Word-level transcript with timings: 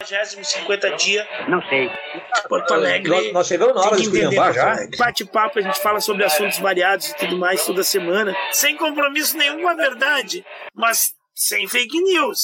50 0.00 0.96
dia. 0.96 1.26
Não 1.48 1.60
sei. 1.68 1.90
Porto 2.48 2.72
Alegre. 2.72 3.10
Nós, 3.10 3.32
nós 3.32 3.46
chegamos 3.48 3.74
na 3.74 3.80
hora 3.80 3.96
de 3.96 4.02
esculhambar 4.02 4.54
já. 4.54 4.76
Bate-papo, 4.96 5.58
a 5.58 5.62
gente 5.62 5.80
fala 5.80 6.00
sobre 6.00 6.22
assuntos 6.22 6.60
variados 6.60 7.10
e 7.10 7.16
tudo 7.16 7.36
mais 7.36 7.66
toda 7.66 7.82
semana. 7.82 8.32
Sem 8.52 8.76
compromisso 8.76 9.36
nenhum 9.36 9.60
com 9.60 9.68
a 9.68 9.74
verdade, 9.74 10.46
mas 10.72 11.00
sem 11.34 11.66
fake 11.66 12.00
news. 12.00 12.38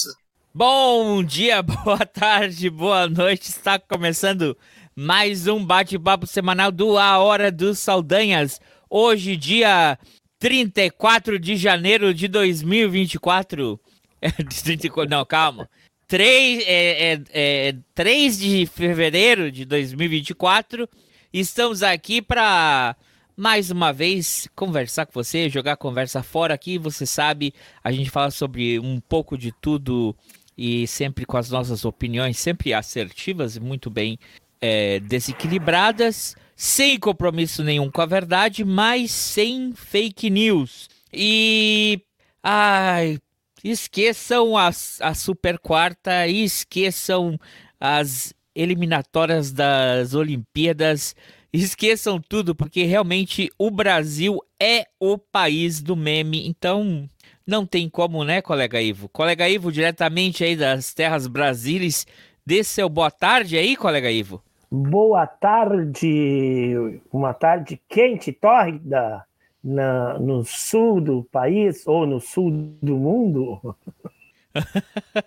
Bom 0.52 1.22
dia, 1.22 1.62
boa 1.62 2.04
tarde, 2.04 2.68
boa 2.68 3.06
noite. 3.06 3.50
Está 3.50 3.78
começando 3.78 4.58
mais 4.96 5.46
um 5.46 5.64
bate-papo 5.64 6.26
semanal 6.26 6.72
do 6.72 6.98
A 6.98 7.18
Hora 7.18 7.52
dos 7.52 7.78
Saldanhas. 7.78 8.60
Hoje, 8.90 9.36
dia 9.36 9.96
34 10.40 11.38
de 11.38 11.54
janeiro 11.54 12.12
de 12.12 12.26
2024. 12.26 13.78
Não, 15.08 15.24
calma. 15.24 15.68
3, 16.06 16.62
é, 16.66 17.12
é, 17.12 17.22
é, 17.32 17.76
3 17.94 18.38
de 18.38 18.66
fevereiro 18.66 19.50
de 19.50 19.64
2024. 19.64 20.88
Estamos 21.32 21.82
aqui 21.82 22.20
para 22.20 22.96
mais 23.36 23.70
uma 23.70 23.92
vez 23.92 24.48
conversar 24.54 25.06
com 25.06 25.12
você, 25.12 25.48
jogar 25.48 25.76
conversa 25.76 26.22
fora 26.22 26.54
aqui. 26.54 26.78
Você 26.78 27.06
sabe, 27.06 27.54
a 27.82 27.90
gente 27.90 28.10
fala 28.10 28.30
sobre 28.30 28.78
um 28.78 29.00
pouco 29.00 29.36
de 29.36 29.52
tudo 29.52 30.14
e 30.56 30.86
sempre 30.86 31.24
com 31.24 31.36
as 31.36 31.50
nossas 31.50 31.84
opiniões, 31.84 32.38
sempre 32.38 32.72
assertivas 32.72 33.56
e 33.56 33.60
muito 33.60 33.90
bem 33.90 34.18
é, 34.60 35.00
desequilibradas, 35.00 36.36
sem 36.54 36.98
compromisso 36.98 37.64
nenhum 37.64 37.90
com 37.90 38.00
a 38.00 38.06
verdade, 38.06 38.64
mas 38.64 39.10
sem 39.10 39.72
fake 39.74 40.30
news. 40.30 40.88
E. 41.12 42.00
Ai, 42.42 43.18
Esqueçam 43.64 44.58
a, 44.58 44.68
a 44.68 45.14
Super 45.14 45.58
Quarta, 45.58 46.28
esqueçam 46.28 47.40
as 47.80 48.34
eliminatórias 48.54 49.50
das 49.52 50.12
Olimpíadas, 50.12 51.16
esqueçam 51.50 52.20
tudo, 52.20 52.54
porque 52.54 52.84
realmente 52.84 53.48
o 53.58 53.70
Brasil 53.70 54.38
é 54.60 54.84
o 55.00 55.16
país 55.16 55.80
do 55.80 55.96
meme, 55.96 56.46
então 56.46 57.08
não 57.46 57.64
tem 57.64 57.88
como, 57.88 58.22
né, 58.22 58.42
colega 58.42 58.82
Ivo? 58.82 59.08
Colega 59.08 59.48
Ivo, 59.48 59.72
diretamente 59.72 60.44
aí 60.44 60.56
das 60.56 60.92
terras 60.92 61.26
brasileiras, 61.26 62.06
dê 62.44 62.62
seu 62.62 62.90
boa 62.90 63.10
tarde 63.10 63.56
aí, 63.56 63.76
colega 63.76 64.10
Ivo. 64.10 64.42
Boa 64.70 65.26
tarde, 65.26 67.00
uma 67.10 67.32
tarde 67.32 67.80
quente, 67.88 68.30
tórrida, 68.30 69.24
na, 69.64 70.18
no 70.18 70.44
sul 70.44 71.00
do 71.00 71.24
país 71.32 71.86
ou 71.86 72.06
no 72.06 72.20
sul 72.20 72.50
do 72.82 72.96
mundo. 72.96 73.74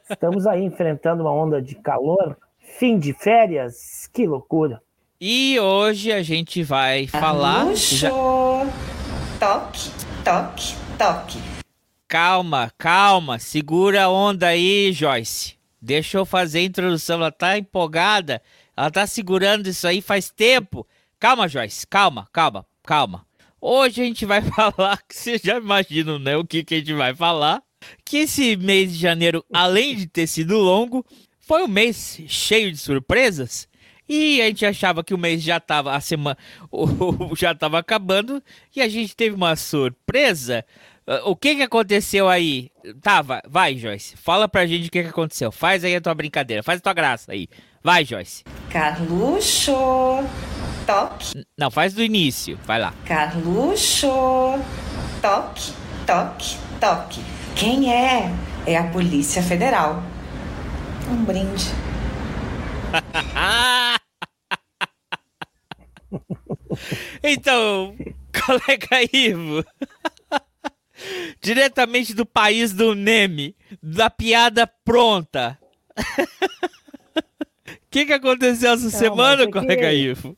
Estamos 0.10 0.46
aí 0.46 0.64
enfrentando 0.64 1.24
uma 1.24 1.32
onda 1.34 1.60
de 1.60 1.74
calor, 1.76 2.38
fim 2.60 3.00
de 3.00 3.14
férias, 3.14 4.08
que 4.14 4.28
loucura. 4.28 4.82
E 5.20 5.60
hoje 5.60 6.12
a 6.12 6.22
gente 6.22 6.62
vai 6.64 7.08
falar. 7.08 7.74
Já... 7.76 8.12
Toque, 9.40 9.90
toque, 10.24 10.76
toque. 10.98 11.40
Calma, 12.08 12.72
calma, 12.78 13.40
segura 13.40 14.04
a 14.04 14.10
onda 14.10 14.48
aí, 14.48 14.94
Joyce. 14.94 15.58
Deixa 15.82 16.18
eu 16.18 16.26
fazer 16.26 16.60
a 16.60 16.64
introdução, 16.64 17.18
ela 17.18 17.32
tá 17.32 17.58
empolgada, 17.58 18.42
ela 18.76 18.90
tá 18.90 19.06
segurando 19.06 19.68
isso 19.68 19.88
aí 19.88 20.02
faz 20.02 20.30
tempo. 20.30 20.88
Calma, 21.20 21.48
Joyce, 21.48 21.86
calma, 21.86 22.28
calma, 22.32 22.66
calma. 22.84 23.27
Hoje 23.60 24.02
a 24.02 24.06
gente 24.06 24.26
vai 24.26 24.42
falar, 24.52 25.02
que 25.08 25.16
vocês 25.16 25.42
já 25.42 25.58
imaginam, 25.58 26.20
né, 26.20 26.38
o 26.38 26.46
que, 26.46 26.64
que 26.64 26.76
a 26.76 26.78
gente 26.78 26.94
vai 26.94 27.16
falar. 27.16 27.62
Que 28.04 28.18
esse 28.18 28.56
mês 28.58 28.92
de 28.92 29.00
janeiro, 29.00 29.46
além 29.54 29.96
de 29.96 30.08
ter 30.08 30.28
sido 30.28 30.58
longo, 30.58 31.06
foi 31.40 31.64
um 31.64 31.68
mês 31.68 32.20
cheio 32.28 32.72
de 32.72 32.78
surpresas. 32.78 33.68
E 34.10 34.42
a 34.42 34.46
gente 34.46 34.66
achava 34.66 35.04
que 35.04 35.14
o 35.14 35.18
mês 35.18 35.44
já 35.44 35.58
estava 35.58 35.94
a 35.94 36.00
semana 36.00 36.38
já 37.38 37.52
estava 37.52 37.78
acabando 37.80 38.42
e 38.76 38.82
a 38.82 38.88
gente 38.88 39.16
teve 39.16 39.36
uma 39.36 39.56
surpresa. 39.56 40.66
O 41.26 41.36
que 41.36 41.56
que 41.56 41.62
aconteceu 41.62 42.28
aí? 42.28 42.70
Tá, 43.02 43.22
vai, 43.22 43.42
vai, 43.48 43.78
Joyce. 43.78 44.16
Fala 44.18 44.48
pra 44.48 44.66
gente 44.66 44.88
o 44.88 44.92
que 44.92 45.04
que 45.04 45.10
aconteceu. 45.10 45.52
Faz 45.52 45.84
aí 45.84 45.96
a 45.96 46.02
tua 46.02 46.14
brincadeira, 46.14 46.64
faz 46.64 46.80
a 46.80 46.82
tua 46.82 46.94
graça 46.94 47.32
aí. 47.32 47.48
Vai, 47.88 48.04
Joyce. 48.04 48.44
Carluxo. 48.70 49.72
Toque. 50.86 51.46
Não, 51.58 51.72
faz 51.72 51.94
do 51.94 52.04
início. 52.04 52.60
Vai 52.66 52.82
lá. 52.82 52.94
Carluxo. 53.06 54.10
Toque, 55.22 55.72
toque, 56.06 56.58
toque. 56.82 57.22
Quem 57.56 57.90
é? 57.90 58.30
É 58.66 58.76
a 58.76 58.90
Polícia 58.90 59.42
Federal. 59.42 60.04
Um 61.10 61.24
brinde. 61.24 61.64
então, 67.24 67.96
colega 68.46 69.02
Ivo. 69.14 69.64
Diretamente 71.42 72.14
do 72.14 72.26
país 72.26 72.74
do 72.74 72.94
Neme, 72.94 73.56
da 73.82 74.10
piada 74.10 74.68
pronta. 74.84 75.58
O 77.88 77.90
que, 77.90 78.06
que 78.06 78.14
aconteceu 78.14 78.74
essa 78.74 78.84
Não, 78.84 78.92
semana, 78.92 79.50
colega 79.50 79.90
que... 79.90 79.96
Ivo? 79.96 80.38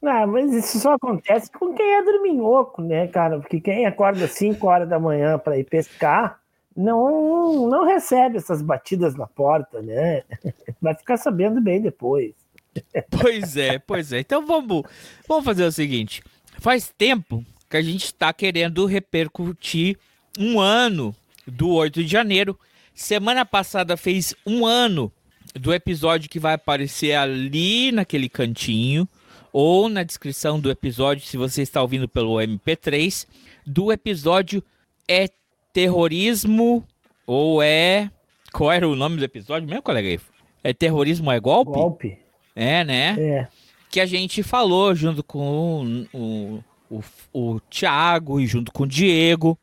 Não, 0.00 0.26
mas 0.28 0.52
isso 0.52 0.78
só 0.78 0.94
acontece 0.94 1.50
com 1.50 1.74
quem 1.74 1.94
é 1.94 2.02
dorminhoco, 2.02 2.80
né, 2.80 3.08
cara? 3.08 3.40
Porque 3.40 3.60
quem 3.60 3.86
acorda 3.86 4.28
5 4.28 4.64
horas 4.66 4.88
da 4.88 5.00
manhã 5.00 5.36
para 5.36 5.58
ir 5.58 5.64
pescar 5.64 6.40
não, 6.76 7.68
não 7.68 7.84
recebe 7.84 8.38
essas 8.38 8.62
batidas 8.62 9.16
na 9.16 9.26
porta, 9.26 9.82
né? 9.82 10.22
Vai 10.80 10.94
ficar 10.94 11.16
sabendo 11.16 11.60
bem 11.60 11.80
depois. 11.80 12.32
Pois 13.10 13.54
é, 13.58 13.78
pois 13.78 14.14
é. 14.14 14.20
Então 14.20 14.46
vamos, 14.46 14.82
vamos 15.28 15.44
fazer 15.44 15.64
o 15.64 15.70
seguinte: 15.70 16.22
faz 16.58 16.90
tempo 16.96 17.44
que 17.68 17.76
a 17.76 17.82
gente 17.82 18.06
está 18.06 18.32
querendo 18.32 18.86
repercutir 18.86 19.98
um 20.38 20.58
ano 20.58 21.14
do 21.46 21.68
8 21.68 22.02
de 22.02 22.08
janeiro. 22.08 22.58
Semana 22.94 23.44
passada 23.44 23.94
fez 23.94 24.34
um 24.46 24.64
ano 24.64 25.12
do 25.54 25.72
episódio 25.72 26.30
que 26.30 26.38
vai 26.38 26.54
aparecer 26.54 27.14
ali 27.14 27.92
naquele 27.92 28.28
cantinho 28.28 29.08
ou 29.52 29.88
na 29.88 30.02
descrição 30.02 30.58
do 30.58 30.70
episódio, 30.70 31.26
se 31.26 31.36
você 31.36 31.62
está 31.62 31.82
ouvindo 31.82 32.08
pelo 32.08 32.36
MP3, 32.36 33.26
do 33.66 33.92
episódio 33.92 34.62
é 35.06 35.28
terrorismo 35.72 36.86
ou 37.26 37.62
é 37.62 38.10
qual 38.52 38.70
era 38.70 38.88
o 38.88 38.94
nome 38.94 39.16
do 39.16 39.24
episódio 39.24 39.66
mesmo, 39.66 39.82
colega? 39.82 40.20
É 40.62 40.72
terrorismo 40.72 41.30
é 41.30 41.40
golpe? 41.40 41.72
Golpe. 41.72 42.18
É, 42.54 42.84
né? 42.84 43.16
É. 43.18 43.48
Que 43.90 44.00
a 44.00 44.06
gente 44.06 44.42
falou 44.42 44.94
junto 44.94 45.22
com 45.24 46.06
o, 46.12 46.62
o, 46.90 47.02
o 47.32 47.60
Thiago 47.70 48.40
e 48.40 48.46
junto 48.46 48.70
com 48.70 48.84
o 48.84 48.86
Diego. 48.86 49.58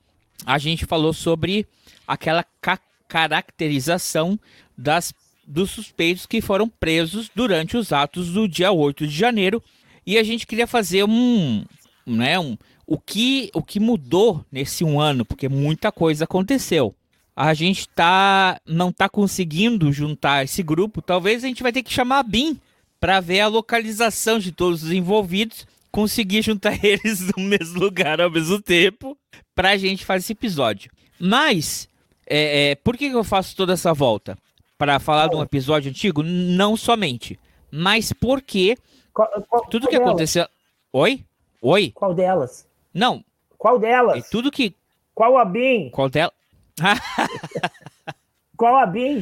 A 0.45 0.57
gente 0.57 0.85
falou 0.85 1.13
sobre 1.13 1.67
aquela 2.07 2.43
ca 2.59 2.79
caracterização 3.07 4.39
das 4.77 5.11
dos 5.49 5.71
suspeitos 5.71 6.27
que 6.27 6.41
foram 6.41 6.69
presos 6.69 7.29
durante 7.33 7.75
os 7.75 7.91
atos 7.91 8.31
do 8.31 8.47
dia 8.47 8.71
8 8.71 9.07
de 9.07 9.15
janeiro. 9.15 9.61
E 10.05 10.17
a 10.17 10.23
gente 10.23 10.45
queria 10.45 10.67
fazer 10.67 11.03
um, 11.03 11.65
né, 12.05 12.39
um, 12.39 12.55
o 12.85 12.99
que 12.99 13.49
o 13.53 13.63
que 13.63 13.79
mudou 13.79 14.45
nesse 14.51 14.83
um 14.83 15.01
ano, 15.01 15.25
porque 15.25 15.49
muita 15.49 15.91
coisa 15.91 16.25
aconteceu. 16.25 16.93
A 17.35 17.53
gente 17.53 17.89
tá 17.89 18.59
não 18.65 18.91
tá 18.91 19.09
conseguindo 19.09 19.91
juntar 19.91 20.43
esse 20.43 20.61
grupo. 20.61 21.01
Talvez 21.01 21.43
a 21.43 21.47
gente 21.47 21.63
vai 21.63 21.71
ter 21.71 21.81
que 21.81 21.93
chamar 21.93 22.19
a 22.19 22.23
BIM 22.23 22.59
para 22.99 23.19
ver 23.19 23.39
a 23.39 23.47
localização 23.47 24.37
de 24.39 24.51
todos 24.51 24.83
os 24.83 24.91
envolvidos, 24.91 25.65
conseguir 25.91 26.43
juntar 26.43 26.77
eles 26.85 27.31
no 27.35 27.43
mesmo 27.43 27.79
lugar 27.79 28.21
ao 28.21 28.29
mesmo 28.29 28.61
tempo, 28.61 29.17
para 29.55 29.71
a 29.71 29.77
gente 29.77 30.05
fazer 30.05 30.19
esse 30.25 30.33
episódio. 30.33 30.91
Mas 31.19 31.87
é, 32.27 32.71
é, 32.71 32.75
por 32.75 32.95
que, 32.95 33.09
que 33.09 33.15
eu 33.15 33.23
faço 33.23 33.55
toda 33.55 33.73
essa 33.73 33.93
volta? 33.93 34.37
Para 34.79 34.97
falar 34.97 35.27
de 35.27 35.35
um 35.35 35.43
episódio 35.43 35.91
antigo? 35.91 36.23
Não 36.23 36.77
somente. 36.77 37.37
Mas 37.69 38.13
porque 38.13 38.77
qual, 39.13 39.29
qual, 39.47 39.65
tudo 39.65 39.81
qual 39.83 39.91
que 39.91 39.97
delas? 39.97 40.07
aconteceu. 40.07 40.47
Oi? 40.93 41.25
Oi? 41.61 41.91
Qual 41.93 42.13
delas? 42.15 42.65
Não. 42.93 43.23
Qual 43.57 43.77
delas? 43.77 44.25
É 44.25 44.29
tudo 44.31 44.49
que. 44.49 44.73
Qual 45.13 45.37
a 45.37 45.43
BIM? 45.43 45.89
Qual 45.89 46.09
dela? 46.09 46.31
Qual 48.55 48.77
a 48.77 48.85
BIM? 48.85 49.21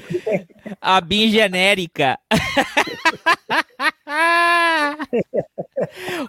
A 0.79 1.01
BIM 1.01 1.31
genérica. 1.31 2.19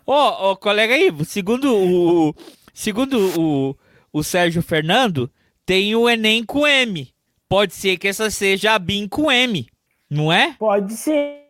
Ô, 0.07 0.13
oh, 0.13 0.51
oh, 0.51 0.57
colega 0.57 0.95
aí, 0.95 1.13
segundo 1.27 1.75
o. 1.75 2.35
Segundo 2.73 3.19
o, 3.39 3.77
o 4.13 4.23
Sérgio 4.23 4.63
Fernando, 4.63 5.31
tem 5.67 5.95
o 5.95 6.09
Enem 6.09 6.45
com 6.45 6.67
M. 6.67 7.13
Pode 7.49 7.75
ser 7.75 7.97
que 7.97 8.09
essa 8.09 8.31
seja 8.31 8.75
a 8.75 8.79
BIM 8.79 9.09
com 9.09 9.31
M, 9.31 9.67
não 10.11 10.33
é? 10.33 10.55
Pode 10.59 10.95
ser. 10.95 11.45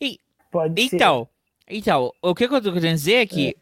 E, 0.00 0.18
Pode 0.50 0.82
então, 0.82 1.28
ser. 1.66 1.76
Então, 1.76 2.12
o 2.22 2.34
que 2.34 2.44
eu 2.44 2.62
tô 2.62 2.72
querendo 2.72 2.94
dizer 2.94 3.14
é 3.14 3.26
que 3.26 3.56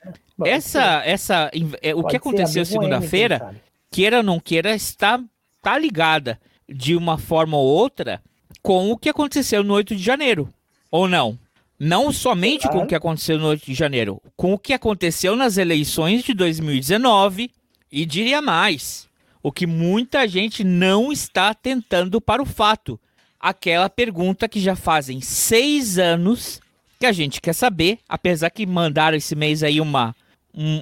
é, 0.44 0.50
essa, 0.50 1.03
essa, 1.05 1.50
é, 1.83 1.94
o 1.94 2.05
que 2.05 2.17
aconteceu 2.17 2.65
segunda-feira, 2.65 3.55
queira 3.91 4.19
ou 4.19 4.23
não 4.23 4.38
queira, 4.38 4.75
está, 4.75 5.21
tá 5.62 5.79
ligada 5.79 6.41
de 6.69 6.94
uma 6.94 7.19
forma 7.19 7.56
ou 7.56 7.67
outra 7.67 8.23
com 8.62 8.91
o 8.91 8.97
que 8.97 9.09
aconteceu 9.09 9.62
no 9.62 9.75
8 9.75 9.94
de 9.94 10.03
janeiro, 10.03 10.49
ou 10.91 11.09
não? 11.09 11.38
Não 11.79 12.11
somente 12.11 12.62
claro. 12.62 12.79
com 12.79 12.85
o 12.85 12.87
que 12.87 12.94
aconteceu 12.94 13.38
no 13.38 13.49
8 13.49 13.67
de 13.67 13.75
janeiro, 13.75 14.23
com 14.37 14.55
o 14.55 14.59
que 14.59 14.73
aconteceu 14.73 15.37
nas 15.37 15.56
eleições 15.56 16.25
de 16.25 16.33
2019 16.33 17.50
e 17.93 18.06
diria 18.06 18.41
mais, 18.41 19.09
o 19.47 19.53
que 19.53 19.65
muita 19.65 20.27
gente 20.27 20.65
não 20.65 21.13
está 21.13 21.55
tentando 21.55 22.21
para 22.21 22.43
o 22.43 22.45
fato. 22.45 22.99
Aquela 23.39 23.89
pergunta 23.89 24.49
que 24.49 24.59
já 24.59 24.75
fazem 24.75 25.21
seis 25.21 26.01
anos 26.01 26.61
que 26.99 27.07
a 27.07 27.13
gente 27.13 27.41
quer 27.41 27.53
saber, 27.53 28.01
apesar 28.09 28.51
que 28.51 28.67
mandaram 28.67 29.17
esse 29.17 29.37
mês 29.37 29.63
aí 29.63 29.81
uma 29.81 30.17
um, 30.53 30.79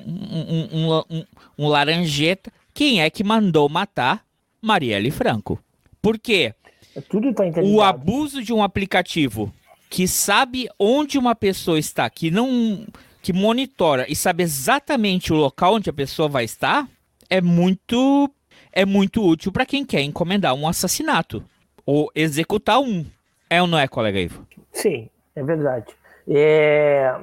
um, 0.73 1.03
um, 1.11 1.25
um, 1.59 1.69
laranjeta, 1.69 2.51
quem 2.73 3.03
é 3.03 3.11
que 3.11 3.23
mandou 3.23 3.69
matar 3.69 4.25
Marielle 4.63 5.11
Franco? 5.11 5.63
Por 6.01 6.19
quê? 6.19 6.55
Tudo 7.11 7.35
tá 7.35 7.45
o 7.63 7.83
abuso 7.83 8.43
de 8.43 8.55
um 8.55 8.63
aplicativo 8.63 9.53
que 9.91 10.09
sabe 10.09 10.71
onde 10.79 11.19
uma 11.19 11.35
pessoa 11.35 11.79
está, 11.79 12.09
que 12.09 12.31
não 12.31 12.87
que 13.21 13.31
monitora 13.31 14.07
e 14.09 14.17
sabe 14.17 14.43
exatamente 14.43 15.35
o 15.35 15.37
local 15.37 15.75
onde 15.75 15.91
a 15.91 15.93
pessoa 15.93 16.31
vai 16.31 16.45
estar, 16.45 16.89
é 17.29 17.43
muito 17.43 18.31
é 18.75 18.85
muito 18.85 19.23
útil 19.23 19.53
para 19.53 19.65
quem 19.65 19.87
quer 19.87 20.03
encomendar 20.03 20.53
um 20.55 20.67
assassinato 20.67 21.43
ou 21.87 22.11
executar 22.15 22.81
um. 22.81 23.06
É 23.49 23.62
ou 23.62 23.69
não 23.69 23.79
é, 23.79 23.87
colega 23.87 24.19
Ivo? 24.19 24.44
Sim, 24.73 25.09
é 25.37 25.43
verdade. 25.43 25.94
É... 26.29 27.15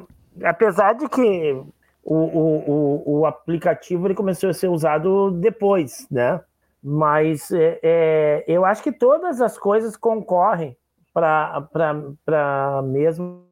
Apesar 0.44 0.94
de 0.94 1.10
que 1.10 1.62
o, 2.04 2.16
o, 2.16 3.20
o, 3.20 3.26
aplicativo 3.26 4.08
ele 4.08 4.16
começou 4.16 4.50
a 4.50 4.54
ser 4.54 4.70
usado 4.70 5.32
depois, 5.32 6.08
né? 6.10 6.40
Mas 6.82 7.52
é, 7.52 7.80
é, 7.84 8.46
eu 8.48 8.66
acho 8.66 8.82
que 8.82 8.92
todas 8.92 9.42
as 9.42 9.58
coisas 9.58 9.98
concorrem 9.98 10.76
para 11.14 11.68
a 12.28 12.82
mesma 12.82 13.44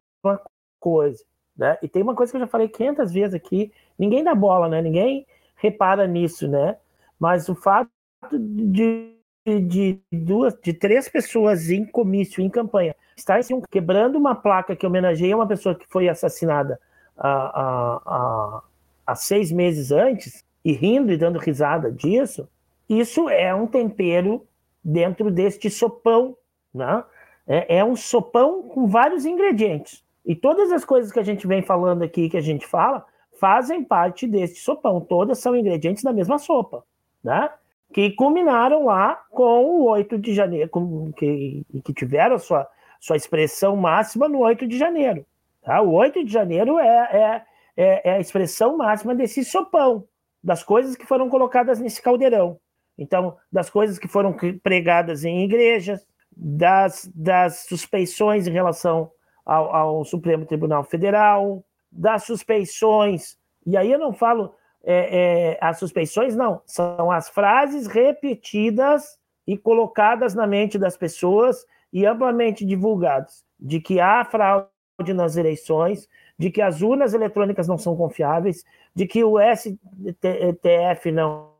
coisa. 0.80 1.22
Né? 1.56 1.76
E 1.82 1.88
tem 1.88 2.02
uma 2.02 2.14
coisa 2.14 2.32
que 2.32 2.36
eu 2.36 2.40
já 2.40 2.46
falei 2.46 2.68
500 2.68 3.12
vezes 3.12 3.34
aqui: 3.34 3.70
ninguém 3.98 4.24
dá 4.24 4.34
bola, 4.34 4.68
né? 4.68 4.80
ninguém 4.80 5.26
repara 5.56 6.06
nisso, 6.06 6.48
né? 6.48 6.76
Mas 7.20 7.48
o 7.48 7.54
fato 7.54 7.90
de, 8.32 9.14
de 9.46 10.00
duas, 10.10 10.58
de 10.62 10.72
três 10.72 11.08
pessoas 11.08 11.70
em 11.70 11.84
comício, 11.84 12.42
em 12.42 12.48
campanha, 12.48 12.96
estar 13.16 13.38
assim, 13.38 13.60
quebrando 13.70 14.16
uma 14.16 14.34
placa 14.34 14.74
que 14.74 14.86
homenageia 14.86 15.36
uma 15.36 15.46
pessoa 15.46 15.74
que 15.74 15.86
foi 15.88 16.08
assassinada 16.08 16.80
há, 17.16 17.28
há, 17.28 18.02
há, 18.06 18.62
há 19.06 19.14
seis 19.14 19.52
meses 19.52 19.92
antes, 19.92 20.44
e 20.64 20.72
rindo 20.72 21.12
e 21.12 21.16
dando 21.16 21.38
risada 21.38 21.90
disso, 21.90 22.48
isso 22.88 23.28
é 23.28 23.54
um 23.54 23.66
tempero 23.66 24.46
dentro 24.82 25.30
deste 25.30 25.70
sopão, 25.70 26.36
né? 26.74 27.04
É, 27.46 27.78
é, 27.78 27.84
um 27.84 27.96
sopão 27.96 28.62
com 28.62 28.86
vários 28.86 29.24
ingredientes. 29.24 30.04
E 30.24 30.36
todas 30.36 30.70
as 30.70 30.84
coisas 30.84 31.10
que 31.10 31.18
a 31.18 31.24
gente 31.24 31.46
vem 31.46 31.62
falando 31.62 32.02
aqui, 32.02 32.28
que 32.28 32.36
a 32.36 32.42
gente 32.42 32.66
fala, 32.66 33.04
fazem 33.40 33.82
parte 33.82 34.26
deste 34.26 34.60
sopão. 34.60 35.00
Todas 35.00 35.38
são 35.38 35.56
ingredientes 35.56 36.04
da 36.04 36.12
mesma 36.12 36.38
sopa, 36.38 36.84
né? 37.22 37.50
Que 37.92 38.10
culminaram 38.12 38.86
lá 38.86 39.16
com 39.30 39.64
o 39.64 39.84
8 39.88 40.18
de 40.18 40.32
janeiro, 40.34 40.68
com, 40.70 41.12
que, 41.12 41.64
que 41.84 41.92
tiveram 41.92 42.38
sua, 42.38 42.68
sua 43.00 43.16
expressão 43.16 43.76
máxima 43.76 44.28
no 44.28 44.38
8 44.38 44.66
de 44.66 44.78
janeiro. 44.78 45.26
Tá? 45.62 45.80
O 45.82 45.92
8 45.92 46.24
de 46.24 46.32
janeiro 46.32 46.78
é, 46.78 46.86
é, 46.86 47.42
é, 47.76 48.10
é 48.10 48.12
a 48.14 48.20
expressão 48.20 48.76
máxima 48.76 49.14
desse 49.14 49.44
sopão, 49.44 50.06
das 50.42 50.62
coisas 50.62 50.96
que 50.96 51.06
foram 51.06 51.28
colocadas 51.28 51.80
nesse 51.80 52.00
caldeirão. 52.00 52.58
Então, 52.96 53.36
das 53.50 53.70
coisas 53.70 53.98
que 53.98 54.06
foram 54.06 54.36
pregadas 54.62 55.24
em 55.24 55.42
igrejas, 55.44 56.06
das, 56.36 57.10
das 57.14 57.66
suspeições 57.66 58.46
em 58.46 58.52
relação 58.52 59.10
ao, 59.44 59.74
ao 59.74 60.04
Supremo 60.04 60.46
Tribunal 60.46 60.84
Federal, 60.84 61.64
das 61.90 62.24
suspeições, 62.24 63.36
e 63.66 63.76
aí 63.76 63.90
eu 63.90 63.98
não 63.98 64.12
falo 64.12 64.54
é, 64.84 65.52
é, 65.52 65.58
as 65.60 65.78
suspeições, 65.78 66.34
não, 66.34 66.62
são 66.64 67.10
as 67.10 67.28
frases 67.28 67.86
repetidas 67.86 69.18
e 69.46 69.56
colocadas 69.56 70.34
na 70.34 70.46
mente 70.46 70.78
das 70.78 70.96
pessoas 70.96 71.66
e 71.92 72.06
amplamente 72.06 72.64
divulgadas, 72.64 73.44
de 73.58 73.80
que 73.80 74.00
há 74.00 74.24
fraude 74.24 74.70
nas 75.14 75.36
eleições, 75.36 76.08
de 76.38 76.50
que 76.50 76.62
as 76.62 76.82
urnas 76.82 77.14
eletrônicas 77.14 77.66
não 77.68 77.76
são 77.76 77.96
confiáveis, 77.96 78.64
de 78.94 79.06
que 79.06 79.22
o 79.24 79.36
STF 79.38 81.12
não 81.12 81.50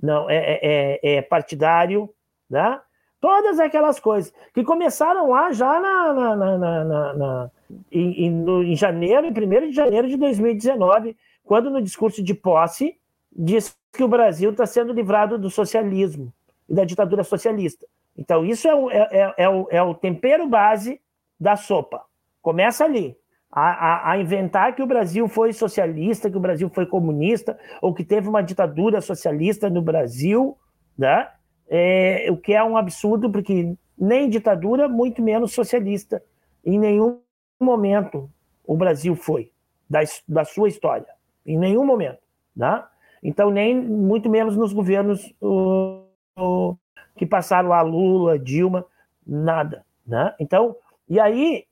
não 0.00 0.28
é, 0.28 0.36
é, 0.36 1.00
é, 1.02 1.14
é 1.16 1.22
partidário, 1.22 2.08
né? 2.48 2.80
Todas 3.20 3.58
aquelas 3.58 3.98
coisas 3.98 4.32
que 4.54 4.62
começaram 4.62 5.30
lá 5.30 5.50
já 5.50 5.80
na, 5.80 6.12
na, 6.12 6.36
na, 6.36 6.84
na, 6.84 7.14
na 7.14 7.50
em, 7.90 8.30
no, 8.30 8.62
em 8.62 8.76
janeiro, 8.76 9.26
em 9.26 9.30
1 9.30 9.68
de 9.68 9.72
janeiro 9.72 10.06
de 10.06 10.16
2019, 10.16 11.16
quando 11.46 11.70
no 11.70 11.80
discurso 11.80 12.22
de 12.22 12.34
posse 12.34 12.98
diz 13.32 13.74
que 13.92 14.02
o 14.02 14.08
Brasil 14.08 14.50
está 14.50 14.66
sendo 14.66 14.92
livrado 14.92 15.38
do 15.38 15.48
socialismo 15.48 16.32
e 16.68 16.74
da 16.74 16.84
ditadura 16.84 17.22
socialista. 17.22 17.86
Então, 18.18 18.44
isso 18.44 18.66
é 18.66 18.74
o, 18.74 18.90
é, 18.90 19.08
é, 19.12 19.34
é, 19.38 19.48
o, 19.48 19.68
é 19.70 19.82
o 19.82 19.94
tempero 19.94 20.48
base 20.48 21.00
da 21.38 21.54
sopa. 21.54 22.02
Começa 22.42 22.84
ali 22.84 23.16
a, 23.50 23.70
a, 23.70 24.10
a, 24.12 24.18
inventar 24.18 24.74
que 24.74 24.82
o 24.82 24.86
Brasil 24.86 25.28
foi 25.28 25.52
socialista, 25.52 26.30
que 26.30 26.36
o 26.36 26.40
Brasil 26.40 26.68
foi 26.68 26.84
comunista, 26.84 27.58
ou 27.80 27.94
que 27.94 28.04
teve 28.04 28.28
uma 28.28 28.42
ditadura 28.42 29.00
socialista 29.00 29.70
no 29.70 29.80
Brasil, 29.80 30.58
né? 30.98 31.28
É, 31.68 32.26
o 32.30 32.36
que 32.36 32.54
é 32.54 32.62
um 32.62 32.76
absurdo, 32.76 33.30
porque 33.30 33.76
nem 33.96 34.28
ditadura, 34.28 34.88
muito 34.88 35.22
menos 35.22 35.52
socialista. 35.52 36.22
Em 36.64 36.78
nenhum 36.78 37.20
momento 37.60 38.30
o 38.64 38.76
Brasil 38.76 39.14
foi, 39.14 39.52
da, 39.88 40.00
da 40.26 40.44
sua 40.44 40.68
história. 40.68 41.15
Em 41.46 41.58
nenhum 41.58 41.84
momento. 41.84 42.18
Né? 42.54 42.82
Então, 43.22 43.50
nem 43.50 43.74
muito 43.74 44.28
menos 44.28 44.56
nos 44.56 44.72
governos 44.72 45.32
uh, 45.40 46.02
uh, 46.38 46.78
que 47.16 47.24
passaram 47.24 47.72
a 47.72 47.80
Lula, 47.82 48.38
Dilma, 48.38 48.84
nada. 49.26 49.84
Né? 50.06 50.34
Então, 50.40 50.76
e 51.08 51.20
aí, 51.20 51.64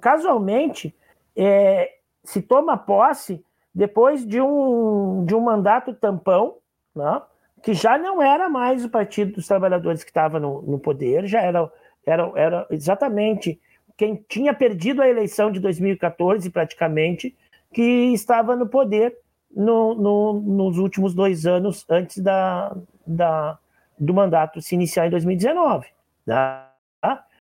casualmente, 0.00 0.94
é, 1.36 1.98
se 2.24 2.42
toma 2.42 2.76
posse 2.76 3.44
depois 3.74 4.26
de 4.26 4.40
um, 4.40 5.24
de 5.24 5.34
um 5.34 5.40
mandato 5.40 5.94
tampão, 5.94 6.56
né, 6.94 7.22
que 7.62 7.74
já 7.74 7.96
não 7.96 8.20
era 8.20 8.48
mais 8.48 8.84
o 8.84 8.88
Partido 8.88 9.34
dos 9.34 9.46
Trabalhadores 9.46 10.02
que 10.02 10.10
estava 10.10 10.40
no, 10.40 10.62
no 10.62 10.78
poder, 10.78 11.26
já 11.26 11.40
era, 11.40 11.70
era, 12.04 12.32
era 12.34 12.66
exatamente 12.70 13.60
quem 13.96 14.24
tinha 14.28 14.54
perdido 14.54 15.02
a 15.02 15.08
eleição 15.08 15.50
de 15.50 15.60
2014, 15.60 16.50
praticamente, 16.50 17.36
que 17.72 18.12
estava 18.12 18.56
no 18.56 18.68
poder 18.68 19.16
no, 19.50 19.94
no, 19.94 20.32
nos 20.34 20.78
últimos 20.78 21.14
dois 21.14 21.46
anos 21.46 21.84
antes 21.88 22.18
da, 22.18 22.76
da, 23.06 23.58
do 23.98 24.14
mandato 24.14 24.60
se 24.60 24.74
iniciar 24.74 25.06
em 25.06 25.10
2019. 25.10 25.86
Tá? 26.26 26.68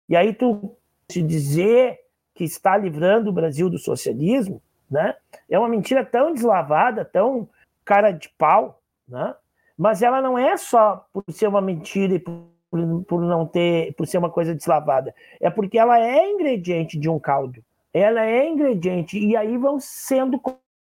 E 0.07 0.15
aí 0.15 0.33
tu 0.33 0.75
se 1.09 1.21
dizer 1.21 1.99
que 2.33 2.43
está 2.43 2.77
livrando 2.77 3.29
o 3.29 3.33
Brasil 3.33 3.69
do 3.69 3.77
socialismo, 3.77 4.61
né? 4.89 5.15
É 5.49 5.57
uma 5.57 5.69
mentira 5.69 6.05
tão 6.05 6.33
deslavada, 6.33 7.05
tão 7.05 7.47
cara 7.83 8.11
de 8.11 8.29
pau, 8.29 8.81
né? 9.07 9.33
Mas 9.77 10.01
ela 10.01 10.21
não 10.21 10.37
é 10.37 10.57
só 10.57 11.05
por 11.11 11.23
ser 11.29 11.47
uma 11.47 11.61
mentira 11.61 12.15
e 12.15 12.19
por, 12.19 12.43
por 13.07 13.21
não 13.21 13.45
ter, 13.45 13.93
por 13.95 14.05
ser 14.07 14.17
uma 14.17 14.29
coisa 14.29 14.53
deslavada, 14.53 15.13
é 15.39 15.49
porque 15.49 15.77
ela 15.77 15.99
é 15.99 16.29
ingrediente 16.29 16.99
de 16.99 17.09
um 17.09 17.19
caldo. 17.19 17.63
Ela 17.97 18.25
é 18.25 18.45
ingrediente 18.45 19.17
e 19.17 19.37
aí 19.37 19.57
vão 19.57 19.79
sendo 19.79 20.37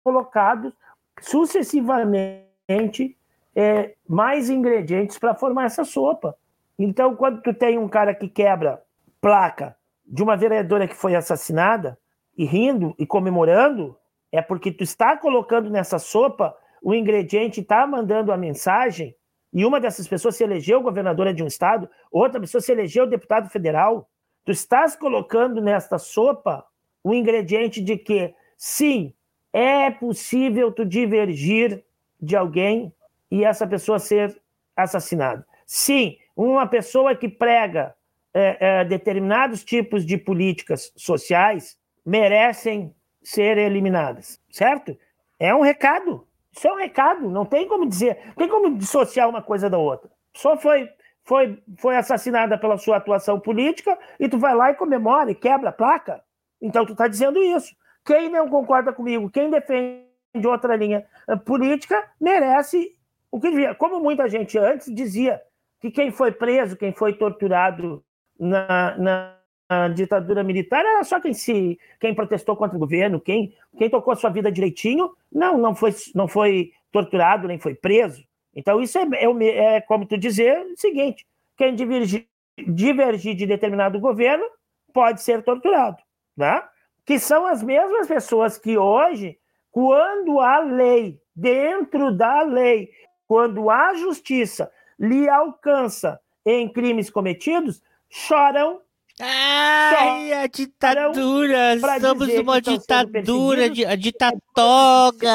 colocados 0.03 0.71
sucessivamente 1.19 3.17
é, 3.55 3.95
mais 4.07 4.51
ingredientes 4.51 5.17
para 5.17 5.33
formar 5.33 5.65
essa 5.65 5.83
sopa. 5.83 6.37
Então, 6.77 7.15
quando 7.15 7.41
tu 7.41 7.55
tem 7.55 7.79
um 7.79 7.89
cara 7.89 8.13
que 8.13 8.27
quebra 8.27 8.83
placa 9.19 9.75
de 10.05 10.21
uma 10.21 10.37
vereadora 10.37 10.87
que 10.87 10.93
foi 10.93 11.15
assassinada 11.15 11.97
e 12.37 12.45
rindo 12.45 12.93
e 12.99 13.05
comemorando, 13.07 13.97
é 14.31 14.39
porque 14.39 14.71
tu 14.71 14.83
está 14.83 15.17
colocando 15.17 15.71
nessa 15.71 15.97
sopa 15.97 16.55
o 16.83 16.93
ingrediente, 16.93 17.61
está 17.61 17.87
mandando 17.87 18.31
a 18.31 18.37
mensagem, 18.37 19.15
e 19.51 19.65
uma 19.65 19.79
dessas 19.79 20.07
pessoas 20.07 20.35
se 20.35 20.43
elegeu 20.43 20.83
governadora 20.83 21.33
de 21.33 21.41
um 21.41 21.47
estado, 21.47 21.89
outra 22.11 22.39
pessoa 22.39 22.61
se 22.61 22.71
elegeu 22.71 23.07
deputado 23.07 23.49
federal. 23.49 24.07
Tu 24.45 24.51
estás 24.51 24.95
colocando 24.95 25.59
nesta 25.59 25.97
sopa 25.97 26.63
o 27.03 27.13
ingrediente 27.13 27.81
de 27.81 27.97
que, 27.97 28.33
sim, 28.57 29.13
é 29.53 29.89
possível 29.91 30.71
tu 30.71 30.85
divergir 30.85 31.83
de 32.19 32.35
alguém 32.35 32.93
e 33.29 33.43
essa 33.43 33.65
pessoa 33.67 33.99
ser 33.99 34.39
assassinada. 34.75 35.45
Sim, 35.65 36.17
uma 36.35 36.67
pessoa 36.67 37.15
que 37.15 37.27
prega 37.27 37.95
é, 38.33 38.57
é, 38.59 38.85
determinados 38.85 39.63
tipos 39.63 40.05
de 40.05 40.17
políticas 40.17 40.91
sociais 40.95 41.77
merecem 42.05 42.93
ser 43.21 43.57
eliminadas, 43.57 44.39
certo? 44.49 44.97
É 45.39 45.53
um 45.53 45.61
recado. 45.61 46.27
Isso 46.51 46.67
é 46.67 46.73
um 46.73 46.77
recado. 46.77 47.29
Não 47.29 47.45
tem 47.45 47.67
como 47.67 47.87
dizer, 47.87 48.17
não 48.27 48.33
tem 48.33 48.47
como 48.47 48.77
dissociar 48.77 49.29
uma 49.29 49.41
coisa 49.41 49.69
da 49.69 49.77
outra. 49.77 50.09
Só 50.33 50.57
foi, 50.57 50.89
foi, 51.23 51.61
foi 51.77 51.95
assassinada 51.95 52.57
pela 52.57 52.77
sua 52.77 52.97
atuação 52.97 53.39
política 53.39 53.97
e 54.19 54.27
tu 54.27 54.37
vai 54.37 54.55
lá 54.55 54.71
e 54.71 54.75
comemora 54.75 55.31
e 55.31 55.35
quebra 55.35 55.69
a 55.69 55.73
placa. 55.73 56.21
Então 56.61 56.85
tu 56.85 56.91
está 56.93 57.07
dizendo 57.07 57.41
isso. 57.41 57.75
Quem 58.05 58.29
não 58.29 58.49
concorda 58.49 58.93
comigo, 58.93 59.29
quem 59.29 59.49
defende 59.49 60.05
outra 60.45 60.75
linha 60.75 61.05
eh, 61.27 61.35
política, 61.35 62.03
merece 62.19 62.95
o 63.31 63.39
que 63.39 63.49
devia. 63.49 63.75
Como 63.75 63.99
muita 63.99 64.27
gente 64.27 64.57
antes 64.57 64.93
dizia 64.93 65.41
que 65.79 65.89
quem 65.89 66.11
foi 66.11 66.31
preso, 66.31 66.77
quem 66.77 66.93
foi 66.93 67.13
torturado 67.13 68.03
na, 68.39 68.97
na, 68.97 69.37
na 69.69 69.87
ditadura 69.87 70.43
militar 70.43 70.83
era 70.85 71.03
só 71.03 71.19
quem 71.19 71.33
se 71.33 71.79
quem 71.99 72.13
protestou 72.13 72.55
contra 72.55 72.75
o 72.75 72.79
governo, 72.79 73.19
quem, 73.19 73.53
quem 73.77 73.89
tocou 73.89 74.13
a 74.13 74.15
sua 74.15 74.29
vida 74.29 74.51
direitinho, 74.51 75.11
não, 75.31 75.57
não 75.57 75.75
foi, 75.75 75.93
não 76.13 76.27
foi 76.27 76.71
torturado 76.91 77.47
nem 77.47 77.59
foi 77.59 77.73
preso. 77.73 78.23
Então, 78.53 78.81
isso 78.81 78.97
é, 78.97 79.07
é, 79.13 79.75
é 79.75 79.81
como 79.81 80.05
tu 80.05 80.17
dizer 80.17 80.59
o 80.65 80.77
seguinte: 80.77 81.25
quem 81.57 81.73
divergir, 81.73 82.27
divergir 82.67 83.35
de 83.35 83.45
determinado 83.45 83.99
governo 83.99 84.45
pode 84.93 85.21
ser 85.21 85.41
torturado, 85.43 85.97
né? 86.41 86.63
que 87.05 87.19
são 87.19 87.45
as 87.45 87.61
mesmas 87.63 88.07
pessoas 88.07 88.57
que 88.57 88.77
hoje, 88.77 89.37
quando 89.71 90.39
a 90.39 90.59
lei, 90.59 91.19
dentro 91.35 92.15
da 92.15 92.41
lei, 92.43 92.89
quando 93.27 93.69
a 93.69 93.93
justiça 93.93 94.71
lhe 94.99 95.27
alcança 95.29 96.19
em 96.45 96.71
crimes 96.71 97.09
cometidos, 97.09 97.81
choram. 98.09 98.81
Ai, 99.19 100.33
a 100.33 100.47
ditadura! 100.47 101.75
Estamos 101.75 102.33
numa 102.33 102.61
ditadura, 102.61 103.65
a 103.65 103.95
ditatoga! 103.95 105.31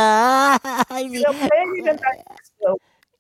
Ai, 0.91 1.11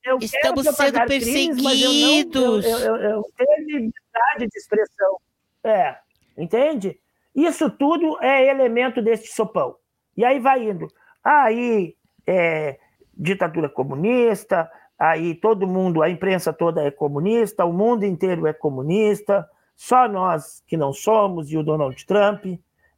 eu 0.05 0.19
Estamos 0.21 0.67
sendo 0.77 1.05
perseguidos. 1.07 2.65
Crimes, 2.65 2.65
eu, 2.65 2.79
eu, 2.79 2.97
eu, 2.97 3.11
eu 3.11 3.23
tenho 3.37 3.67
liberdade 3.67 4.47
de 4.51 4.59
expressão. 4.59 5.21
É, 5.65 5.97
entende? 6.39 6.99
Isso 7.37 7.71
tudo 7.71 8.17
é 8.23 8.49
elemento 8.49 9.03
deste 9.03 9.29
sopão. 9.29 9.77
E 10.17 10.25
aí 10.25 10.41
vai 10.41 10.69
indo. 10.69 10.89
Aí, 11.23 11.95
é, 12.27 12.79
ditadura 13.15 13.69
comunista, 13.69 14.71
aí 14.99 15.35
todo 15.35 15.67
mundo, 15.67 16.03
a 16.03 16.09
imprensa 16.09 16.53
toda 16.53 16.83
é 16.83 16.91
comunista, 16.91 17.67
o 17.67 17.73
mundo 17.73 18.05
inteiro 18.05 18.47
é 18.47 18.55
comunista, 18.55 19.49
só 19.77 20.09
nós 20.09 20.63
que 20.67 20.77
não 20.77 20.93
somos, 20.93 21.53
e 21.53 21.59
o 21.59 21.63
Donald 21.63 22.07
Trump, 22.07 22.47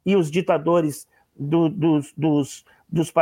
e 0.05 0.15
os 0.15 0.31
ditadores 0.31 1.05
do, 1.35 1.67
dos, 1.67 2.13
dos, 2.15 2.65
dos, 2.87 3.13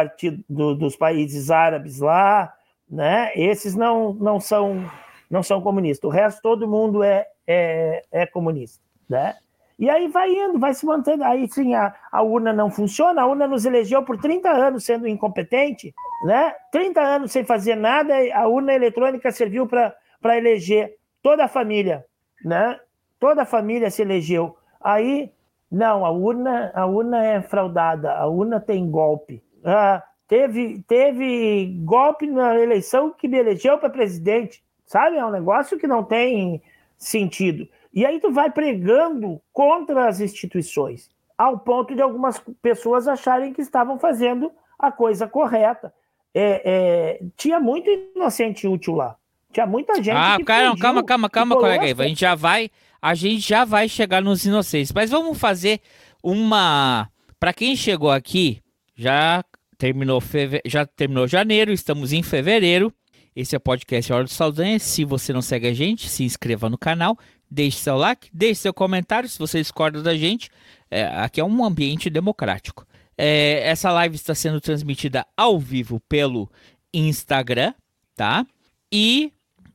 do, 0.48 0.76
dos 0.76 0.96
países 0.96 1.50
árabes 1.50 2.00
lá, 2.00 2.54
né? 2.88 3.32
Esses 3.36 3.76
não, 3.76 4.14
não 4.14 4.40
são 4.40 4.86
não 5.30 5.44
são 5.44 5.62
comunistas. 5.62 6.08
O 6.08 6.14
resto 6.14 6.42
todo 6.42 6.68
mundo 6.68 7.04
é, 7.04 7.28
é, 7.46 8.04
é 8.12 8.26
comunista, 8.26 8.82
né? 9.10 9.36
E 9.78 9.90
aí 9.90 10.08
vai 10.08 10.32
indo, 10.34 10.60
vai 10.60 10.74
se 10.74 10.86
mantendo. 10.86 11.24
Aí 11.24 11.48
sim, 11.48 11.76
a, 11.76 11.94
a 12.12 12.22
urna 12.24 12.52
não 12.52 12.72
funciona, 12.72 13.22
a 13.22 13.28
urna 13.28 13.48
nos 13.48 13.66
elegeu 13.66 14.04
por 14.04 14.18
30 14.18 14.50
anos 14.50 14.84
sendo 14.86 15.08
incompetente, 15.08 15.94
né? 16.26 16.54
30 16.72 17.02
anos 17.02 17.32
sem 17.32 17.44
fazer 17.44 17.76
nada, 17.76 18.14
a 18.34 18.48
urna 18.48 18.74
eletrônica 18.74 19.32
serviu 19.32 19.68
para 19.68 20.38
eleger 20.38 20.96
toda 21.22 21.46
a 21.46 21.48
família, 21.48 22.06
né? 22.44 22.80
Toda 23.20 23.44
a 23.44 23.46
família 23.46 23.90
se 23.92 24.02
elegeu. 24.02 24.58
Aí, 24.82 25.32
não, 25.72 26.06
a 26.06 26.12
urna, 26.12 26.72
a 26.74 26.86
urna 26.86 27.24
é 27.24 27.42
fraudada, 27.42 28.14
a 28.14 28.28
urna 28.28 28.60
tem 28.60 28.90
golpe. 28.90 29.44
Ah, 29.64 30.04
Teve, 30.28 30.84
teve 30.86 31.80
golpe 31.86 32.28
na 32.28 32.60
eleição 32.60 33.12
que 33.12 33.30
me 33.30 33.38
elegeu 33.38 33.78
para 33.78 33.90
presidente, 33.90 34.62
sabe? 34.86 35.16
É 35.16 35.26
um 35.26 35.32
negócio 35.32 35.78
que 35.78 35.88
não 35.88 36.04
tem 36.04 36.62
sentido. 36.98 37.68
E 37.98 38.06
aí 38.06 38.20
tu 38.20 38.32
vai 38.32 38.52
pregando 38.52 39.42
contra 39.52 40.08
as 40.08 40.20
instituições, 40.20 41.10
ao 41.36 41.58
ponto 41.58 41.96
de 41.96 42.02
algumas 42.04 42.40
pessoas 42.62 43.08
acharem 43.08 43.52
que 43.52 43.60
estavam 43.60 43.98
fazendo 43.98 44.52
a 44.78 44.92
coisa 44.92 45.28
correta. 45.28 45.92
É, 46.32 46.62
é, 46.64 47.20
tinha 47.36 47.60
muito 47.60 47.90
inocente 48.16 48.68
útil 48.68 48.94
lá. 48.94 49.16
Tinha 49.52 49.66
muita 49.66 49.96
gente. 49.96 50.12
Ah, 50.12 50.38
cara, 50.46 50.78
calma, 50.78 51.04
calma, 51.04 51.28
calma, 51.28 51.56
colega. 51.56 51.86
Aí. 51.86 51.96
A 51.98 52.08
gente 52.08 52.22
já 52.22 52.36
vai, 52.36 52.70
a 53.02 53.16
gente 53.16 53.40
já 53.40 53.66
vai 53.66 53.90
chegar 53.90 54.22
nos 54.22 54.46
inocentes. 54.46 54.92
Mas 54.94 55.10
vamos 55.10 55.36
fazer 55.36 55.82
uma. 56.22 57.10
Para 57.40 57.52
quem 57.52 57.76
chegou 57.76 58.12
aqui, 58.12 58.62
já 58.96 59.44
terminou 59.76 60.22
feve... 60.22 60.62
já 60.68 60.86
terminou 60.86 61.28
janeiro, 61.28 61.72
estamos 61.72 62.14
em 62.14 62.22
fevereiro. 62.22 62.94
Esse 63.36 63.56
é 63.56 63.58
o 63.58 63.62
podcast 63.62 64.14
Hora 64.14 64.24
do 64.24 64.30
Saldanha. 64.30 64.80
Se 64.80 65.04
você 65.04 65.32
não 65.32 65.44
segue 65.44 65.68
a 65.68 65.74
gente, 65.74 66.10
se 66.10 66.24
inscreva 66.24 66.70
no 66.70 66.78
canal, 66.78 67.18
deixe 67.50 67.78
seu 67.78 67.96
like, 67.96 68.30
deixe 68.34 68.62
seu 68.62 68.74
comentário 68.74 69.28
se 69.28 69.40
você 69.40 69.60
discorda 69.60 70.02
da 70.02 70.16
gente. 70.16 70.50
É, 70.90 71.06
aqui 71.06 71.40
é 71.40 71.44
um 71.44 71.66
ambiente 71.66 72.10
democrático. 72.10 72.86
É, 73.18 73.62
essa 73.68 73.92
live 73.92 74.16
está 74.16 74.36
sendo 74.36 74.62
transmitida 74.62 75.26
ao 75.36 75.60
vivo 75.60 76.00
pelo 76.08 76.50
Instagram, 76.94 77.74
tá? 78.16 78.46
E, 78.92 79.32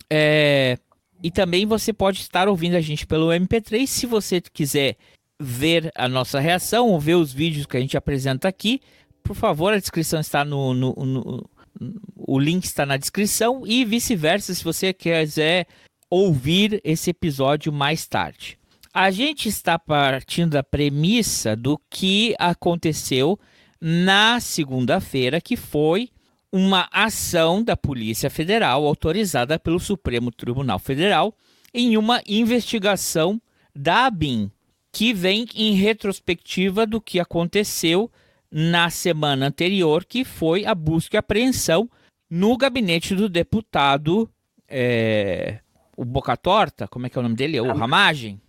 é, 0.09 0.79
e 1.23 1.31
também 1.31 1.67
você 1.67 1.93
pode 1.93 2.21
estar 2.21 2.49
ouvindo 2.49 2.77
a 2.77 2.81
gente 2.81 3.07
pelo 3.07 3.29
MP3. 3.29 3.87
Se 3.87 4.07
você 4.07 4.41
quiser 4.41 4.97
ver 5.41 5.91
a 5.97 6.09
nossa 6.09 6.39
reação 6.39 6.89
ou 6.89 7.01
ver 7.01 7.15
os 7.15 7.33
vídeos 7.33 7.67
que 7.67 7.77
a 7.77 7.81
gente 7.81 7.97
apresenta 7.97 8.47
aqui, 8.47 8.81
por 9.23 9.35
favor, 9.35 9.73
a 9.73 9.79
descrição 9.79 10.21
está 10.21 10.45
no, 10.45 10.73
no, 10.73 10.95
no 10.95 11.51
o 12.17 12.39
link 12.39 12.65
está 12.65 12.85
na 12.85 12.97
descrição 12.97 13.67
e 13.67 13.85
vice-versa 13.85 14.55
se 14.55 14.63
você 14.63 14.93
quiser 14.93 15.67
ouvir 16.13 16.79
esse 16.85 17.09
episódio 17.09 17.73
mais 17.73 18.07
tarde. 18.07 18.59
A 18.93 19.11
gente 19.11 19.49
está 19.49 19.79
partindo 19.79 20.51
da 20.51 20.63
premissa 20.63 21.57
do 21.57 21.81
que 21.89 22.35
aconteceu 22.39 23.41
na 23.81 24.39
segunda-feira, 24.39 25.41
que 25.41 25.57
foi 25.57 26.11
uma 26.53 26.87
ação 26.93 27.65
da 27.65 27.79
Polícia 27.79 28.29
Federal 28.29 28.85
autorizada 28.85 29.59
pelo 29.59 29.81
Supremo 29.81 30.31
Tribunal 30.31 30.79
Federal 30.79 31.35
em 31.73 31.97
uma 31.97 32.21
investigação 32.29 33.41
da 33.75 34.05
ABIN, 34.05 34.51
que 34.93 35.15
vem 35.15 35.47
em 35.55 35.73
retrospectiva 35.73 36.87
do 36.87 37.01
que 37.01 37.21
aconteceu 37.21 38.11
na 38.51 38.91
semana 38.91 39.47
anterior, 39.47 40.05
que 40.05 40.27
foi 40.27 40.67
a 40.67 40.75
busca 40.75 41.17
e 41.17 41.19
apreensão 41.19 41.89
no 42.29 42.55
gabinete 42.59 43.15
do 43.15 43.31
deputado 43.31 44.29
é, 44.69 45.62
o 45.97 46.05
Boca 46.05 46.37
Torta, 46.37 46.89
como 46.89 47.07
é 47.07 47.11
que 47.11 47.19
é 47.19 47.21
o 47.21 47.23
nome 47.23 47.37
dele? 47.37 47.61
O 47.61 47.73
Ramagem, 47.73 48.41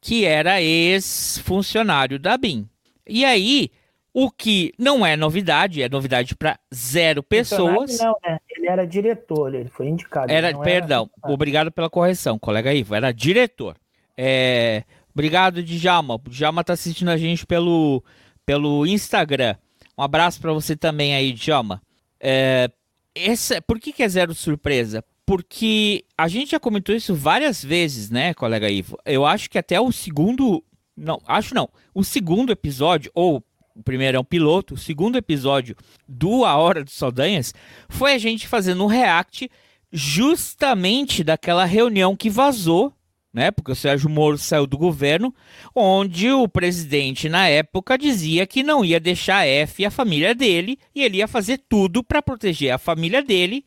que 0.00 0.24
era 0.24 0.62
ex-funcionário 0.62 2.18
da 2.18 2.36
BIM. 2.36 2.68
E 3.06 3.24
aí, 3.24 3.70
o 4.12 4.30
que 4.30 4.72
não 4.78 5.04
é 5.04 5.16
novidade, 5.16 5.82
é 5.82 5.88
novidade 5.88 6.34
para 6.34 6.58
zero 6.74 7.22
pessoas. 7.22 7.98
Não, 7.98 8.16
né? 8.24 8.38
Ele 8.56 8.68
era 8.68 8.86
diretor, 8.86 9.54
ele 9.54 9.68
foi 9.68 9.88
indicado. 9.88 10.32
Era, 10.32 10.56
perdão, 10.58 11.10
era... 11.22 11.32
obrigado 11.32 11.70
pela 11.70 11.90
correção, 11.90 12.38
colega 12.38 12.72
Ivo, 12.72 12.94
era 12.94 13.12
diretor. 13.12 13.76
É, 14.16 14.84
obrigado, 15.12 15.62
Djalma. 15.62 16.14
O 16.14 16.18
Djalma 16.28 16.64
tá 16.64 16.72
assistindo 16.72 17.10
a 17.10 17.16
gente 17.16 17.46
pelo 17.46 18.02
pelo 18.44 18.86
Instagram. 18.86 19.54
Um 19.96 20.02
abraço 20.02 20.40
para 20.40 20.52
você 20.52 20.76
também 20.76 21.14
aí, 21.14 21.32
Djalma. 21.32 21.80
É, 22.18 22.70
essa, 23.14 23.60
por 23.62 23.78
que, 23.78 23.92
que 23.92 24.02
é 24.02 24.08
zero 24.08 24.34
surpresa? 24.34 25.04
Porque 25.30 26.04
a 26.18 26.26
gente 26.26 26.50
já 26.50 26.58
comentou 26.58 26.92
isso 26.92 27.14
várias 27.14 27.64
vezes, 27.64 28.10
né, 28.10 28.34
colega 28.34 28.68
Ivo? 28.68 28.98
Eu 29.06 29.24
acho 29.24 29.48
que 29.48 29.56
até 29.56 29.80
o 29.80 29.92
segundo. 29.92 30.60
Não, 30.96 31.22
acho 31.24 31.54
não. 31.54 31.68
O 31.94 32.02
segundo 32.02 32.50
episódio, 32.50 33.12
ou 33.14 33.40
o 33.76 33.80
primeiro 33.80 34.16
é 34.16 34.20
um 34.20 34.24
piloto, 34.24 34.74
o 34.74 34.76
segundo 34.76 35.16
episódio 35.16 35.76
do 36.08 36.44
A 36.44 36.56
Hora 36.56 36.82
dos 36.82 36.94
Saldanhas 36.94 37.54
foi 37.88 38.14
a 38.14 38.18
gente 38.18 38.48
fazendo 38.48 38.82
um 38.82 38.88
react 38.88 39.48
justamente 39.92 41.22
daquela 41.22 41.64
reunião 41.64 42.16
que 42.16 42.28
vazou 42.28 42.92
né? 43.32 43.52
Porque 43.52 43.70
o 43.70 43.76
Sérgio 43.76 44.10
Moro 44.10 44.36
saiu 44.36 44.66
do 44.66 44.76
governo, 44.76 45.32
onde 45.72 46.28
o 46.32 46.48
presidente 46.48 47.28
na 47.28 47.46
época 47.46 47.96
dizia 47.96 48.44
que 48.48 48.64
não 48.64 48.84
ia 48.84 48.98
deixar 48.98 49.36
a 49.36 49.46
F 49.46 49.82
e 49.82 49.86
a 49.86 49.90
família 49.92 50.34
dele 50.34 50.76
e 50.92 51.04
ele 51.04 51.18
ia 51.18 51.28
fazer 51.28 51.58
tudo 51.68 52.02
para 52.02 52.20
proteger 52.20 52.72
a 52.72 52.78
família 52.78 53.22
dele, 53.22 53.64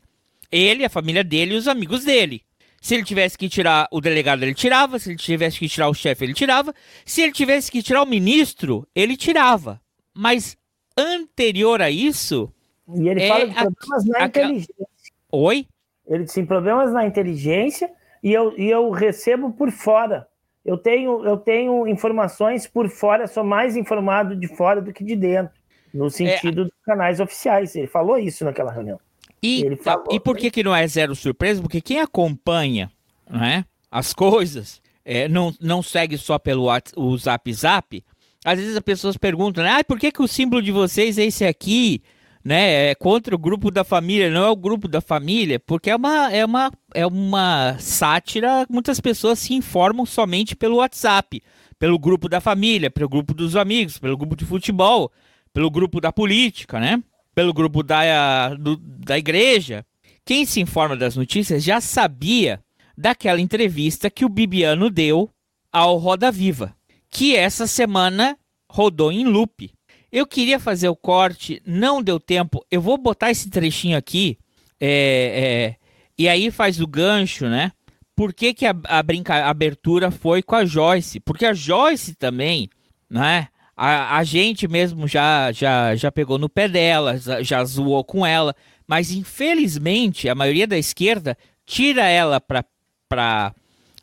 ele, 0.54 0.84
a 0.84 0.90
família 0.90 1.24
dele 1.24 1.54
e 1.54 1.56
os 1.56 1.68
amigos 1.68 2.04
dele. 2.04 2.42
Se 2.80 2.94
ele 2.94 3.02
tivesse 3.02 3.38
que 3.38 3.48
tirar 3.48 3.88
o 3.90 4.00
delegado, 4.00 4.42
ele 4.42 4.54
tirava. 4.54 4.98
Se 4.98 5.10
ele 5.10 5.16
tivesse 5.16 5.58
que 5.58 5.68
tirar 5.68 5.88
o 5.88 5.94
chefe, 5.94 6.24
ele 6.24 6.34
tirava. 6.34 6.74
Se 7.04 7.22
ele 7.22 7.32
tivesse 7.32 7.70
que 7.70 7.82
tirar 7.82 8.02
o 8.02 8.06
ministro, 8.06 8.86
ele 8.94 9.16
tirava. 9.16 9.80
Mas 10.14 10.56
anterior 10.96 11.80
a 11.80 11.90
isso. 11.90 12.52
E 12.94 13.08
ele 13.08 13.22
é 13.22 13.28
fala 13.28 13.46
de 13.46 13.54
problemas 13.54 14.04
a, 14.04 14.08
na 14.08 14.18
a, 14.18 14.26
inteligência. 14.26 14.74
Oi? 15.32 15.66
Ele 16.06 16.26
tem 16.26 16.44
problemas 16.44 16.92
na 16.92 17.06
inteligência 17.06 17.90
e 18.22 18.32
eu, 18.32 18.56
e 18.58 18.68
eu 18.68 18.90
recebo 18.90 19.50
por 19.52 19.70
fora. 19.70 20.28
Eu 20.64 20.76
tenho, 20.76 21.24
eu 21.24 21.36
tenho 21.36 21.86
informações 21.86 22.66
por 22.66 22.88
fora, 22.88 23.26
sou 23.26 23.44
mais 23.44 23.76
informado 23.76 24.36
de 24.36 24.46
fora 24.46 24.80
do 24.80 24.92
que 24.92 25.04
de 25.04 25.16
dentro, 25.16 25.54
no 25.92 26.10
sentido 26.10 26.62
é... 26.62 26.64
dos 26.64 26.74
canais 26.84 27.20
oficiais. 27.20 27.74
Ele 27.74 27.86
falou 27.86 28.18
isso 28.18 28.44
naquela 28.44 28.72
reunião. 28.72 29.00
E, 29.44 29.78
e 30.10 30.18
por 30.18 30.38
que, 30.38 30.50
que 30.50 30.62
não 30.62 30.74
é 30.74 30.86
zero 30.88 31.14
surpresa? 31.14 31.60
Porque 31.60 31.82
quem 31.82 32.00
acompanha 32.00 32.90
né, 33.30 33.66
as 33.90 34.14
coisas, 34.14 34.80
é, 35.04 35.28
não, 35.28 35.54
não 35.60 35.82
segue 35.82 36.16
só 36.16 36.38
pelo 36.38 36.66
o 36.96 37.16
Zap 37.18 37.52
Zap, 37.52 38.02
às 38.42 38.58
vezes 38.58 38.74
as 38.74 38.82
pessoas 38.82 39.18
perguntam, 39.18 39.62
né? 39.62 39.70
Ah, 39.70 39.84
por 39.84 39.98
que, 39.98 40.10
que 40.10 40.22
o 40.22 40.28
símbolo 40.28 40.62
de 40.62 40.72
vocês 40.72 41.18
é 41.18 41.24
esse 41.24 41.44
aqui? 41.44 42.02
Né? 42.42 42.90
É 42.90 42.94
contra 42.94 43.34
o 43.34 43.38
grupo 43.38 43.70
da 43.70 43.84
família, 43.84 44.30
não 44.30 44.44
é 44.44 44.50
o 44.50 44.56
grupo 44.56 44.86
da 44.86 45.00
família, 45.00 45.58
porque 45.58 45.90
é 45.90 45.96
uma, 45.96 46.30
é 46.30 46.44
uma, 46.44 46.70
é 46.94 47.06
uma 47.06 47.76
sátira. 47.78 48.66
Muitas 48.68 49.00
pessoas 49.00 49.38
se 49.38 49.54
informam 49.54 50.04
somente 50.04 50.54
pelo 50.54 50.76
WhatsApp, 50.76 51.42
pelo 51.78 51.98
grupo 51.98 52.28
da 52.28 52.40
família, 52.40 52.90
pelo 52.90 53.08
grupo 53.08 53.32
dos 53.32 53.56
amigos, 53.56 53.98
pelo 53.98 54.16
grupo 54.16 54.36
de 54.36 54.44
futebol, 54.44 55.10
pelo 55.54 55.70
grupo 55.70 56.00
da 56.00 56.12
política, 56.12 56.78
né? 56.78 57.02
Pelo 57.34 57.52
grupo 57.52 57.82
da, 57.82 58.54
do, 58.54 58.76
da 58.76 59.18
igreja. 59.18 59.84
Quem 60.24 60.46
se 60.46 60.60
informa 60.60 60.96
das 60.96 61.16
notícias 61.16 61.62
já 61.62 61.80
sabia 61.80 62.60
daquela 62.96 63.40
entrevista 63.40 64.08
que 64.08 64.24
o 64.24 64.28
Bibiano 64.28 64.88
deu 64.88 65.28
ao 65.72 65.96
Roda 65.98 66.30
Viva 66.30 66.74
que 67.14 67.36
essa 67.36 67.68
semana 67.68 68.36
rodou 68.68 69.12
em 69.12 69.24
loop. 69.24 69.70
Eu 70.10 70.26
queria 70.26 70.58
fazer 70.58 70.88
o 70.88 70.96
corte, 70.96 71.62
não 71.64 72.02
deu 72.02 72.18
tempo. 72.18 72.66
Eu 72.68 72.82
vou 72.82 72.98
botar 72.98 73.30
esse 73.30 73.48
trechinho 73.48 73.96
aqui, 73.96 74.36
é, 74.80 74.90
é, 74.90 75.76
e 76.18 76.28
aí 76.28 76.50
faz 76.50 76.80
o 76.80 76.86
gancho, 76.88 77.48
né? 77.48 77.70
Por 78.16 78.34
que, 78.34 78.52
que 78.52 78.66
a, 78.66 78.74
a, 78.84 79.00
brinca, 79.00 79.34
a 79.34 79.48
abertura 79.48 80.10
foi 80.10 80.42
com 80.42 80.56
a 80.56 80.64
Joyce? 80.64 81.20
Porque 81.20 81.46
a 81.46 81.54
Joyce 81.54 82.16
também, 82.16 82.68
né? 83.08 83.46
A, 83.76 84.18
a 84.18 84.24
gente 84.24 84.68
mesmo 84.68 85.08
já, 85.08 85.50
já, 85.52 85.96
já 85.96 86.12
pegou 86.12 86.38
no 86.38 86.48
pé 86.48 86.68
dela, 86.68 87.18
já, 87.18 87.42
já 87.42 87.64
zoou 87.64 88.04
com 88.04 88.24
ela, 88.24 88.54
mas 88.86 89.10
infelizmente 89.10 90.28
a 90.28 90.34
maioria 90.34 90.66
da 90.66 90.78
esquerda 90.78 91.36
tira 91.66 92.06
ela 92.06 92.40
para 92.40 92.64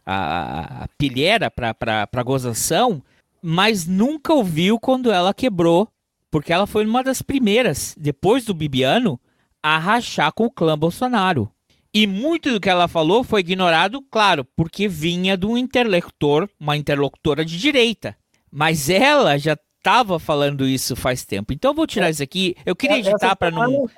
a, 0.06 0.84
a 0.84 0.88
pilheira 0.98 1.50
para 1.50 2.24
gozação, 2.24 3.02
mas 3.42 3.88
nunca 3.88 4.34
ouviu 4.34 4.80
quando 4.80 5.12
ela 5.12 5.34
quebrou, 5.34 5.88
porque 6.30 6.52
ela 6.52 6.68
foi 6.68 6.86
uma 6.86 7.04
das 7.04 7.22
primeiras, 7.22 7.96
depois 7.98 8.46
do 8.46 8.54
Bibiano, 8.54 9.20
a 9.64 9.78
rachar 9.78 10.32
com 10.34 10.46
o 10.46 10.52
clã 10.52 10.78
Bolsonaro. 10.78 11.52
E 11.94 12.08
muito 12.08 12.52
do 12.52 12.60
que 12.60 12.70
ela 12.70 12.88
falou 12.88 13.24
foi 13.24 13.42
ignorado, 13.42 14.02
claro, 14.10 14.46
porque 14.56 14.88
vinha 14.88 15.36
de 15.36 15.46
um 15.46 15.58
interlocutor, 15.58 16.50
uma 16.60 16.78
interlocutora 16.78 17.44
de 17.44 17.58
direita. 17.58 18.16
Mas 18.52 18.90
ela 18.90 19.38
já 19.38 19.58
estava 19.78 20.20
falando 20.20 20.66
isso 20.66 20.96
faz 20.96 21.26
tempo. 21.26 21.54
Então 21.54 21.72
eu 21.72 21.76
vou 21.76 21.88
tirar 21.88 22.10
isso 22.10 22.22
aqui. 22.22 22.56
Eu 22.66 22.76
queria 22.76 23.00
editar 23.00 23.36
para 23.36 23.52
não. 23.52 23.90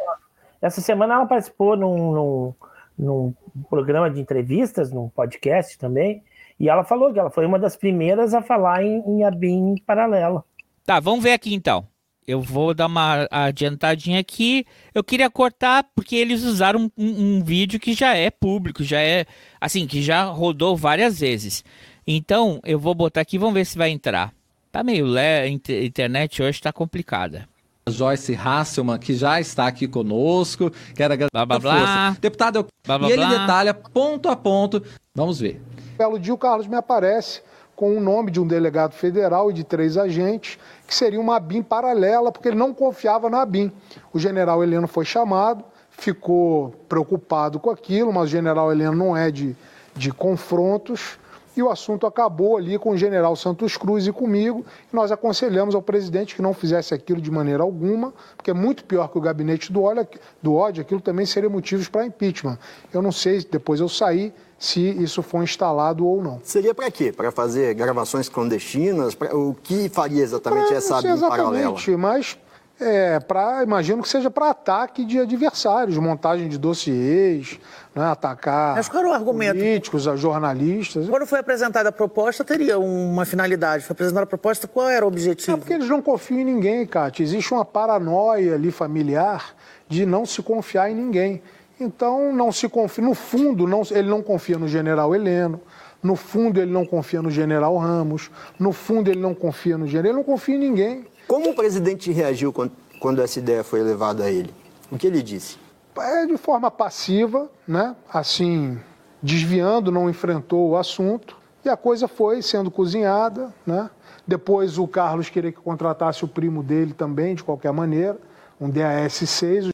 Essa 0.62 0.80
semana 0.80 1.16
ela 1.16 1.26
participou 1.26 1.76
num, 1.76 2.14
num, 2.14 2.54
num 2.98 3.34
programa 3.70 4.10
de 4.10 4.22
entrevistas, 4.22 4.92
num 4.92 5.10
podcast 5.10 5.78
também, 5.78 6.24
e 6.58 6.70
ela 6.70 6.86
falou 6.86 7.12
que 7.12 7.20
ela 7.20 7.30
foi 7.30 7.46
uma 7.46 7.60
das 7.60 7.76
primeiras 7.76 8.34
a 8.34 8.42
falar 8.42 8.82
em, 8.82 9.04
em 9.06 9.24
ABIN 9.26 9.76
paralela. 9.86 10.44
Tá, 10.86 11.02
vamos 11.02 11.24
ver 11.24 11.34
aqui 11.34 11.54
então. 11.54 11.86
Eu 12.26 12.40
vou 12.40 12.74
dar 12.74 12.86
uma 12.86 13.28
adiantadinha 13.30 14.22
aqui. 14.22 14.66
Eu 14.96 15.04
queria 15.04 15.30
cortar 15.30 15.86
porque 15.94 16.16
eles 16.16 16.44
usaram 16.44 16.80
um, 16.80 16.92
um, 16.98 17.38
um, 17.38 17.44
vídeo 17.44 17.78
que 17.78 17.92
já 17.92 18.16
é 18.16 18.32
público, 18.32 18.82
já 18.82 19.02
é 19.02 19.26
assim, 19.60 19.86
que 19.86 20.02
já 20.02 20.24
rodou 20.24 20.78
várias 20.78 21.20
vezes. 21.20 21.66
Então, 22.08 22.62
eu 22.64 22.80
vou 22.80 22.96
botar 22.96 23.20
aqui, 23.20 23.38
vamos 23.38 23.56
ver 23.56 23.66
se 23.66 23.78
vai 23.78 23.90
entrar. 23.90 24.34
Tá 24.74 24.84
meio 24.84 25.06
lé, 25.06 25.42
a 25.44 25.48
internet 25.48 26.42
hoje 26.42 26.60
tá 26.60 26.74
complicada. 26.74 27.48
Joyce 27.88 28.34
Hasselman, 28.34 28.98
que 28.98 29.14
já 29.14 29.40
está 29.40 29.68
aqui 29.68 29.88
conosco. 29.88 30.72
Quero 30.96 31.14
agradecer 31.14 31.30
blá, 31.32 31.46
blá, 31.46 31.60
blá. 31.60 32.18
Deputado, 32.20 32.66
blá, 32.84 32.98
blá, 32.98 33.08
e 33.08 33.12
ele 33.12 33.24
detalha 33.24 33.72
ponto 33.72 34.30
a 34.30 34.36
ponto. 34.36 34.82
Vamos 35.14 35.40
ver. 35.40 35.62
Belo 35.96 36.18
dia 36.18 36.34
o 36.34 36.38
Carlos 36.40 36.66
me 36.66 36.76
aparece 36.76 37.44
com 37.76 37.96
o 37.96 38.00
nome 38.00 38.32
de 38.32 38.40
um 38.40 38.48
delegado 38.48 38.94
federal 38.94 39.52
e 39.52 39.54
de 39.54 39.64
três 39.64 39.96
agentes, 39.96 40.58
que 40.88 40.96
seria 40.96 41.22
uma 41.22 41.36
ABIN 41.36 41.62
paralela, 41.62 42.32
porque 42.32 42.48
ele 42.48 42.58
não 42.58 42.74
confiava 42.74 43.30
na 43.30 43.44
ABIN. 43.44 43.72
O 44.12 44.18
general 44.18 44.64
Heleno 44.64 44.88
foi 44.88 45.06
chamado, 45.06 45.64
ficou 45.92 46.72
preocupado 46.90 47.60
com 47.60 47.70
aquilo, 47.70 48.12
mas 48.12 48.24
o 48.24 48.32
general 48.32 48.72
Heleno 48.72 48.96
não 48.96 49.16
é 49.16 49.30
de, 49.30 49.56
de 49.96 50.12
confrontos, 50.12 51.20
e 51.56 51.62
o 51.62 51.70
assunto 51.70 52.08
acabou 52.08 52.58
ali 52.58 52.78
com 52.78 52.92
o 52.92 52.98
general 52.98 53.36
Santos 53.36 53.78
Cruz 53.78 54.08
e 54.08 54.12
comigo. 54.12 54.66
E 54.92 54.96
nós 54.96 55.12
aconselhamos 55.12 55.76
ao 55.76 55.82
presidente 55.82 56.36
que 56.36 56.42
não 56.42 56.54
fizesse 56.54 56.94
aquilo 56.94 57.22
de 57.22 57.30
maneira 57.30 57.64
alguma, 57.64 58.14
porque 58.36 58.52
é 58.52 58.54
muito 58.54 58.84
pior 58.86 59.08
que 59.10 59.18
o 59.18 59.22
gabinete 59.22 59.72
do 59.72 59.84
ódio, 59.84 60.08
do 60.42 60.54
ódio 60.54 60.82
aquilo 60.82 61.02
também 61.02 61.26
seria 61.26 61.50
motivos 61.50 61.88
para 61.88 62.06
impeachment. 62.06 62.58
Eu 62.92 63.02
não 63.02 63.12
sei, 63.12 63.46
depois 63.50 63.80
eu 63.80 63.90
saí, 63.90 64.34
se 64.58 64.80
isso 64.80 65.22
foi 65.22 65.44
instalado 65.44 66.08
ou 66.08 66.24
não. 66.24 66.40
Seria 66.44 66.74
para 66.74 66.90
quê? 66.90 67.12
Para 67.12 67.32
fazer 67.32 67.74
gravações 67.74 68.30
clandestinas? 68.30 69.14
Pra, 69.14 69.36
o 69.36 69.54
que 69.54 69.90
faria 69.90 70.24
exatamente 70.24 70.68
pra, 70.68 70.78
essa 70.78 71.02
BIM 71.02 71.20
paralela? 71.20 71.76
Mas 71.98 72.38
é, 72.80 73.20
para 73.20 73.64
imagino 73.64 74.02
que 74.02 74.10
seja 74.10 74.30
para 74.32 74.50
ataque 74.50 75.06
de 75.06 75.20
adversários, 75.20 75.98
montagem 75.98 76.48
de 76.50 76.58
dossiês, 76.58 77.60
né, 77.96 78.04
atacar 78.06 78.76
Mas 78.76 78.90
qual 78.90 79.04
era 79.04 79.12
o 79.12 79.14
argumento? 79.14 79.58
políticos, 79.58 80.04
jornalistas. 80.16 81.08
Quando 81.08 81.26
foi 81.26 81.40
apresentada 81.40 81.90
a 81.90 81.92
proposta, 81.92 82.44
teria 82.44 82.80
uma 82.80 83.26
finalidade. 83.26 83.84
Foi 83.84 83.94
apresentada 83.94 84.24
a 84.24 84.28
proposta, 84.28 84.68
qual 84.68 84.90
era 84.90 85.06
o 85.06 85.08
objetivo? 85.08 85.56
É 85.56 85.60
porque 85.60 85.74
eles 85.74 85.88
não 85.88 86.02
confiam 86.02 86.40
em 86.40 86.46
ninguém, 86.46 86.86
Cátia. 86.86 87.24
Existe 87.24 87.54
uma 87.54 87.64
paranoia 87.64 88.56
ali 88.56 88.72
familiar 88.72 89.56
de 89.88 90.06
não 90.06 90.26
se 90.26 90.42
confiar 90.42 90.90
em 90.90 90.96
ninguém. 90.96 91.42
Então, 91.80 92.34
não 92.34 92.52
se 92.52 92.68
confia. 92.70 93.04
No 93.04 93.14
fundo, 93.14 93.68
não, 93.68 93.82
ele 93.92 94.10
não 94.10 94.22
confia 94.22 94.58
no 94.58 94.68
general 94.68 95.14
Heleno. 95.14 95.62
No 96.02 96.16
fundo, 96.16 96.60
ele 96.60 96.72
não 96.72 96.86
confia 96.86 97.22
no 97.22 97.32
general 97.32 97.78
Ramos. 97.78 98.30
No 98.60 98.74
fundo, 98.74 99.10
ele 99.10 99.22
não 99.22 99.34
confia 99.34 99.78
no 99.78 99.88
general. 99.88 100.10
Ele 100.10 100.18
não 100.18 100.24
confia 100.24 100.56
em 100.56 100.60
ninguém. 100.60 101.06
Como 101.28 101.52
o 101.52 101.56
presidente 101.56 102.12
reagiu 102.12 102.52
quando, 102.52 102.72
quando 103.00 103.22
essa 103.22 103.40
ideia 103.40 103.64
foi 103.64 103.82
levada 103.82 104.26
a 104.26 104.32
ele? 104.32 104.54
O 104.92 104.98
que 104.98 105.08
ele 105.08 105.22
disse? 105.22 105.58
é, 106.02 106.26
de 106.26 106.38
forma 106.38 106.72
passiva, 106.72 107.50
né? 107.68 107.96
assim, 108.12 108.80
desviando, 109.22 109.92
não 109.92 110.10
enfrentou 110.10 110.70
o 110.70 110.78
assunto. 110.78 111.38
E 111.64 111.70
a 111.70 111.78
coisa 111.78 112.08
foi 112.08 112.42
sendo 112.42 112.70
cozinhada. 112.72 113.54
Né? 113.66 113.90
Depois 114.28 114.78
o 114.78 114.88
Carlos 114.88 115.30
queria 115.30 115.52
que 115.52 115.60
contratasse 115.60 116.26
o 116.26 116.28
primo 116.28 116.64
dele 116.64 116.94
também, 116.94 117.36
de 117.36 117.44
qualquer 117.44 117.72
maneira, 117.72 118.18
um 118.60 118.70
DAS-6. 118.70 119.70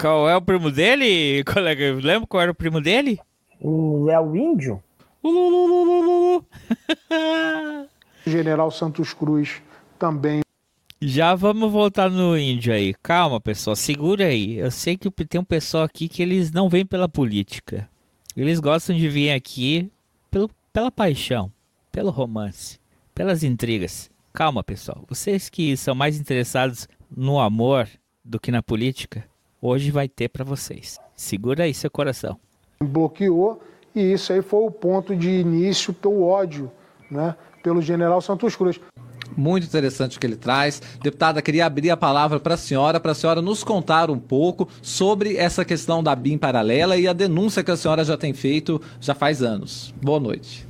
Qual 0.00 0.28
é 0.28 0.36
o 0.36 0.42
primo 0.42 0.70
dele, 0.70 1.44
colega? 1.52 1.92
Lembra 1.94 2.26
qual 2.26 2.42
era 2.42 2.52
o 2.52 2.54
primo 2.54 2.80
dele? 2.80 3.20
O 3.60 4.04
Léo 4.04 4.34
Índio. 4.34 4.82
o 5.22 6.42
General 8.24 8.70
Santos 8.70 9.12
Cruz 9.12 9.60
também 9.98 10.40
já 11.02 11.34
vamos 11.34 11.72
voltar 11.72 12.10
no 12.10 12.36
índio 12.36 12.74
aí. 12.74 12.92
Calma, 13.02 13.40
pessoal, 13.40 13.74
segura 13.74 14.26
aí. 14.26 14.58
Eu 14.58 14.70
sei 14.70 14.96
que 14.96 15.10
tem 15.10 15.40
um 15.40 15.44
pessoal 15.44 15.84
aqui 15.84 16.08
que 16.08 16.22
eles 16.22 16.52
não 16.52 16.68
vêm 16.68 16.84
pela 16.84 17.08
política. 17.08 17.88
Eles 18.36 18.60
gostam 18.60 18.94
de 18.94 19.08
vir 19.08 19.30
aqui 19.30 19.90
pelo, 20.30 20.50
pela 20.72 20.90
paixão, 20.90 21.50
pelo 21.90 22.10
romance, 22.10 22.78
pelas 23.14 23.42
intrigas. 23.42 24.10
Calma, 24.32 24.62
pessoal. 24.62 25.04
Vocês 25.08 25.48
que 25.48 25.76
são 25.76 25.94
mais 25.94 26.20
interessados 26.20 26.86
no 27.10 27.40
amor 27.40 27.88
do 28.24 28.38
que 28.38 28.52
na 28.52 28.62
política, 28.62 29.24
hoje 29.60 29.90
vai 29.90 30.06
ter 30.06 30.28
para 30.28 30.44
vocês. 30.44 30.98
Segura 31.16 31.64
aí 31.64 31.72
seu 31.72 31.90
coração. 31.90 32.38
Bloqueou 32.82 33.62
e 33.94 34.12
isso 34.12 34.32
aí 34.32 34.42
foi 34.42 34.60
o 34.60 34.70
ponto 34.70 35.16
de 35.16 35.30
início 35.30 35.92
pelo 35.92 36.22
ódio, 36.22 36.70
né? 37.10 37.34
Pelo 37.62 37.82
general 37.82 38.20
Santos 38.20 38.54
Cruz. 38.54 38.80
Muito 39.40 39.66
interessante 39.66 40.18
o 40.18 40.20
que 40.20 40.26
ele 40.26 40.36
traz. 40.36 40.82
Deputada, 41.02 41.40
queria 41.40 41.64
abrir 41.64 41.90
a 41.90 41.96
palavra 41.96 42.38
para 42.38 42.54
a 42.54 42.58
senhora, 42.58 43.00
para 43.00 43.12
a 43.12 43.14
senhora 43.14 43.40
nos 43.40 43.64
contar 43.64 44.10
um 44.10 44.18
pouco 44.18 44.68
sobre 44.82 45.38
essa 45.38 45.64
questão 45.64 46.02
da 46.02 46.14
BIM 46.14 46.36
paralela 46.36 46.98
e 46.98 47.08
a 47.08 47.14
denúncia 47.14 47.64
que 47.64 47.70
a 47.70 47.76
senhora 47.76 48.04
já 48.04 48.18
tem 48.18 48.34
feito 48.34 48.82
já 49.00 49.14
faz 49.14 49.42
anos. 49.42 49.94
Boa 50.02 50.20
noite. 50.20 50.68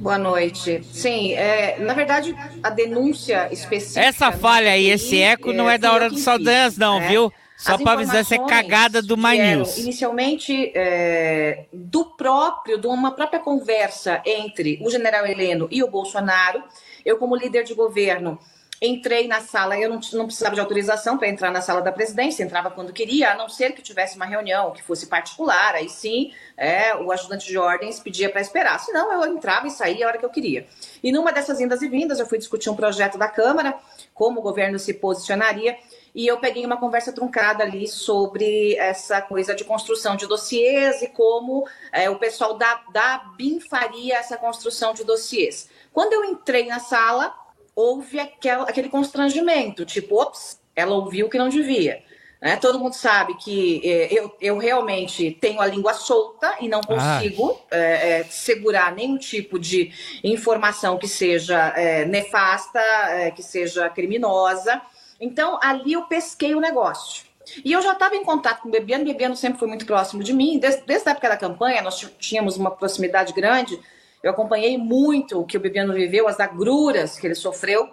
Boa 0.00 0.16
noite. 0.16 0.82
Sim, 0.92 1.34
é, 1.34 1.78
na 1.78 1.92
verdade, 1.92 2.34
a 2.62 2.70
denúncia 2.70 3.52
específica. 3.52 4.00
Essa 4.00 4.32
falha 4.32 4.70
aí, 4.70 4.88
esse 4.88 5.18
eco, 5.18 5.52
não 5.52 5.68
é, 5.68 5.74
é 5.74 5.78
da 5.78 5.92
hora 5.92 6.08
do 6.08 6.18
Saldanhas, 6.18 6.78
não, 6.78 6.98
né? 6.98 7.08
viu? 7.08 7.30
Só 7.56 7.78
para 7.78 7.92
avisar 7.92 8.16
essa 8.16 8.38
cagada 8.38 9.00
do 9.00 9.16
My 9.16 9.38
News. 9.38 9.78
Inicialmente, 9.78 10.72
é, 10.74 11.64
do 11.72 12.04
próprio, 12.04 12.78
de 12.78 12.86
uma 12.86 13.12
própria 13.12 13.40
conversa 13.40 14.22
entre 14.26 14.78
o 14.82 14.90
general 14.90 15.26
Heleno 15.26 15.66
e 15.70 15.82
o 15.82 15.90
Bolsonaro, 15.90 16.62
eu, 17.04 17.16
como 17.18 17.34
líder 17.34 17.64
de 17.64 17.72
governo, 17.72 18.38
entrei 18.80 19.26
na 19.26 19.40
sala, 19.40 19.78
eu 19.78 19.88
não, 19.88 20.00
não 20.12 20.26
precisava 20.26 20.54
de 20.54 20.60
autorização 20.60 21.16
para 21.16 21.28
entrar 21.28 21.50
na 21.50 21.62
sala 21.62 21.80
da 21.80 21.90
presidência, 21.90 22.44
entrava 22.44 22.70
quando 22.70 22.92
queria, 22.92 23.32
a 23.32 23.34
não 23.34 23.48
ser 23.48 23.72
que 23.72 23.82
tivesse 23.82 24.16
uma 24.16 24.26
reunião 24.26 24.72
que 24.72 24.82
fosse 24.82 25.06
particular, 25.06 25.74
aí 25.74 25.88
sim 25.88 26.32
é, 26.56 26.94
o 26.94 27.10
ajudante 27.10 27.46
de 27.46 27.56
ordens 27.56 28.00
pedia 28.00 28.28
para 28.28 28.40
esperar, 28.40 28.78
senão 28.80 29.12
eu 29.12 29.32
entrava 29.32 29.66
e 29.66 29.70
saía 29.70 30.04
a 30.04 30.08
hora 30.08 30.18
que 30.18 30.24
eu 30.24 30.30
queria. 30.30 30.66
E 31.02 31.10
numa 31.10 31.32
dessas 31.32 31.60
indas 31.60 31.80
e 31.80 31.88
vindas, 31.88 32.18
eu 32.18 32.26
fui 32.26 32.38
discutir 32.38 32.68
um 32.68 32.76
projeto 32.76 33.16
da 33.16 33.28
Câmara, 33.28 33.74
como 34.12 34.40
o 34.40 34.42
governo 34.42 34.78
se 34.78 34.92
posicionaria, 34.94 35.76
e 36.16 36.26
eu 36.26 36.38
peguei 36.38 36.64
uma 36.64 36.78
conversa 36.78 37.12
truncada 37.12 37.62
ali 37.62 37.86
sobre 37.86 38.74
essa 38.76 39.20
coisa 39.20 39.54
de 39.54 39.64
construção 39.64 40.16
de 40.16 40.26
dossiês 40.26 41.02
e 41.02 41.08
como 41.08 41.68
é, 41.92 42.08
o 42.08 42.18
pessoal 42.18 42.54
da, 42.54 42.80
da 42.90 43.18
BIM 43.36 43.60
faria 43.60 44.16
essa 44.16 44.38
construção 44.38 44.94
de 44.94 45.04
dossiês. 45.04 45.68
Quando 45.92 46.14
eu 46.14 46.24
entrei 46.24 46.66
na 46.66 46.80
sala, 46.80 47.36
houve 47.74 48.18
aquela, 48.18 48.64
aquele 48.64 48.88
constrangimento, 48.88 49.84
tipo, 49.84 50.18
ops, 50.18 50.58
ela 50.74 50.94
ouviu 50.94 51.28
que 51.28 51.36
não 51.36 51.50
devia. 51.50 52.02
Né? 52.40 52.56
Todo 52.56 52.78
mundo 52.78 52.94
sabe 52.94 53.34
que 53.34 53.82
é, 53.84 54.08
eu, 54.10 54.34
eu 54.40 54.56
realmente 54.56 55.32
tenho 55.32 55.60
a 55.60 55.66
língua 55.66 55.92
solta 55.92 56.56
e 56.60 56.68
não 56.68 56.80
consigo 56.80 57.60
é, 57.70 58.20
é, 58.20 58.24
segurar 58.24 58.94
nenhum 58.94 59.18
tipo 59.18 59.58
de 59.58 59.92
informação 60.24 60.96
que 60.96 61.08
seja 61.08 61.74
é, 61.76 62.06
nefasta, 62.06 62.80
é, 62.80 63.30
que 63.30 63.42
seja 63.42 63.90
criminosa. 63.90 64.80
Então, 65.20 65.58
ali 65.62 65.92
eu 65.92 66.02
pesquei 66.02 66.54
o 66.54 66.60
negócio. 66.60 67.24
E 67.64 67.72
eu 67.72 67.80
já 67.80 67.92
estava 67.92 68.16
em 68.16 68.24
contato 68.24 68.62
com 68.62 68.68
o 68.68 68.72
Bebiano, 68.72 69.04
o 69.04 69.06
Bebiano 69.06 69.36
sempre 69.36 69.58
foi 69.58 69.68
muito 69.68 69.86
próximo 69.86 70.22
de 70.22 70.32
mim. 70.32 70.58
Desde, 70.58 70.84
desde 70.84 71.08
a 71.08 71.12
época 71.12 71.28
da 71.28 71.36
campanha, 71.36 71.82
nós 71.82 71.98
tínhamos 72.18 72.56
uma 72.56 72.70
proximidade 72.70 73.32
grande. 73.32 73.78
Eu 74.22 74.32
acompanhei 74.32 74.76
muito 74.76 75.40
o 75.40 75.44
que 75.44 75.56
o 75.56 75.60
Bebiano 75.60 75.92
viveu, 75.92 76.26
as 76.26 76.40
agruras 76.40 77.18
que 77.18 77.26
ele 77.26 77.34
sofreu. 77.34 77.88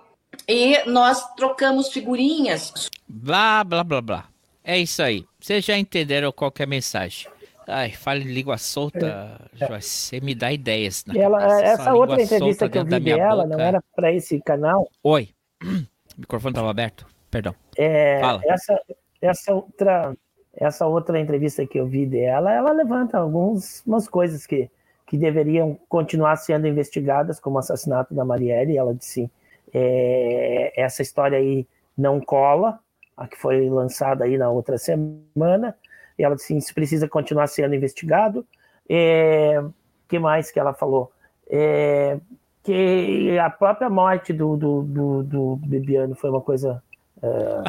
E 0.47 0.83
nós 0.89 1.23
trocamos 1.35 1.89
figurinhas. 1.89 2.89
Blá, 3.07 3.63
blá, 3.63 3.83
blá, 3.83 4.01
blá. 4.01 4.25
É 4.63 4.77
isso 4.77 5.03
aí. 5.03 5.25
Vocês 5.39 5.63
já 5.63 5.77
entenderam 5.77 6.31
qual 6.31 6.51
é 6.57 6.63
a 6.63 6.67
mensagem. 6.67 7.31
Ai, 7.67 7.91
fale 7.91 8.23
língua 8.25 8.57
solta, 8.57 9.39
é, 9.59 9.67
você 9.67 10.19
me 10.19 10.35
dá 10.35 10.51
ideias. 10.51 11.05
Ela, 11.15 11.61
essa 11.61 11.93
outra 11.93 12.21
entrevista 12.21 12.67
que 12.67 12.77
eu 12.77 12.83
vi 12.83 12.99
dela 12.99 13.43
boca. 13.43 13.47
não 13.47 13.59
era 13.59 13.81
para 13.95 14.11
esse 14.11 14.41
canal. 14.41 14.89
Oi. 15.03 15.29
O 16.15 16.21
microfone 16.21 16.51
estava 16.51 16.69
aberto? 16.69 17.07
Perdão. 17.33 17.55
É, 17.75 18.19
Fala. 18.19 18.41
Essa, 18.45 18.81
essa, 19.19 19.53
outra, 19.55 20.15
essa 20.55 20.85
outra 20.85 21.19
entrevista 21.19 21.65
que 21.65 21.79
eu 21.79 21.87
vi 21.87 22.05
dela, 22.05 22.53
ela 22.53 22.71
levanta 22.71 23.17
algumas 23.17 24.07
coisas 24.07 24.45
que, 24.45 24.69
que 25.07 25.17
deveriam 25.17 25.75
continuar 25.89 26.35
sendo 26.35 26.67
investigadas, 26.67 27.39
como 27.39 27.55
o 27.55 27.59
assassinato 27.59 28.13
da 28.13 28.23
Marielle. 28.23 28.77
Ela 28.77 28.93
disse: 28.93 29.31
é, 29.73 30.71
essa 30.79 31.01
história 31.01 31.39
aí 31.39 31.67
não 31.97 32.21
cola, 32.21 32.79
a 33.17 33.27
que 33.27 33.35
foi 33.35 33.67
lançada 33.67 34.25
aí 34.25 34.37
na 34.37 34.51
outra 34.51 34.77
semana. 34.77 35.75
E 36.19 36.23
ela 36.23 36.35
disse: 36.35 36.55
isso 36.55 36.71
precisa 36.75 37.09
continuar 37.09 37.47
sendo 37.47 37.73
investigado. 37.73 38.45
É, 38.87 39.59
que 40.07 40.19
mais 40.19 40.51
que 40.51 40.59
ela 40.59 40.71
falou? 40.71 41.11
É, 41.49 42.19
que 42.61 43.39
a 43.39 43.49
própria 43.49 43.89
morte 43.89 44.31
do, 44.31 44.55
do, 44.55 44.83
do, 44.83 45.23
do 45.23 45.55
Bibiano 45.55 46.13
foi 46.13 46.29
uma 46.29 46.39
coisa 46.39 46.79
é, 47.23 47.63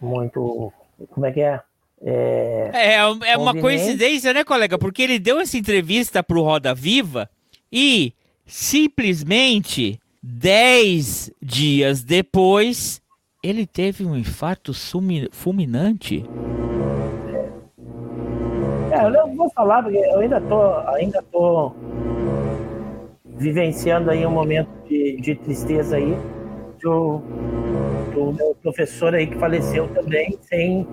muito. 0.00 0.72
Como 1.10 1.26
é 1.26 1.32
que 1.32 1.40
é? 1.40 1.60
É, 2.04 2.70
é, 2.72 2.94
é 2.96 3.36
uma 3.36 3.54
coincidência, 3.54 4.32
né, 4.32 4.42
colega? 4.42 4.78
Porque 4.78 5.02
ele 5.02 5.18
deu 5.18 5.38
essa 5.38 5.56
entrevista 5.56 6.22
para 6.22 6.38
o 6.38 6.42
Roda 6.42 6.74
Viva 6.74 7.28
e 7.70 8.12
simplesmente 8.44 10.00
10 10.22 11.32
dias 11.40 12.02
depois 12.02 13.00
ele 13.42 13.66
teve 13.66 14.04
um 14.04 14.16
infarto 14.16 14.72
fulminante. 15.30 16.24
É, 18.90 19.04
eu 19.04 19.10
não 19.10 19.36
vou 19.36 19.50
falar 19.50 19.82
porque 19.82 19.98
eu 19.98 20.20
ainda 20.20 20.40
tô, 20.40 20.76
ainda 20.90 21.22
tô 21.32 21.72
vivenciando 23.24 24.10
aí 24.10 24.24
um 24.26 24.30
momento 24.30 24.68
de, 24.88 25.20
de 25.20 25.34
tristeza 25.36 25.96
aí 25.96 26.16
do, 26.80 27.20
do 28.12 28.32
meu 28.32 28.54
professor 28.54 29.14
aí 29.14 29.26
que 29.26 29.38
faleceu 29.38 29.92
também 29.94 30.38
sem, 30.42 30.86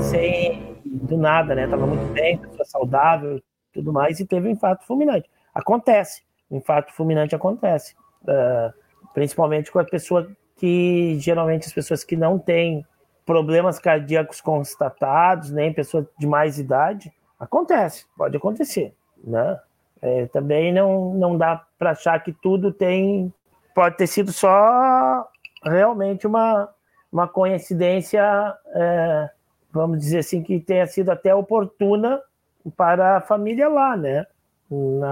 sem 0.00 0.76
do 0.84 1.16
nada, 1.16 1.54
né? 1.54 1.66
Tava 1.66 1.86
muito 1.86 2.12
bem, 2.12 2.38
pessoa 2.38 2.64
saudável, 2.64 3.40
tudo 3.72 3.92
mais 3.92 4.20
e 4.20 4.26
teve 4.26 4.48
um 4.48 4.52
infarto 4.52 4.86
fulminante. 4.86 5.28
Acontece, 5.54 6.22
infarto 6.50 6.92
fulminante 6.92 7.34
acontece, 7.34 7.94
uh, 8.22 8.72
principalmente 9.14 9.70
com 9.70 9.78
a 9.78 9.84
pessoa 9.84 10.28
que 10.56 11.18
geralmente 11.18 11.66
as 11.66 11.72
pessoas 11.72 12.02
que 12.02 12.16
não 12.16 12.38
têm 12.38 12.84
problemas 13.24 13.78
cardíacos 13.78 14.40
constatados, 14.40 15.50
nem 15.50 15.72
pessoa 15.72 16.08
de 16.18 16.26
mais 16.26 16.58
idade, 16.58 17.12
acontece, 17.38 18.06
pode 18.16 18.36
acontecer, 18.36 18.94
né? 19.22 19.58
É, 20.00 20.26
também 20.26 20.72
não, 20.72 21.14
não 21.14 21.36
dá 21.36 21.64
para 21.78 21.90
achar 21.90 22.22
que 22.22 22.32
tudo 22.32 22.72
tem. 22.72 23.32
Pode 23.74 23.96
ter 23.96 24.06
sido 24.06 24.32
só 24.32 25.26
realmente 25.66 26.26
uma, 26.26 26.68
uma 27.12 27.28
coincidência, 27.28 28.22
é, 28.74 29.30
vamos 29.72 29.98
dizer 29.98 30.18
assim, 30.18 30.42
que 30.42 30.60
tenha 30.60 30.86
sido 30.86 31.10
até 31.10 31.34
oportuna 31.34 32.20
para 32.76 33.18
a 33.18 33.20
família 33.20 33.68
lá, 33.68 33.96
né? 33.96 34.26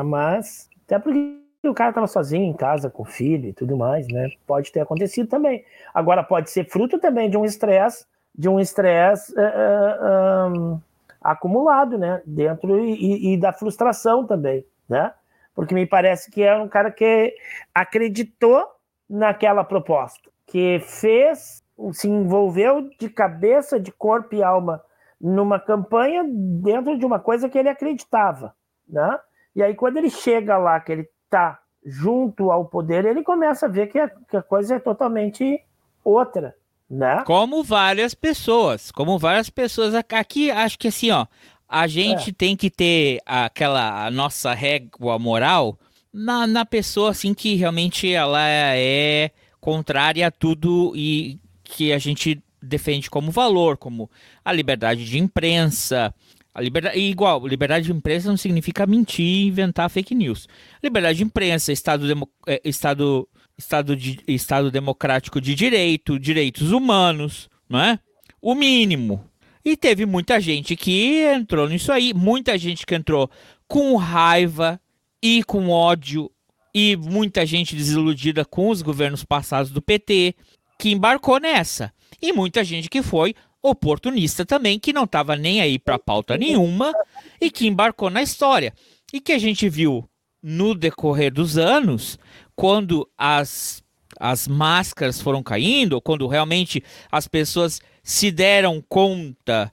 Mas, 0.04 0.68
até 0.86 0.98
porque 0.98 1.38
o 1.64 1.74
cara 1.74 1.90
estava 1.90 2.06
sozinho 2.06 2.44
em 2.44 2.52
casa 2.52 2.90
com 2.90 3.02
o 3.02 3.06
filho 3.06 3.48
e 3.48 3.52
tudo 3.52 3.76
mais, 3.76 4.06
né? 4.08 4.28
Pode 4.46 4.72
ter 4.72 4.80
acontecido 4.80 5.28
também. 5.28 5.64
Agora, 5.92 6.22
pode 6.22 6.50
ser 6.50 6.64
fruto 6.64 6.98
também 6.98 7.30
de 7.30 7.36
um 7.36 7.44
estresse, 7.44 8.06
de 8.34 8.48
um 8.48 8.58
estresse. 8.58 9.32
Uh, 9.32 10.58
um, 10.58 10.80
acumulado, 11.20 11.96
né? 11.96 12.20
Dentro 12.26 12.78
e, 12.84 13.32
e, 13.32 13.36
da 13.38 13.52
frustração 13.52 14.26
também 14.26 14.64
né? 14.88 15.12
Porque 15.54 15.74
me 15.74 15.86
parece 15.86 16.30
que 16.30 16.42
é 16.42 16.56
um 16.56 16.68
cara 16.68 16.90
que 16.90 17.34
acreditou 17.74 18.64
naquela 19.08 19.62
proposta, 19.64 20.30
que 20.46 20.80
fez, 20.80 21.62
se 21.92 22.08
envolveu 22.08 22.88
de 22.98 23.08
cabeça, 23.08 23.80
de 23.80 23.90
corpo 23.92 24.34
e 24.34 24.42
alma 24.42 24.82
numa 25.20 25.58
campanha 25.58 26.22
dentro 26.26 26.98
de 26.98 27.06
uma 27.06 27.18
coisa 27.18 27.48
que 27.48 27.58
ele 27.58 27.68
acreditava, 27.68 28.54
né? 28.88 29.18
E 29.56 29.62
aí 29.62 29.74
quando 29.74 29.96
ele 29.96 30.10
chega 30.10 30.58
lá, 30.58 30.78
que 30.80 30.92
ele 30.92 31.08
está 31.24 31.58
junto 31.84 32.50
ao 32.50 32.64
poder, 32.64 33.04
ele 33.04 33.22
começa 33.22 33.66
a 33.66 33.68
ver 33.68 33.86
que 33.88 33.98
a, 33.98 34.08
que 34.08 34.36
a 34.36 34.42
coisa 34.42 34.76
é 34.76 34.78
totalmente 34.78 35.60
outra, 36.04 36.54
né? 36.88 37.22
Como 37.24 37.62
várias 37.62 38.14
pessoas, 38.14 38.90
como 38.90 39.18
várias 39.18 39.48
pessoas 39.48 39.94
aqui, 39.94 40.50
acho 40.50 40.78
que 40.78 40.88
assim, 40.88 41.10
ó, 41.10 41.26
a 41.68 41.86
gente 41.86 42.30
é. 42.30 42.32
tem 42.32 42.56
que 42.56 42.70
ter 42.70 43.20
aquela 43.24 44.06
a 44.06 44.10
nossa 44.10 44.52
régua 44.52 45.18
moral 45.18 45.78
na, 46.12 46.46
na 46.46 46.64
pessoa 46.64 47.10
assim 47.10 47.34
que 47.34 47.54
realmente 47.54 48.12
ela 48.12 48.46
é 48.46 49.30
contrária 49.64 50.26
a 50.26 50.30
tudo 50.30 50.92
e 50.94 51.40
que 51.62 51.90
a 51.90 51.98
gente 51.98 52.38
defende 52.60 53.08
como 53.08 53.30
valor, 53.30 53.78
como 53.78 54.10
a 54.44 54.52
liberdade 54.52 55.06
de 55.06 55.18
imprensa, 55.18 56.14
a 56.52 56.60
liberdade, 56.60 56.98
igual, 56.98 57.46
liberdade 57.46 57.86
de 57.86 57.92
imprensa 57.92 58.28
não 58.28 58.36
significa 58.36 58.86
mentir 58.86 59.24
e 59.24 59.46
inventar 59.46 59.88
fake 59.88 60.14
news. 60.14 60.46
Liberdade 60.82 61.16
de 61.16 61.24
imprensa, 61.24 61.72
Estado, 61.72 62.06
demo, 62.06 62.28
é, 62.46 62.60
estado, 62.62 63.26
estado, 63.56 63.96
de, 63.96 64.20
estado 64.28 64.70
democrático 64.70 65.40
de 65.40 65.54
direito, 65.54 66.18
direitos 66.18 66.70
humanos, 66.70 67.48
não 67.66 67.80
é? 67.80 67.98
O 68.42 68.54
mínimo. 68.54 69.24
E 69.64 69.78
teve 69.78 70.04
muita 70.04 70.38
gente 70.42 70.76
que 70.76 71.22
entrou 71.22 71.70
nisso 71.70 71.90
aí, 71.90 72.12
muita 72.12 72.58
gente 72.58 72.84
que 72.84 72.94
entrou 72.94 73.30
com 73.66 73.96
raiva 73.96 74.78
e 75.22 75.42
com 75.42 75.70
ódio, 75.70 76.30
e 76.74 76.96
muita 76.96 77.46
gente 77.46 77.76
desiludida 77.76 78.44
com 78.44 78.68
os 78.68 78.82
governos 78.82 79.22
passados 79.22 79.70
do 79.70 79.80
PT, 79.80 80.34
que 80.78 80.90
embarcou 80.90 81.38
nessa. 81.38 81.92
E 82.20 82.32
muita 82.32 82.64
gente 82.64 82.90
que 82.90 83.02
foi 83.02 83.34
oportunista 83.62 84.44
também, 84.44 84.78
que 84.78 84.92
não 84.92 85.04
estava 85.04 85.36
nem 85.36 85.60
aí 85.60 85.78
para 85.78 85.98
pauta 85.98 86.36
nenhuma 86.36 86.92
e 87.40 87.50
que 87.50 87.66
embarcou 87.66 88.10
na 88.10 88.22
história. 88.22 88.74
E 89.12 89.20
que 89.20 89.32
a 89.32 89.38
gente 89.38 89.68
viu 89.68 90.08
no 90.42 90.74
decorrer 90.74 91.32
dos 91.32 91.56
anos, 91.56 92.18
quando 92.54 93.08
as, 93.16 93.82
as 94.20 94.46
máscaras 94.46 95.20
foram 95.20 95.42
caindo, 95.42 96.02
quando 96.02 96.26
realmente 96.26 96.82
as 97.10 97.26
pessoas 97.26 97.80
se 98.02 98.30
deram 98.30 98.84
conta 98.86 99.72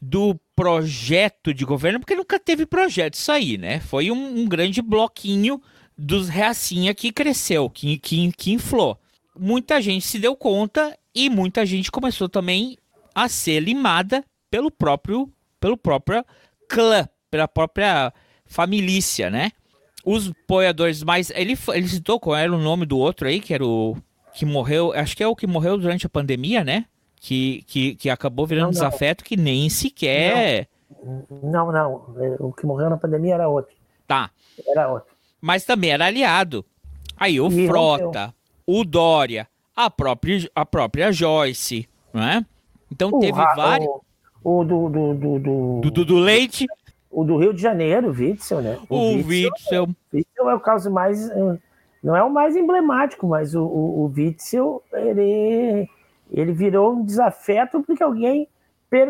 do 0.00 0.38
projeto 0.54 1.52
de 1.52 1.64
governo, 1.64 1.98
porque 1.98 2.14
nunca 2.14 2.38
teve 2.38 2.66
projeto 2.66 3.14
isso 3.14 3.32
aí, 3.32 3.58
né? 3.58 3.80
Foi 3.80 4.10
um, 4.10 4.40
um 4.40 4.46
grande 4.46 4.80
bloquinho 4.80 5.60
dos 5.96 6.28
reacinha 6.28 6.94
que 6.94 7.12
cresceu, 7.12 7.68
que, 7.68 7.98
que, 7.98 8.32
que 8.32 8.52
inflou. 8.52 8.98
Muita 9.38 9.80
gente 9.80 10.06
se 10.06 10.18
deu 10.18 10.36
conta 10.36 10.96
e 11.14 11.28
muita 11.30 11.64
gente 11.64 11.90
começou 11.90 12.28
também 12.28 12.76
a 13.14 13.28
ser 13.28 13.60
limada 13.60 14.24
pelo 14.50 14.70
próprio, 14.70 15.30
pelo 15.60 15.76
próprio 15.76 16.24
clã, 16.68 17.08
pela 17.30 17.48
própria 17.48 18.12
família, 18.44 19.30
né? 19.30 19.52
Os 20.04 20.30
apoiadores 20.30 21.02
mais. 21.02 21.30
Ele, 21.30 21.56
ele 21.68 21.88
citou 21.88 22.18
qual 22.18 22.36
era 22.36 22.52
o 22.52 22.58
nome 22.58 22.84
do 22.84 22.98
outro 22.98 23.28
aí, 23.28 23.40
que 23.40 23.54
era 23.54 23.64
o 23.64 23.96
que 24.32 24.44
morreu, 24.44 24.92
acho 24.92 25.16
que 25.16 25.22
é 25.22 25.28
o 25.28 25.36
que 25.36 25.46
morreu 25.46 25.76
durante 25.76 26.06
a 26.06 26.08
pandemia, 26.10 26.64
né? 26.64 26.86
Que, 27.16 27.62
que, 27.68 27.94
que 27.94 28.10
acabou 28.10 28.46
virando 28.46 28.64
não, 28.64 28.70
desafeto 28.72 29.22
que 29.22 29.36
nem 29.36 29.68
sequer. 29.68 30.68
Não, 31.42 31.70
não. 31.70 32.14
É, 32.18 32.36
o 32.40 32.52
que 32.52 32.66
morreu 32.66 32.90
na 32.90 32.96
pandemia 32.96 33.34
era 33.34 33.48
outro. 33.48 33.74
Tá. 34.06 34.30
Era 34.66 34.90
outro. 34.90 35.11
Mas 35.42 35.64
também 35.64 35.90
era 35.90 36.06
aliado. 36.06 36.64
Aí 37.16 37.40
o 37.40 37.48
e 37.48 37.66
Frota, 37.66 38.32
o 38.64 38.84
Dória, 38.84 39.48
a 39.74 39.90
própria, 39.90 40.48
a 40.54 40.64
própria 40.64 41.10
Joyce, 41.10 41.88
não 42.14 42.22
é? 42.22 42.46
Então 42.90 43.10
o 43.10 43.18
teve 43.18 43.32
vários. 43.32 43.88
O, 44.44 44.60
o 44.60 44.64
do, 44.64 44.88
do, 44.88 45.14
do, 45.14 45.38
do... 45.38 45.90
do, 45.90 46.04
do 46.04 46.16
Leite. 46.16 46.66
O 47.10 47.24
do 47.24 47.36
Rio 47.36 47.52
de 47.52 47.60
Janeiro, 47.60 48.08
o 48.08 48.12
Witzel, 48.12 48.62
né? 48.62 48.78
O, 48.88 48.96
o 48.96 49.14
Witzel. 49.16 49.50
Witzel. 49.50 49.88
Witzel 50.14 50.50
é 50.50 50.54
o 50.54 50.60
caso 50.60 50.90
mais. 50.90 51.28
Não 52.02 52.16
é 52.16 52.22
o 52.22 52.30
mais 52.30 52.56
emblemático, 52.56 53.26
mas 53.26 53.54
o, 53.54 53.62
o, 53.62 54.04
o 54.04 54.12
Witzel, 54.16 54.82
ele, 54.92 55.88
ele 56.30 56.52
virou 56.52 56.94
um 56.94 57.04
desafeto 57.04 57.82
porque 57.82 58.02
alguém. 58.02 58.48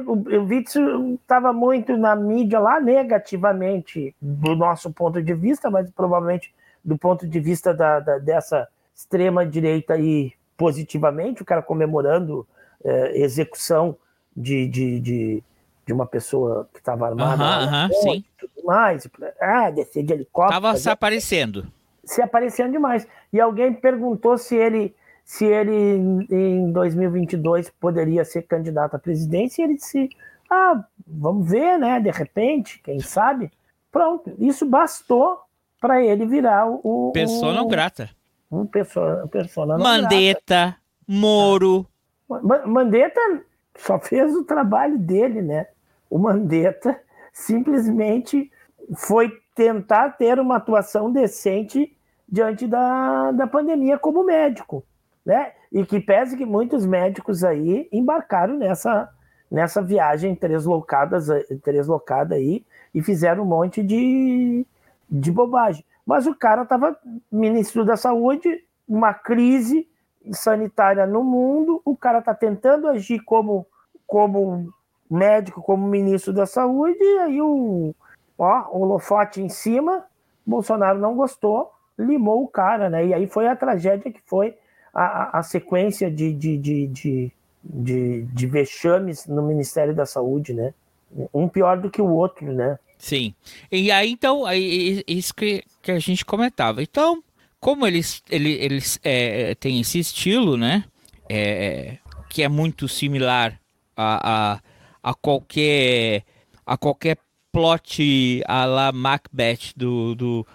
O 0.06 0.44
Witzel 0.44 1.14
estava 1.14 1.52
muito 1.52 1.96
na 1.96 2.14
mídia 2.14 2.60
lá 2.60 2.80
negativamente, 2.80 4.14
do 4.20 4.54
nosso 4.54 4.92
ponto 4.92 5.20
de 5.20 5.34
vista, 5.34 5.68
mas 5.70 5.90
provavelmente 5.90 6.54
do 6.84 6.96
ponto 6.96 7.26
de 7.26 7.40
vista 7.40 7.74
da, 7.74 7.98
da 7.98 8.18
dessa 8.18 8.68
extrema 8.94 9.44
direita 9.44 9.94
aí 9.94 10.32
positivamente, 10.56 11.42
o 11.42 11.44
cara 11.44 11.62
comemorando 11.62 12.46
é, 12.84 13.20
execução 13.20 13.96
de, 14.36 14.68
de, 14.68 15.00
de, 15.00 15.42
de, 15.86 15.92
uma 15.92 16.06
pessoa 16.06 16.68
que 16.72 16.78
estava 16.78 17.08
armada. 17.08 17.42
Aham, 17.42 17.90
sim. 17.92 18.24
Tudo 18.38 18.64
mais. 18.64 19.08
Ah, 19.40 19.70
descer 19.70 20.04
de 20.04 20.12
helicóptero. 20.12 20.58
Estava 20.58 20.76
se 20.76 20.88
aparecendo. 20.88 21.66
Se 22.04 22.22
aparecendo 22.22 22.72
demais. 22.72 23.06
E 23.32 23.40
alguém 23.40 23.72
perguntou 23.72 24.38
se 24.38 24.56
ele, 24.56 24.94
se 25.24 25.44
ele 25.44 26.26
em 26.30 26.72
2022 26.72 27.70
poderia 27.70 28.24
ser 28.24 28.42
candidato 28.42 28.94
à 28.96 28.98
presidência, 28.98 29.62
e 29.62 29.64
ele 29.64 29.74
disse: 29.74 30.10
ah, 30.50 30.84
vamos 31.06 31.48
ver, 31.50 31.78
né? 31.78 31.98
De 32.00 32.10
repente, 32.10 32.80
quem 32.82 33.00
sabe. 33.00 33.50
Pronto, 33.90 34.32
isso 34.38 34.66
bastou 34.66 35.38
para 35.80 36.02
ele 36.04 36.26
virar 36.26 36.66
o. 36.68 37.10
Pessoa 37.12 37.52
não 37.52 37.66
grata. 37.66 38.10
Um 38.50 38.66
pessoa, 38.66 39.26
pessoa 39.28 39.66
não 39.66 39.78
Mandetta, 39.78 40.42
grata. 40.46 40.76
Moro. 41.08 41.86
Mandetta 42.66 43.20
só 43.76 43.98
fez 43.98 44.34
o 44.34 44.44
trabalho 44.44 44.98
dele, 44.98 45.40
né? 45.40 45.66
O 46.10 46.18
Mandetta 46.18 47.00
simplesmente 47.32 48.50
foi 48.94 49.32
tentar 49.54 50.10
ter 50.10 50.38
uma 50.38 50.56
atuação 50.56 51.10
decente 51.10 51.96
diante 52.28 52.66
da, 52.66 53.32
da 53.32 53.46
pandemia 53.46 53.98
como 53.98 54.24
médico, 54.24 54.84
né? 55.24 55.52
E 55.70 55.84
que 55.84 56.00
pese 56.00 56.36
que 56.36 56.44
muitos 56.44 56.84
médicos 56.84 57.44
aí 57.44 57.88
embarcaram 57.92 58.56
nessa, 58.56 59.08
nessa 59.50 59.80
viagem 59.80 60.34
treslocada 60.34 62.34
aí 62.34 62.64
e 62.94 63.02
fizeram 63.02 63.42
um 63.42 63.46
monte 63.46 63.82
de, 63.82 64.66
de 65.08 65.32
bobagem. 65.32 65.84
Mas 66.04 66.26
o 66.26 66.34
cara 66.34 66.62
estava 66.62 66.96
ministro 67.30 67.84
da 67.84 67.96
saúde, 67.96 68.64
uma 68.88 69.14
crise 69.14 69.88
sanitária 70.32 71.06
no 71.06 71.22
mundo, 71.22 71.80
o 71.84 71.96
cara 71.96 72.18
está 72.18 72.34
tentando 72.34 72.88
agir 72.88 73.20
como, 73.20 73.66
como 74.06 74.72
médico, 75.10 75.62
como 75.62 75.86
ministro 75.86 76.32
da 76.32 76.46
saúde, 76.46 76.98
e 77.00 77.18
aí 77.18 77.42
o, 77.42 77.94
ó, 78.38 78.68
o 78.70 78.82
holofote 78.82 79.40
em 79.40 79.48
cima, 79.48 80.04
Bolsonaro 80.46 80.98
não 80.98 81.16
gostou, 81.16 81.72
limou 81.98 82.42
o 82.42 82.48
cara, 82.48 82.88
né? 82.88 83.06
E 83.06 83.14
aí 83.14 83.26
foi 83.26 83.46
a 83.46 83.56
tragédia 83.56 84.12
que 84.12 84.20
foi 84.26 84.56
a, 84.92 85.38
a 85.38 85.42
sequência 85.42 86.10
de, 86.10 86.32
de, 86.32 86.56
de, 86.58 86.86
de, 86.86 87.32
de, 87.62 88.22
de 88.22 88.46
vexames 88.46 89.26
no 89.26 89.42
Ministério 89.42 89.94
da 89.94 90.04
Saúde, 90.04 90.52
né? 90.52 90.74
Um 91.32 91.48
pior 91.48 91.78
do 91.80 91.90
que 91.90 92.00
o 92.00 92.08
outro, 92.08 92.52
né? 92.52 92.78
Sim. 92.98 93.34
E 93.70 93.90
aí, 93.90 94.10
então, 94.10 94.46
aí, 94.46 95.02
isso 95.06 95.34
que, 95.34 95.64
que 95.82 95.90
a 95.90 95.98
gente 95.98 96.24
comentava. 96.24 96.82
Então, 96.82 97.22
como 97.58 97.86
eles, 97.86 98.22
eles, 98.30 98.58
eles 98.60 99.00
é, 99.02 99.54
têm 99.54 99.80
esse 99.80 99.98
estilo, 99.98 100.56
né? 100.56 100.84
É, 101.28 101.98
que 102.28 102.42
é 102.42 102.48
muito 102.48 102.88
similar 102.88 103.58
a, 103.96 104.52
a, 104.52 104.60
a, 105.02 105.14
qualquer 105.14 106.24
a 106.64 106.76
qualquer 106.76 107.18
plot 107.52 108.42
a 108.46 108.64
la 108.64 108.92
Macbeth 108.92 109.72
do, 109.76 110.14
do, 110.14 110.46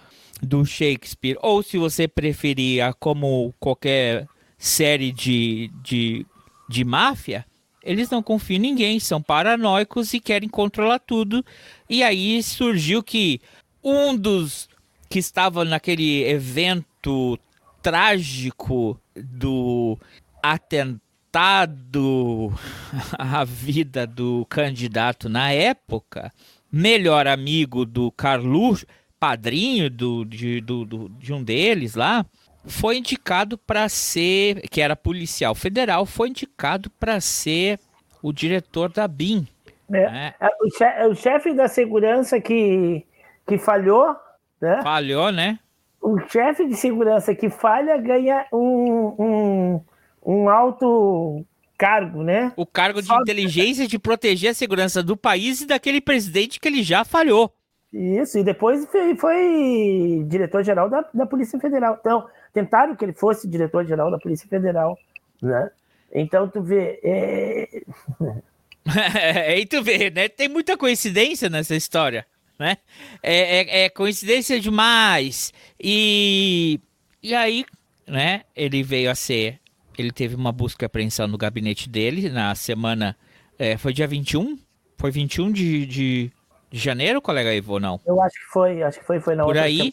do 0.42 0.66
Shakespeare. 0.66 1.38
Ou 1.42 1.64
se 1.64 1.78
você 1.78 2.08
preferir 2.08 2.84
como 3.00 3.54
qualquer 3.60 4.28
série 4.58 5.12
de, 5.12 5.72
de, 5.84 6.26
de 6.70 6.84
máfia, 6.84 7.46
eles 7.84 8.10
não 8.10 8.22
confiam 8.22 8.58
em 8.58 8.62
ninguém, 8.62 9.00
são 9.00 9.22
paranoicos 9.22 10.14
e 10.14 10.20
querem 10.20 10.50
controlar 10.50 11.00
tudo. 11.00 11.44
E 11.90 12.04
aí 12.04 12.44
surgiu 12.44 13.02
que 13.02 13.40
um 13.84 14.16
dos 14.16 14.68
que 15.10 15.20
estava 15.20 15.64
naquele 15.64 16.24
evento 16.24 17.40
trágico 17.82 19.00
do 19.16 19.98
atentado 20.44 21.00
à 23.18 23.46
vida 23.46 24.06
do 24.06 24.46
candidato 24.50 25.30
na 25.30 25.52
época, 25.52 26.34
melhor 26.70 27.26
amigo 27.28 27.86
do 27.86 28.12
Carluxo, 28.12 28.86
padrinho 29.20 29.90
do, 29.90 30.26
de, 30.26 30.62
do, 30.62 30.86
do, 30.86 31.10
de 31.10 31.34
um 31.34 31.44
deles 31.44 31.96
lá, 31.96 32.26
foi 32.66 32.98
indicado 32.98 33.58
para 33.58 33.88
ser, 33.90 34.62
que 34.70 34.82
era 34.82 34.96
policial 34.96 35.56
federal, 35.56 36.06
foi 36.06 36.30
indicado 36.30 36.90
para 36.92 37.20
ser 37.22 37.80
o 38.22 38.32
diretor 38.32 38.92
da 38.92 39.08
BIM. 39.08 39.48
É, 39.90 40.12
né? 40.12 40.34
É, 40.40 40.48
o, 40.62 40.70
chefe, 40.78 41.08
o 41.08 41.16
chefe 41.16 41.54
da 41.54 41.68
segurança 41.68 42.42
que, 42.42 43.06
que 43.48 43.58
falhou 43.58 44.16
né? 44.62 44.82
Falhou, 44.82 45.32
né? 45.32 45.60
O 46.02 46.20
chefe 46.20 46.68
de 46.68 46.76
segurança 46.76 47.34
que 47.36 47.50
falha 47.50 47.98
ganha 47.98 48.46
um, 48.52 49.16
um, 49.20 49.82
um 50.26 50.50
alto 50.50 51.46
cargo, 51.78 52.24
né? 52.24 52.52
O 52.56 52.66
cargo 52.66 53.02
de 53.02 53.08
Só... 53.08 53.20
inteligência 53.22 53.88
de 53.88 54.00
proteger 54.00 54.52
a 54.52 54.54
segurança 54.54 55.04
do 55.04 55.16
país 55.16 55.62
e 55.62 55.68
daquele 55.68 56.02
presidente 56.02 56.60
que 56.60 56.68
ele 56.68 56.82
já 56.82 57.04
falhou. 57.04 57.54
Isso, 57.94 58.38
e 58.38 58.44
depois 58.44 58.86
foi, 58.86 59.16
foi 59.16 60.26
diretor-geral 60.28 60.90
da, 60.90 61.06
da 61.14 61.26
Polícia 61.26 61.60
Federal. 61.60 61.98
Então, 62.00 62.28
tentaram 62.54 62.96
que 62.96 63.06
ele 63.06 63.14
fosse 63.14 63.48
diretor-geral 63.48 64.12
da 64.12 64.20
Polícia 64.20 64.48
Federal, 64.48 64.98
né? 65.42 65.72
Então, 66.14 66.48
tu 66.48 66.62
vê... 66.62 67.00
É... 67.04 67.82
é, 69.54 69.60
e 69.60 69.66
tu 69.66 69.82
vê, 69.82 70.10
né? 70.10 70.28
Tem 70.28 70.48
muita 70.50 70.78
coincidência 70.78 71.50
nessa 71.50 71.76
história 71.76 72.26
né? 72.58 72.78
É, 73.22 73.60
é, 73.60 73.84
é, 73.84 73.90
coincidência 73.90 74.60
demais. 74.60 75.54
E, 75.80 76.80
e 77.22 77.34
aí, 77.36 77.66
né? 78.08 78.44
Ele 78.56 78.84
veio 78.84 79.12
a 79.12 79.16
ser. 79.16 79.60
Ele 79.98 80.12
teve 80.12 80.36
uma 80.36 80.52
busca 80.52 80.86
e 80.86 80.88
apreensão 80.88 81.28
no 81.28 81.38
gabinete 81.38 81.90
dele 81.90 82.30
na 82.30 82.54
semana. 82.56 83.16
É, 83.58 83.78
foi 83.78 83.94
dia 83.94 84.08
21? 84.08 84.58
Foi 84.98 85.12
21 85.12 85.52
de, 85.52 85.86
de, 85.86 86.32
de 86.70 86.80
janeiro, 86.80 87.22
colega 87.22 87.54
Ivo, 87.54 87.80
não? 87.80 88.00
Eu 88.06 88.22
acho 88.22 88.36
que 88.36 88.52
foi, 88.52 88.84
acho 88.84 89.00
que 89.00 89.06
foi, 89.06 89.20
foi 89.20 89.36
na 89.36 89.44
Por 89.44 89.58
aí. 89.58 89.92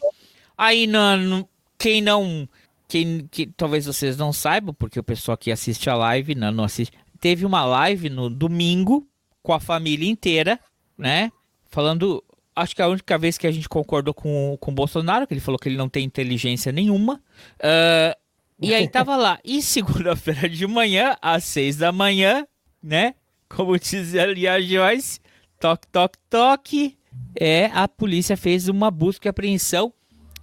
Aí, 0.57 0.87
não, 0.87 1.47
quem 1.77 2.01
não. 2.01 2.47
Quem, 2.87 3.27
que, 3.31 3.47
talvez 3.47 3.85
vocês 3.85 4.15
não 4.15 4.31
saibam, 4.31 4.73
porque 4.73 4.99
o 4.99 5.03
pessoal 5.03 5.37
que 5.37 5.51
assiste 5.51 5.89
a 5.89 5.95
live 5.95 6.35
não, 6.35 6.51
não 6.51 6.63
assiste. 6.63 6.95
Teve 7.19 7.45
uma 7.45 7.65
live 7.65 8.09
no 8.09 8.29
domingo 8.29 9.07
com 9.41 9.53
a 9.53 9.59
família 9.59 10.09
inteira, 10.09 10.59
né? 10.97 11.31
Falando 11.65 12.23
acho 12.55 12.75
que 12.75 12.81
a 12.81 12.87
única 12.87 13.17
vez 13.17 13.37
que 13.37 13.45
a 13.45 13.51
gente 13.51 13.67
concordou 13.67 14.13
com, 14.13 14.57
com 14.59 14.71
o 14.71 14.73
Bolsonaro, 14.73 15.27
que 15.27 15.33
ele 15.33 15.41
falou 15.41 15.59
que 15.59 15.67
ele 15.67 15.77
não 15.77 15.89
tem 15.89 16.05
inteligência 16.05 16.71
nenhuma. 16.71 17.21
Uh, 17.59 18.15
e 18.61 18.73
aí 18.73 18.87
tava 18.87 19.15
lá. 19.17 19.39
E 19.43 19.61
segunda-feira 19.61 20.47
de 20.47 20.65
manhã, 20.65 21.17
às 21.21 21.43
seis 21.43 21.75
da 21.75 21.91
manhã, 21.91 22.47
né? 22.81 23.15
Como 23.49 23.77
diz 23.77 24.15
ali 24.15 24.47
a 24.47 24.61
Joyce, 24.61 25.19
toque, 25.59 25.87
toque, 25.87 26.17
toque. 26.29 26.97
É, 27.35 27.67
a 27.73 27.87
polícia 27.87 28.35
fez 28.35 28.67
uma 28.67 28.91
busca 28.91 29.27
e 29.27 29.29
apreensão 29.29 29.93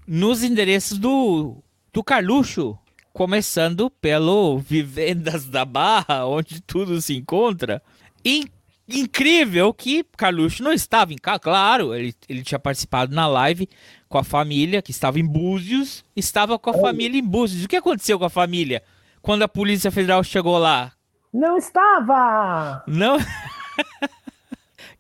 nos 0.06 0.42
endereços 0.42 0.98
do, 0.98 1.62
do 1.92 2.02
Carluxo. 2.02 2.78
Começando 3.12 3.90
pelo 3.90 4.58
Vivendas 4.58 5.46
da 5.46 5.66
Barra, 5.66 6.26
onde 6.26 6.62
tudo 6.62 7.00
se 7.00 7.14
encontra. 7.14 7.82
E 8.24 8.46
incrível 8.88 9.72
que 9.72 10.04
Carluxo 10.16 10.62
não 10.62 10.72
estava 10.72 11.12
em 11.12 11.18
casa. 11.18 11.38
Claro, 11.38 11.94
ele, 11.94 12.14
ele 12.28 12.42
tinha 12.42 12.58
participado 12.58 13.14
na 13.14 13.26
live 13.26 13.68
com 14.08 14.18
a 14.18 14.24
família, 14.24 14.82
que 14.82 14.90
estava 14.90 15.18
em 15.18 15.26
Búzios, 15.26 16.04
estava 16.16 16.58
com 16.58 16.70
a 16.70 16.74
família 16.74 17.18
em 17.18 17.24
Búzios. 17.24 17.64
O 17.64 17.68
que 17.68 17.76
aconteceu 17.76 18.18
com 18.18 18.24
a 18.24 18.30
família 18.30 18.82
quando 19.20 19.42
a 19.42 19.48
Polícia 19.48 19.90
Federal 19.90 20.22
chegou 20.24 20.58
lá? 20.58 20.92
Não 21.32 21.56
estava! 21.56 22.82
Não? 22.86 23.18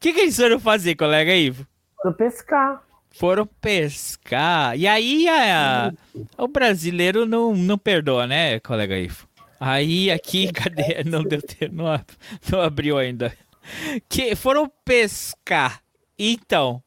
O 0.02 0.04
que, 0.04 0.12
que 0.12 0.18
eles 0.22 0.36
foram 0.36 0.58
fazer, 0.58 0.96
colega 0.96 1.32
Ivo? 1.32 1.64
Foram 1.94 2.12
pescar. 2.16 2.82
foram 3.12 3.46
pescar. 3.46 4.76
E 4.76 4.84
aí 4.84 5.28
a, 5.28 5.92
o 6.36 6.48
brasileiro 6.48 7.24
não, 7.24 7.54
não 7.54 7.78
perdoa, 7.78 8.26
né, 8.26 8.58
colega 8.58 8.98
Ifo? 8.98 9.28
Aí 9.60 10.10
aqui, 10.10 10.50
cadê? 10.52 11.04
Não 11.04 11.22
deu 11.22 11.40
tempo, 11.40 11.76
não, 11.76 11.84
não 12.50 12.60
abriu 12.60 12.98
ainda. 12.98 13.32
Que 14.08 14.34
foram 14.34 14.68
pescar. 14.84 15.80
Então. 16.18 16.82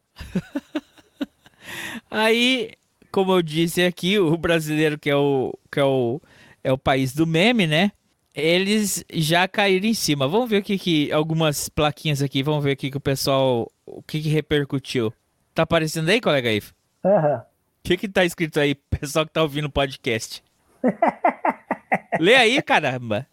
aí, 2.11 2.73
como 3.13 3.31
eu 3.31 3.41
disse 3.41 3.81
aqui, 3.81 4.19
o 4.19 4.35
brasileiro 4.35 4.99
que 4.99 5.09
é 5.09 5.15
o 5.15 5.57
que 5.71 5.79
é 5.79 5.85
o 5.85 6.21
é 6.61 6.69
o 6.73 6.77
país 6.77 7.13
do 7.13 7.25
meme, 7.25 7.65
né? 7.65 7.93
Eles 8.35 9.05
já 9.13 9.47
caíram 9.47 9.87
em 9.87 9.93
cima. 9.93 10.27
Vamos 10.27 10.49
ver 10.49 10.57
o 10.57 10.63
que 10.63 10.77
que 10.77 11.11
algumas 11.11 11.69
plaquinhas 11.69 12.21
aqui, 12.21 12.43
vamos 12.43 12.63
ver 12.63 12.73
o 12.73 12.75
que 12.75 12.91
que 12.91 12.97
o 12.97 13.01
pessoal 13.01 13.71
o 13.85 14.03
que 14.03 14.21
que 14.21 14.27
repercutiu. 14.27 15.13
Tá 15.53 15.63
aparecendo 15.63 16.09
aí, 16.09 16.19
colega 16.19 16.51
Ivo? 16.51 16.73
Aham. 17.03 17.37
O 17.37 17.87
que 17.87 17.95
que 17.95 18.09
tá 18.09 18.25
escrito 18.25 18.59
aí, 18.59 18.75
pessoal 18.99 19.25
que 19.25 19.31
tá 19.31 19.41
ouvindo 19.41 19.65
o 19.65 19.71
podcast? 19.71 20.43
Lê 22.19 22.35
aí, 22.35 22.61
caramba. 22.61 23.25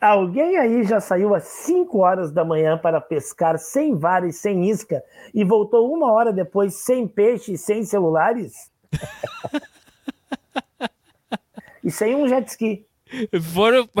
Alguém 0.00 0.56
aí 0.56 0.84
já 0.84 1.00
saiu 1.00 1.34
às 1.34 1.44
5 1.44 1.98
horas 1.98 2.30
da 2.30 2.44
manhã 2.44 2.78
para 2.78 3.00
pescar 3.00 3.58
sem 3.58 3.96
vara 3.96 4.28
e 4.28 4.32
sem 4.32 4.70
isca 4.70 5.02
e 5.34 5.44
voltou 5.44 5.92
uma 5.92 6.12
hora 6.12 6.32
depois 6.32 6.74
sem 6.74 7.08
peixe 7.08 7.54
e 7.54 7.58
sem 7.58 7.82
celulares? 7.82 8.70
e 11.82 11.90
sem 11.90 12.14
um 12.14 12.28
jet 12.28 12.48
ski. 12.48 12.86
Foram. 13.52 13.88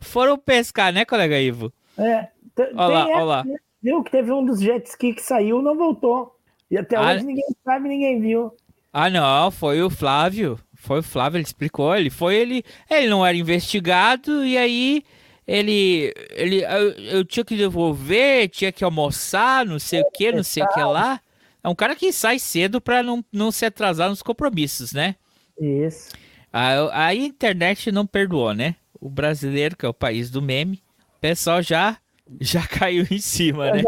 Foram 0.00 0.38
pescar, 0.38 0.92
né, 0.92 1.04
colega 1.04 1.40
Ivo? 1.40 1.72
É. 1.98 2.28
Olha 2.76 2.86
lá, 2.88 3.04
tem 3.06 3.14
olha 3.14 3.24
lá. 3.24 3.38
essa, 3.40 3.48
né? 3.48 3.56
Viu 3.82 4.02
que 4.02 4.10
teve 4.10 4.30
um 4.32 4.44
dos 4.44 4.60
jet 4.60 4.86
ski 4.86 5.14
que 5.14 5.22
saiu 5.22 5.62
não 5.62 5.76
voltou. 5.76 6.36
E 6.70 6.76
até 6.76 6.96
Ah. 6.96 7.12
hoje 7.12 7.24
ninguém 7.24 7.44
sabe, 7.64 7.88
ninguém 7.88 8.20
viu. 8.20 8.52
Ah, 8.92 9.08
não, 9.08 9.50
foi 9.50 9.82
o 9.82 9.88
Flávio. 9.88 10.58
Foi 10.74 10.98
o 10.98 11.02
Flávio, 11.02 11.36
ele 11.38 11.44
explicou. 11.44 11.94
Ele 11.96 12.10
foi, 12.10 12.34
ele. 12.36 12.64
Ele 12.90 13.08
não 13.08 13.24
era 13.24 13.36
investigado 13.36 14.44
e 14.44 14.58
aí. 14.58 15.02
Ele. 15.46 16.12
ele 16.30 16.62
eu, 16.64 16.90
eu 17.18 17.24
tinha 17.24 17.44
que 17.44 17.56
devolver, 17.56 18.48
tinha 18.48 18.72
que 18.72 18.84
almoçar, 18.84 19.64
não 19.64 19.78
sei 19.78 20.00
o 20.02 20.10
que, 20.10 20.32
não 20.32 20.42
sei 20.42 20.62
o 20.62 20.68
que 20.68 20.82
lá. 20.82 21.20
É 21.62 21.68
um 21.68 21.74
cara 21.74 21.94
que 21.94 22.12
sai 22.12 22.38
cedo 22.38 22.80
pra 22.80 23.02
não, 23.02 23.24
não 23.32 23.50
se 23.50 23.64
atrasar 23.66 24.08
nos 24.08 24.22
compromissos, 24.22 24.92
né? 24.92 25.14
Isso. 25.60 26.10
A, 26.52 27.06
a 27.06 27.14
internet 27.14 27.92
não 27.92 28.06
perdoou, 28.06 28.52
né? 28.54 28.74
O 29.00 29.08
brasileiro, 29.08 29.76
que 29.76 29.86
é 29.86 29.88
o 29.88 29.94
país 29.94 30.30
do 30.30 30.42
meme, 30.42 30.82
o 31.16 31.20
pessoal 31.20 31.62
já, 31.62 31.96
já 32.40 32.66
caiu 32.66 33.06
em 33.10 33.18
cima, 33.18 33.70
né? 33.72 33.82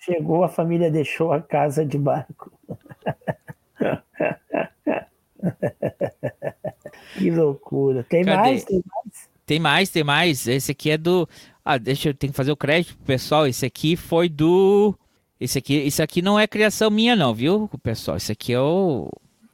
Chegou, 0.00 0.44
a 0.44 0.48
família 0.48 0.90
deixou 0.90 1.32
a 1.32 1.40
casa 1.42 1.84
de 1.84 1.98
barco. 1.98 2.52
que 7.18 7.30
loucura. 7.30 8.04
Tem 8.04 8.24
Cadê? 8.24 8.36
mais? 8.38 8.64
Tem 8.64 8.82
mais? 8.86 9.28
Tem 9.46 9.60
mais, 9.60 9.90
tem 9.90 10.04
mais. 10.04 10.48
Esse 10.48 10.72
aqui 10.72 10.90
é 10.90 10.98
do. 10.98 11.28
Ah, 11.64 11.78
deixa 11.78 12.08
eu 12.10 12.14
tenho 12.14 12.32
que 12.32 12.36
fazer 12.36 12.52
o 12.52 12.56
crédito 12.56 12.96
pro 12.96 13.06
pessoal. 13.06 13.46
Esse 13.46 13.66
aqui 13.66 13.96
foi 13.96 14.28
do. 14.28 14.94
Esse 15.40 15.58
aqui, 15.58 15.74
isso 15.74 16.02
aqui 16.02 16.22
não 16.22 16.38
é 16.38 16.46
criação 16.46 16.90
minha, 16.90 17.14
não, 17.16 17.34
viu, 17.34 17.68
pessoal? 17.82 18.16
Esse 18.16 18.32
aqui 18.32 18.52
é 18.52 18.60
o. 18.60 19.10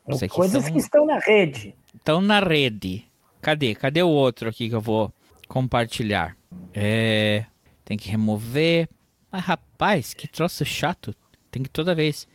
Isso 0.09 0.25
aqui 0.25 0.35
Coisas 0.35 0.64
são- 0.64 0.73
que 0.73 0.79
estão 0.79 1.07
na 1.07 1.18
rede. 1.18 1.75
Estão 1.94 2.20
na 2.20 2.40
rede. 2.40 3.05
Cadê? 3.40 3.74
Cadê 3.74 4.03
o 4.03 4.09
outro 4.09 4.48
aqui 4.48 4.68
que 4.68 4.74
eu 4.74 4.81
vou 4.81 5.12
compartilhar? 5.48 6.37
É. 6.74 7.44
Tem 7.85 7.96
que 7.96 8.11
remover. 8.11 8.88
Mas 9.31 9.44
rapaz, 9.44 10.14
que 10.14 10.29
troço 10.29 10.64
chato. 10.64 11.14
Tem 11.50 11.62
que 11.62 11.70
toda 11.70 11.94
vez. 11.94 12.29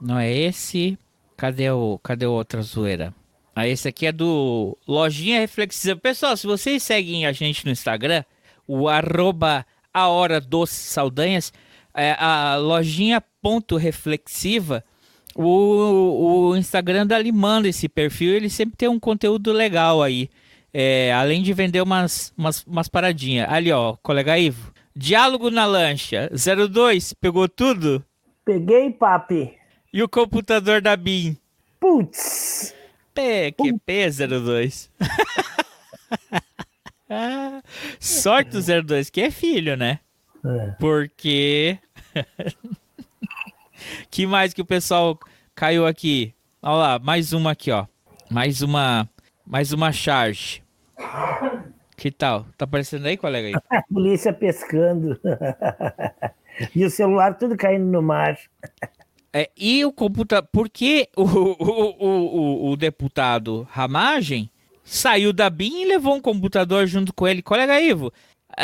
Não 0.00 0.18
é 0.18 0.32
esse. 0.32 0.98
Cadê 1.36 1.70
o. 1.70 1.98
Cadê 2.02 2.26
outra 2.26 2.62
zoeira? 2.62 3.14
Ah, 3.54 3.66
esse 3.66 3.88
aqui 3.88 4.06
é 4.06 4.12
do 4.12 4.78
Lojinha 4.86 5.40
Reflexiva. 5.40 5.98
Pessoal, 5.98 6.36
se 6.36 6.46
vocês 6.46 6.82
seguem 6.82 7.26
a 7.26 7.32
gente 7.32 7.64
no 7.66 7.72
Instagram, 7.72 8.24
o 8.66 8.88
arroba 8.88 9.66
a 9.92 10.08
hora 10.08 10.40
dos 10.40 10.70
saudanhas, 10.70 11.52
é, 11.92 12.12
a 12.12 12.56
lojinha 12.56 13.20
ponto 13.42 13.76
reflexiva, 13.76 14.84
o, 15.34 16.48
o 16.50 16.56
Instagram 16.56 17.06
dali 17.06 17.30
manda 17.32 17.68
esse 17.68 17.88
perfil, 17.88 18.34
ele 18.34 18.50
sempre 18.50 18.76
tem 18.76 18.88
um 18.88 18.98
conteúdo 19.00 19.52
legal 19.52 20.02
aí. 20.02 20.28
É, 20.72 21.12
além 21.12 21.42
de 21.42 21.52
vender 21.52 21.82
umas, 21.82 22.32
umas, 22.36 22.64
umas 22.64 22.88
paradinhas. 22.88 23.48
Ali, 23.50 23.72
ó, 23.72 23.96
colega 24.02 24.38
Ivo. 24.38 24.72
Diálogo 24.94 25.50
na 25.50 25.64
lancha. 25.66 26.30
02, 26.32 27.12
pegou 27.14 27.48
tudo? 27.48 28.04
Peguei, 28.44 28.90
papi. 28.90 29.54
E 29.92 30.02
o 30.02 30.08
computador 30.08 30.80
da 30.80 30.96
BIM? 30.96 31.36
Putz. 31.80 32.74
PQP02. 33.14 34.88
Ah, 37.08 37.62
Sorte 37.98 38.50
do 38.50 38.84
02, 38.84 39.10
que 39.10 39.20
é 39.20 39.30
filho, 39.30 39.76
né? 39.76 39.98
É. 40.44 40.70
Porque. 40.78 41.78
que 44.10 44.26
mais 44.26 44.52
que 44.52 44.62
o 44.62 44.66
pessoal 44.66 45.18
caiu 45.54 45.86
aqui? 45.86 46.34
Olha 46.62 46.74
lá, 46.74 46.98
mais 46.98 47.32
uma 47.32 47.52
aqui, 47.52 47.70
ó. 47.70 47.86
Mais 48.30 48.62
uma. 48.62 49.08
Mais 49.46 49.72
uma 49.72 49.92
charge. 49.92 50.62
Que 51.96 52.10
tal? 52.10 52.46
Tá 52.56 52.64
aparecendo 52.64 53.06
aí, 53.06 53.16
colega? 53.16 53.48
Aí? 53.48 53.54
A 53.78 53.82
polícia 53.82 54.32
pescando. 54.32 55.18
e 56.74 56.84
o 56.84 56.90
celular 56.90 57.36
tudo 57.36 57.56
caindo 57.56 57.86
no 57.86 58.02
mar. 58.02 58.38
É, 59.32 59.50
e 59.56 59.84
o 59.84 59.92
computador. 59.92 60.48
Porque 60.52 61.08
o, 61.16 61.22
o, 61.22 61.96
o, 61.98 62.70
o, 62.70 62.76
deputado 62.76 63.66
Ramagem 63.70 64.50
saiu 64.84 65.32
da 65.32 65.48
BIM 65.48 65.82
e 65.82 65.88
levou 65.88 66.14
um 66.14 66.20
computador 66.20 66.86
junto 66.86 67.12
com 67.12 67.26
ele. 67.26 67.42
Colega 67.42 67.80
Ivo, 67.80 68.12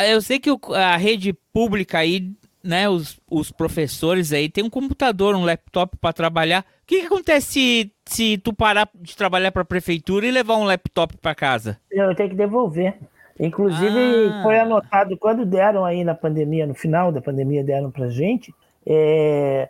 eu 0.07 0.21
sei 0.21 0.39
que 0.39 0.49
a 0.73 0.97
rede 0.97 1.33
pública 1.53 1.99
aí, 1.99 2.31
né, 2.67 2.89
os, 2.89 3.19
os 3.29 3.51
professores 3.51 4.33
aí, 4.33 4.49
tem 4.49 4.63
um 4.63 4.69
computador, 4.69 5.35
um 5.35 5.45
laptop 5.45 5.95
para 5.97 6.13
trabalhar. 6.13 6.61
O 6.61 6.85
que, 6.85 6.99
que 6.99 7.05
acontece 7.07 7.47
se, 7.47 7.91
se 8.05 8.37
tu 8.37 8.53
parar 8.53 8.89
de 8.93 9.15
trabalhar 9.15 9.51
para 9.51 9.61
a 9.61 9.65
prefeitura 9.65 10.27
e 10.27 10.31
levar 10.31 10.57
um 10.57 10.63
laptop 10.65 11.17
para 11.17 11.33
casa? 11.33 11.79
Eu 11.91 12.13
tenho 12.15 12.29
que 12.29 12.35
devolver. 12.35 12.97
Inclusive, 13.39 14.29
Ah. 14.31 14.43
foi 14.43 14.59
anotado 14.59 15.15
quando 15.17 15.45
deram 15.45 15.85
aí 15.85 16.03
na 16.03 16.15
pandemia, 16.15 16.65
no 16.65 16.73
final 16.73 17.11
da 17.11 17.21
pandemia, 17.21 17.63
deram 17.63 17.91
pra 17.91 18.09
gente. 18.09 18.53
É, 18.85 19.69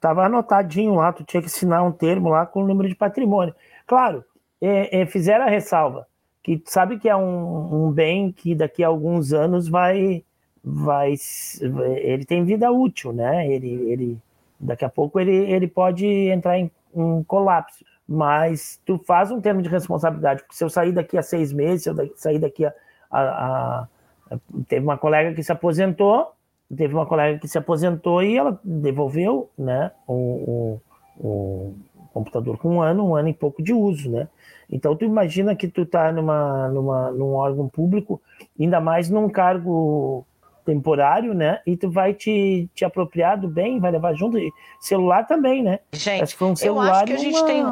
tava 0.00 0.26
anotadinho 0.26 0.94
lá, 0.94 1.12
tu 1.12 1.24
tinha 1.24 1.40
que 1.40 1.46
assinar 1.46 1.82
um 1.84 1.90
termo 1.90 2.28
lá 2.28 2.46
com 2.46 2.62
o 2.62 2.66
número 2.66 2.88
de 2.88 2.94
patrimônio. 2.94 3.54
Claro, 3.86 4.24
é, 4.60 5.00
é, 5.00 5.06
fizeram 5.06 5.44
a 5.44 5.48
ressalva, 5.48 6.06
que 6.42 6.62
sabe 6.66 6.98
que 6.98 7.08
é 7.08 7.16
um, 7.16 7.86
um 7.86 7.90
bem 7.90 8.30
que 8.30 8.54
daqui 8.54 8.84
a 8.84 8.88
alguns 8.88 9.32
anos 9.32 9.68
vai, 9.68 10.22
vai. 10.64 11.14
Ele 11.60 12.24
tem 12.24 12.44
vida 12.44 12.70
útil, 12.72 13.12
né? 13.12 13.46
Ele, 13.48 13.68
ele, 13.90 14.18
daqui 14.58 14.84
a 14.84 14.88
pouco 14.88 15.20
ele, 15.20 15.32
ele 15.32 15.68
pode 15.68 16.06
entrar 16.06 16.58
em 16.58 16.70
um 16.94 17.22
colapso. 17.24 17.84
Mas 18.08 18.80
tu 18.84 18.98
faz 18.98 19.30
um 19.30 19.40
termo 19.40 19.62
de 19.62 19.68
responsabilidade, 19.68 20.42
porque 20.42 20.56
se 20.56 20.62
eu 20.64 20.68
sair 20.70 20.92
daqui 20.92 21.16
a 21.16 21.22
seis 21.22 21.52
meses, 21.52 21.84
se 21.84 21.90
eu 21.90 22.12
sair 22.16 22.38
daqui 22.38 22.64
a, 22.66 22.72
a- 23.10 23.20
a- 23.20 23.88
a- 24.30 24.38
Teve 24.68 24.84
uma 24.84 24.98
colega 24.98 25.34
que 25.34 25.42
se 25.42 25.52
aposentou, 25.52 26.32
teve 26.74 26.94
uma 26.94 27.06
colega 27.06 27.38
que 27.38 27.46
se 27.48 27.56
aposentou 27.58 28.22
e 28.22 28.36
ela 28.36 28.58
devolveu 28.64 29.48
né, 29.56 29.90
o, 30.06 30.14
o- 30.14 30.80
o 31.18 31.74
computador 32.12 32.58
com 32.58 32.76
um 32.76 32.82
ano, 32.82 33.06
um 33.08 33.14
ano 33.16 33.28
e 33.28 33.34
pouco 33.34 33.62
de 33.62 33.72
uso, 33.72 34.10
né? 34.10 34.28
Então 34.70 34.96
tu 34.96 35.04
imagina 35.04 35.54
que 35.54 35.68
tu 35.68 35.84
tá 35.86 36.10
numa, 36.12 36.68
numa, 36.68 37.10
num 37.10 37.34
órgão 37.34 37.68
público, 37.68 38.20
ainda 38.58 38.80
mais 38.80 39.08
num 39.10 39.28
cargo 39.28 40.26
temporário, 40.64 41.34
né? 41.34 41.60
E 41.66 41.76
tu 41.76 41.90
vai 41.90 42.14
te, 42.14 42.68
te 42.74 42.84
apropriar 42.84 43.38
do 43.38 43.48
bem, 43.48 43.78
vai 43.78 43.90
levar 43.92 44.14
junto. 44.14 44.38
E 44.38 44.50
celular 44.80 45.24
também, 45.26 45.62
né? 45.62 45.78
Gente, 45.92 46.22
Acho 46.22 46.32
que 46.32 46.38
foi 46.38 46.48
um 46.48 46.52
eu 46.52 46.56
celular 46.56 46.90
acho 46.96 47.04
que 47.06 47.12
a 47.12 47.16
gente 47.18 47.36
uma- 47.38 47.46
tem- 47.46 47.64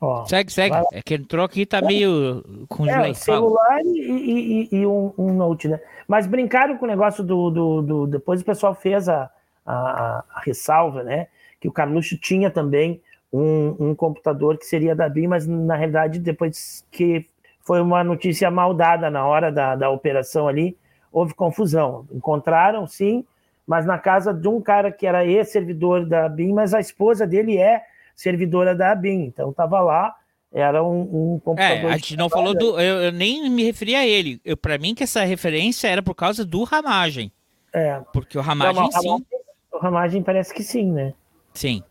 Ó, 0.00 0.24
Segue, 0.26 0.52
segue. 0.52 0.70
vai 0.70 0.80
lá. 0.82 0.86
É 0.92 1.00
que 1.02 1.14
entrou 1.14 1.44
aqui 1.44 1.64
tá 1.64 1.80
meio 1.80 2.42
com 2.68 2.84
É, 2.86 2.92
Fala. 2.92 3.14
celular 3.14 3.80
e, 3.82 3.88
e- 3.88 4.68
e- 4.72 4.76
e 4.80 4.86
um, 4.86 5.12
um 5.16 5.32
note, 5.32 5.66
né? 5.68 5.80
Mas 6.06 6.26
brincaram 6.26 6.76
com 6.76 6.84
o 6.84 6.88
negócio 6.88 7.24
do. 7.24 7.48
do- 7.50 7.82
do- 7.82 8.06
depois 8.06 8.42
o 8.42 8.44
pessoal 8.44 8.74
fez 8.74 9.08
a, 9.08 9.30
a- 9.64 10.24
a 10.34 10.40
ressalva, 10.44 11.02
né? 11.02 11.28
Que 11.58 11.68
o 11.68 11.72
Carluxo 11.72 12.18
tinha 12.18 12.50
também 12.50 13.00
um, 13.32 13.76
um 13.80 13.94
computador 13.94 14.58
que 14.58 14.66
seria 14.66 14.94
da 14.94 15.08
BIM, 15.08 15.26
mas 15.28 15.46
na 15.46 15.74
realidade, 15.76 16.18
depois 16.18 16.84
que 16.90 17.26
foi 17.62 17.80
uma 17.80 18.04
notícia 18.04 18.50
mal 18.50 18.74
dada 18.74 19.08
na 19.10 19.24
hora 19.26 19.50
da, 19.50 19.74
da 19.74 19.88
operação 19.90 20.46
ali, 20.46 20.76
houve 21.14 21.32
confusão. 21.32 22.06
Encontraram, 22.12 22.86
sim, 22.86 23.24
mas 23.66 23.86
na 23.86 23.96
casa 23.98 24.34
de 24.34 24.48
um 24.48 24.60
cara 24.60 24.90
que 24.90 25.06
era 25.06 25.24
ex-servidor 25.24 26.04
da 26.04 26.28
BIM, 26.28 26.52
mas 26.52 26.74
a 26.74 26.80
esposa 26.80 27.26
dele 27.26 27.56
é 27.56 27.82
servidora 28.14 28.74
da 28.74 28.94
BIM. 28.94 29.24
Então 29.24 29.50
estava 29.50 29.80
lá, 29.80 30.14
era 30.52 30.82
um, 30.84 31.34
um 31.34 31.40
computador. 31.42 31.90
É, 31.90 31.92
a 31.94 31.96
gente 31.96 32.16
não 32.16 32.28
falou 32.28 32.52
do. 32.52 32.78
Eu, 32.80 33.04
eu 33.04 33.12
nem 33.12 33.48
me 33.48 33.62
referi 33.64 33.94
a 33.94 34.06
ele. 34.06 34.40
Eu, 34.44 34.56
pra 34.56 34.76
mim, 34.76 34.94
que 34.94 35.04
essa 35.04 35.24
referência 35.24 35.88
era 35.88 36.02
por 36.02 36.14
causa 36.14 36.44
do 36.44 36.64
Ramagem. 36.64 37.30
É. 37.72 38.00
Porque 38.12 38.36
o 38.36 38.40
Ramagem, 38.40 38.82
Não, 38.82 38.90
sim. 38.92 39.08
Ramagem- 39.08 39.26
O 39.72 39.78
Ramagem 39.78 40.22
parece 40.22 40.52
que 40.54 40.62
sim, 40.62 40.90
né? 40.92 41.12
Sim. 41.54 41.82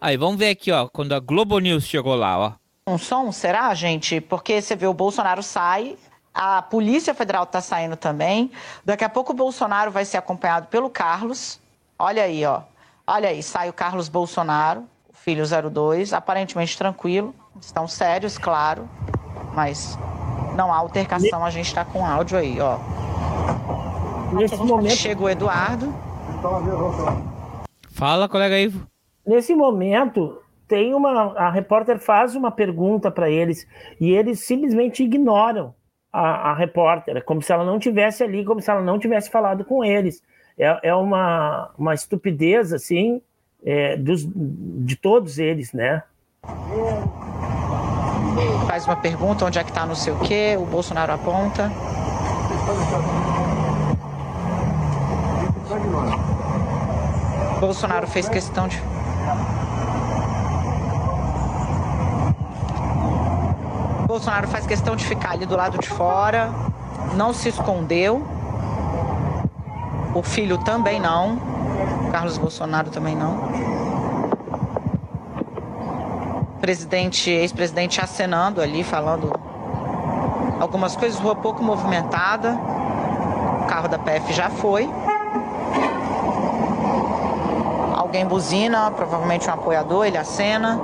Aí, 0.00 0.16
vamos 0.16 0.38
ver 0.38 0.50
aqui, 0.50 0.70
ó, 0.70 0.86
quando 0.88 1.12
a 1.12 1.18
Globo 1.18 1.58
News 1.58 1.84
chegou 1.84 2.14
lá, 2.14 2.38
ó. 2.38 2.52
Um 2.92 2.96
som, 2.96 3.30
será, 3.32 3.74
gente? 3.74 4.20
Porque 4.20 4.62
você 4.62 4.76
vê 4.76 4.86
o 4.86 4.94
Bolsonaro 4.94 5.42
sai, 5.42 5.96
a 6.40 6.62
Polícia 6.62 7.12
Federal 7.12 7.42
está 7.42 7.60
saindo 7.60 7.96
também. 7.96 8.52
Daqui 8.84 9.02
a 9.02 9.08
pouco 9.08 9.32
o 9.32 9.34
Bolsonaro 9.34 9.90
vai 9.90 10.04
ser 10.04 10.18
acompanhado 10.18 10.68
pelo 10.68 10.88
Carlos. 10.88 11.60
Olha 11.98 12.22
aí, 12.22 12.46
ó. 12.46 12.60
Olha 13.04 13.30
aí, 13.30 13.42
sai 13.42 13.68
o 13.68 13.72
Carlos 13.72 14.08
Bolsonaro, 14.08 14.84
o 15.08 15.16
filho 15.16 15.42
02, 15.44 16.12
aparentemente 16.12 16.78
tranquilo. 16.78 17.34
Estão 17.60 17.88
sérios, 17.88 18.38
claro, 18.38 18.88
mas 19.52 19.98
não 20.54 20.72
há 20.72 20.76
altercação, 20.76 21.44
a 21.44 21.50
gente 21.50 21.66
está 21.66 21.84
com 21.84 22.06
áudio 22.06 22.38
aí, 22.38 22.60
ó. 22.60 22.78
Nesse 24.32 24.58
momento. 24.58 24.94
Chega 24.94 25.20
o 25.20 25.28
Eduardo. 25.28 25.92
Fala, 27.90 28.28
colega 28.28 28.56
Ivo. 28.60 28.86
Nesse 29.26 29.56
momento, 29.56 30.40
tem 30.68 30.94
uma. 30.94 31.32
A 31.36 31.50
repórter 31.50 31.98
faz 31.98 32.36
uma 32.36 32.52
pergunta 32.52 33.10
para 33.10 33.28
eles 33.28 33.66
e 34.00 34.12
eles 34.12 34.46
simplesmente 34.46 35.02
ignoram 35.02 35.74
a, 36.12 36.50
a 36.50 36.54
repórter, 36.54 37.16
é 37.16 37.20
como 37.20 37.42
se 37.42 37.52
ela 37.52 37.64
não 37.64 37.78
tivesse 37.78 38.22
ali, 38.22 38.44
como 38.44 38.60
se 38.60 38.70
ela 38.70 38.82
não 38.82 38.98
tivesse 38.98 39.30
falado 39.30 39.64
com 39.64 39.84
eles. 39.84 40.22
É, 40.58 40.88
é 40.88 40.94
uma, 40.94 41.70
uma 41.78 41.94
estupidez, 41.94 42.72
assim, 42.72 43.22
é, 43.64 43.96
dos, 43.96 44.26
de 44.26 44.96
todos 44.96 45.38
eles, 45.38 45.72
né? 45.72 46.02
Faz 48.66 48.86
uma 48.86 48.96
pergunta, 48.96 49.44
onde 49.44 49.58
é 49.58 49.64
que 49.64 49.72
tá 49.72 49.86
não 49.86 49.94
sei 49.94 50.12
o 50.12 50.18
quê, 50.20 50.56
o 50.58 50.64
Bolsonaro 50.64 51.12
aponta. 51.12 51.70
Bolsonaro 57.60 58.06
fez 58.06 58.28
questão 58.28 58.68
de. 58.68 58.80
Bolsonaro 64.18 64.48
faz 64.48 64.66
questão 64.66 64.96
de 64.96 65.04
ficar 65.04 65.30
ali 65.30 65.46
do 65.46 65.54
lado 65.54 65.78
de 65.78 65.88
fora, 65.88 66.50
não 67.14 67.32
se 67.32 67.50
escondeu. 67.50 68.26
O 70.12 70.24
filho 70.24 70.58
também 70.58 70.98
não. 70.98 71.38
Carlos 72.10 72.36
Bolsonaro 72.36 72.90
também 72.90 73.14
não. 73.14 73.38
Presidente, 76.60 77.30
ex-presidente 77.30 78.00
acenando 78.00 78.60
ali, 78.60 78.82
falando 78.82 79.32
algumas 80.58 80.96
coisas, 80.96 81.20
rua 81.20 81.36
pouco 81.36 81.62
movimentada. 81.62 82.58
O 83.62 83.66
carro 83.68 83.86
da 83.86 84.00
PF 84.00 84.32
já 84.32 84.50
foi. 84.50 84.90
Alguém 87.94 88.26
buzina, 88.26 88.90
provavelmente 88.90 89.48
um 89.48 89.52
apoiador, 89.52 90.06
ele 90.06 90.18
acena. 90.18 90.76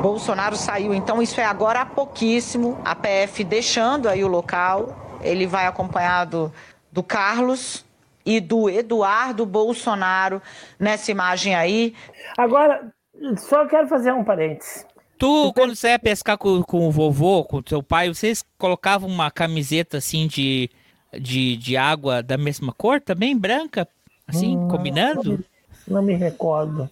Bolsonaro 0.00 0.56
saiu, 0.56 0.94
então 0.94 1.20
isso 1.20 1.40
é 1.40 1.44
agora 1.44 1.82
há 1.82 1.86
pouquíssimo. 1.86 2.78
A 2.84 2.94
PF 2.94 3.44
deixando 3.44 4.08
aí 4.08 4.24
o 4.24 4.28
local. 4.28 5.18
Ele 5.22 5.46
vai 5.46 5.66
acompanhado 5.66 6.52
do 6.90 7.02
Carlos 7.02 7.84
e 8.24 8.40
do 8.40 8.70
Eduardo 8.70 9.44
Bolsonaro 9.44 10.40
nessa 10.78 11.10
imagem 11.10 11.54
aí. 11.54 11.94
Agora, 12.38 12.90
só 13.36 13.66
quero 13.66 13.86
fazer 13.86 14.12
um 14.12 14.24
parênteses. 14.24 14.86
Tu, 15.18 15.52
quando 15.52 15.76
você 15.76 15.88
ia 15.88 15.98
pescar 15.98 16.38
com, 16.38 16.62
com 16.62 16.88
o 16.88 16.90
vovô, 16.90 17.44
com 17.44 17.58
o 17.58 17.62
teu 17.62 17.82
pai, 17.82 18.08
vocês 18.08 18.42
colocavam 18.56 19.06
uma 19.08 19.30
camiseta 19.30 19.98
assim 19.98 20.26
de, 20.26 20.70
de, 21.12 21.58
de 21.58 21.76
água 21.76 22.22
da 22.22 22.38
mesma 22.38 22.72
cor 22.72 23.02
também, 23.02 23.36
branca? 23.36 23.86
Assim, 24.26 24.56
hum, 24.56 24.68
combinando? 24.68 25.22
Não 25.24 25.36
me, 25.36 25.44
não 25.88 26.02
me 26.02 26.14
recordo. 26.14 26.88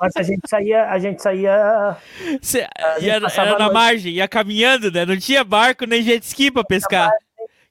Mas 0.00 0.16
a 0.16 0.22
gente 0.22 0.48
saía, 0.48 0.90
a 0.90 0.98
gente 0.98 1.22
saía. 1.22 1.96
Cê, 2.40 2.66
a 2.76 2.98
gente 2.98 3.10
era, 3.10 3.26
era 3.28 3.58
na 3.58 3.72
margem, 3.72 4.12
ia 4.12 4.28
caminhando, 4.28 4.90
né? 4.90 5.04
Não 5.04 5.16
tinha 5.16 5.44
barco 5.44 5.84
nem 5.86 6.02
jet 6.02 6.24
ski 6.24 6.50
pra 6.50 6.64
pescar. 6.64 7.10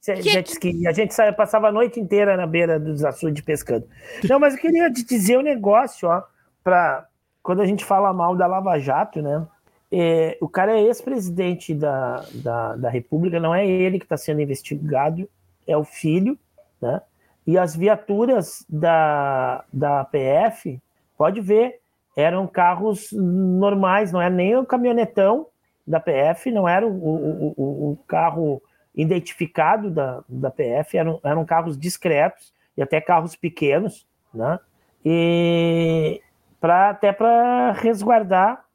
Jet 0.02 0.52
ski. 0.52 0.88
A 0.88 0.92
gente 0.92 1.14
saía, 1.14 1.34
passava 1.34 1.70
a 1.70 1.72
noite 1.72 2.00
inteira 2.00 2.38
na 2.38 2.46
beira 2.46 2.80
dos 2.80 3.04
açudes 3.04 3.44
pescando. 3.44 3.88
Não, 4.30 4.40
mas 4.40 4.54
eu 4.54 4.60
queria 4.60 4.92
te 4.92 5.04
dizer 5.04 5.38
um 5.38 5.42
negócio, 5.42 6.08
ó, 6.08 6.24
pra 6.64 7.08
quando 7.42 7.62
a 7.62 7.66
gente 7.66 7.86
fala 7.86 8.12
mal 8.12 8.36
da 8.36 8.48
Lava 8.48 8.80
Jato, 8.80 9.22
né? 9.22 9.46
É, 9.92 10.36
o 10.42 10.50
cara 10.50 10.78
é 10.78 10.82
ex-presidente 10.82 11.74
da, 11.74 12.26
da, 12.34 12.76
da 12.76 12.90
República, 12.90 13.40
não 13.40 13.54
é 13.54 13.66
ele 13.66 14.00
que 14.00 14.06
está 14.06 14.18
sendo 14.18 14.42
investigado, 14.42 15.30
é 15.68 15.78
o 15.78 15.84
filho, 15.84 16.38
né? 16.82 17.02
E 17.46 17.58
as 17.58 17.76
viaturas 17.76 18.66
da, 18.68 19.64
da 19.72 20.04
PF 20.06 20.82
Pode 21.18 21.42
ver, 21.42 21.80
eram 22.16 22.48
carros 22.48 23.10
normais, 23.12 24.12
não 24.12 24.22
era 24.22 24.34
nem 24.34 24.56
o 24.56 24.66
caminhonetão 24.66 25.48
da 25.86 26.00
PF, 26.00 26.52
não 26.52 26.68
era 26.68 26.86
o, 26.86 26.92
o, 26.92 27.54
o, 27.56 27.92
o 27.92 27.98
carro 28.08 28.62
identificado 28.96 29.90
da, 29.90 30.24
da 30.28 30.50
PF, 30.50 30.98
eram, 30.98 31.20
eram 31.24 31.46
carros 31.46 31.78
discretos 31.78 32.54
e 32.78 32.82
até 32.82 33.02
carros 33.02 33.36
pequenos, 33.36 34.06
né? 34.34 34.60
E 35.04 36.22
pra, 36.60 36.90
até 36.90 37.12
para 37.12 37.74
resguardar. 37.74 38.66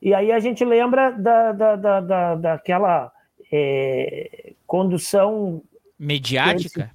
E 0.00 0.14
aí 0.14 0.32
a 0.32 0.38
gente 0.38 0.64
lembra 0.64 1.10
da, 1.10 1.52
da, 1.52 1.76
da, 1.76 2.00
da 2.00 2.34
daquela 2.36 3.12
é, 3.52 4.52
condução 4.66 5.62
mediática 5.98 6.90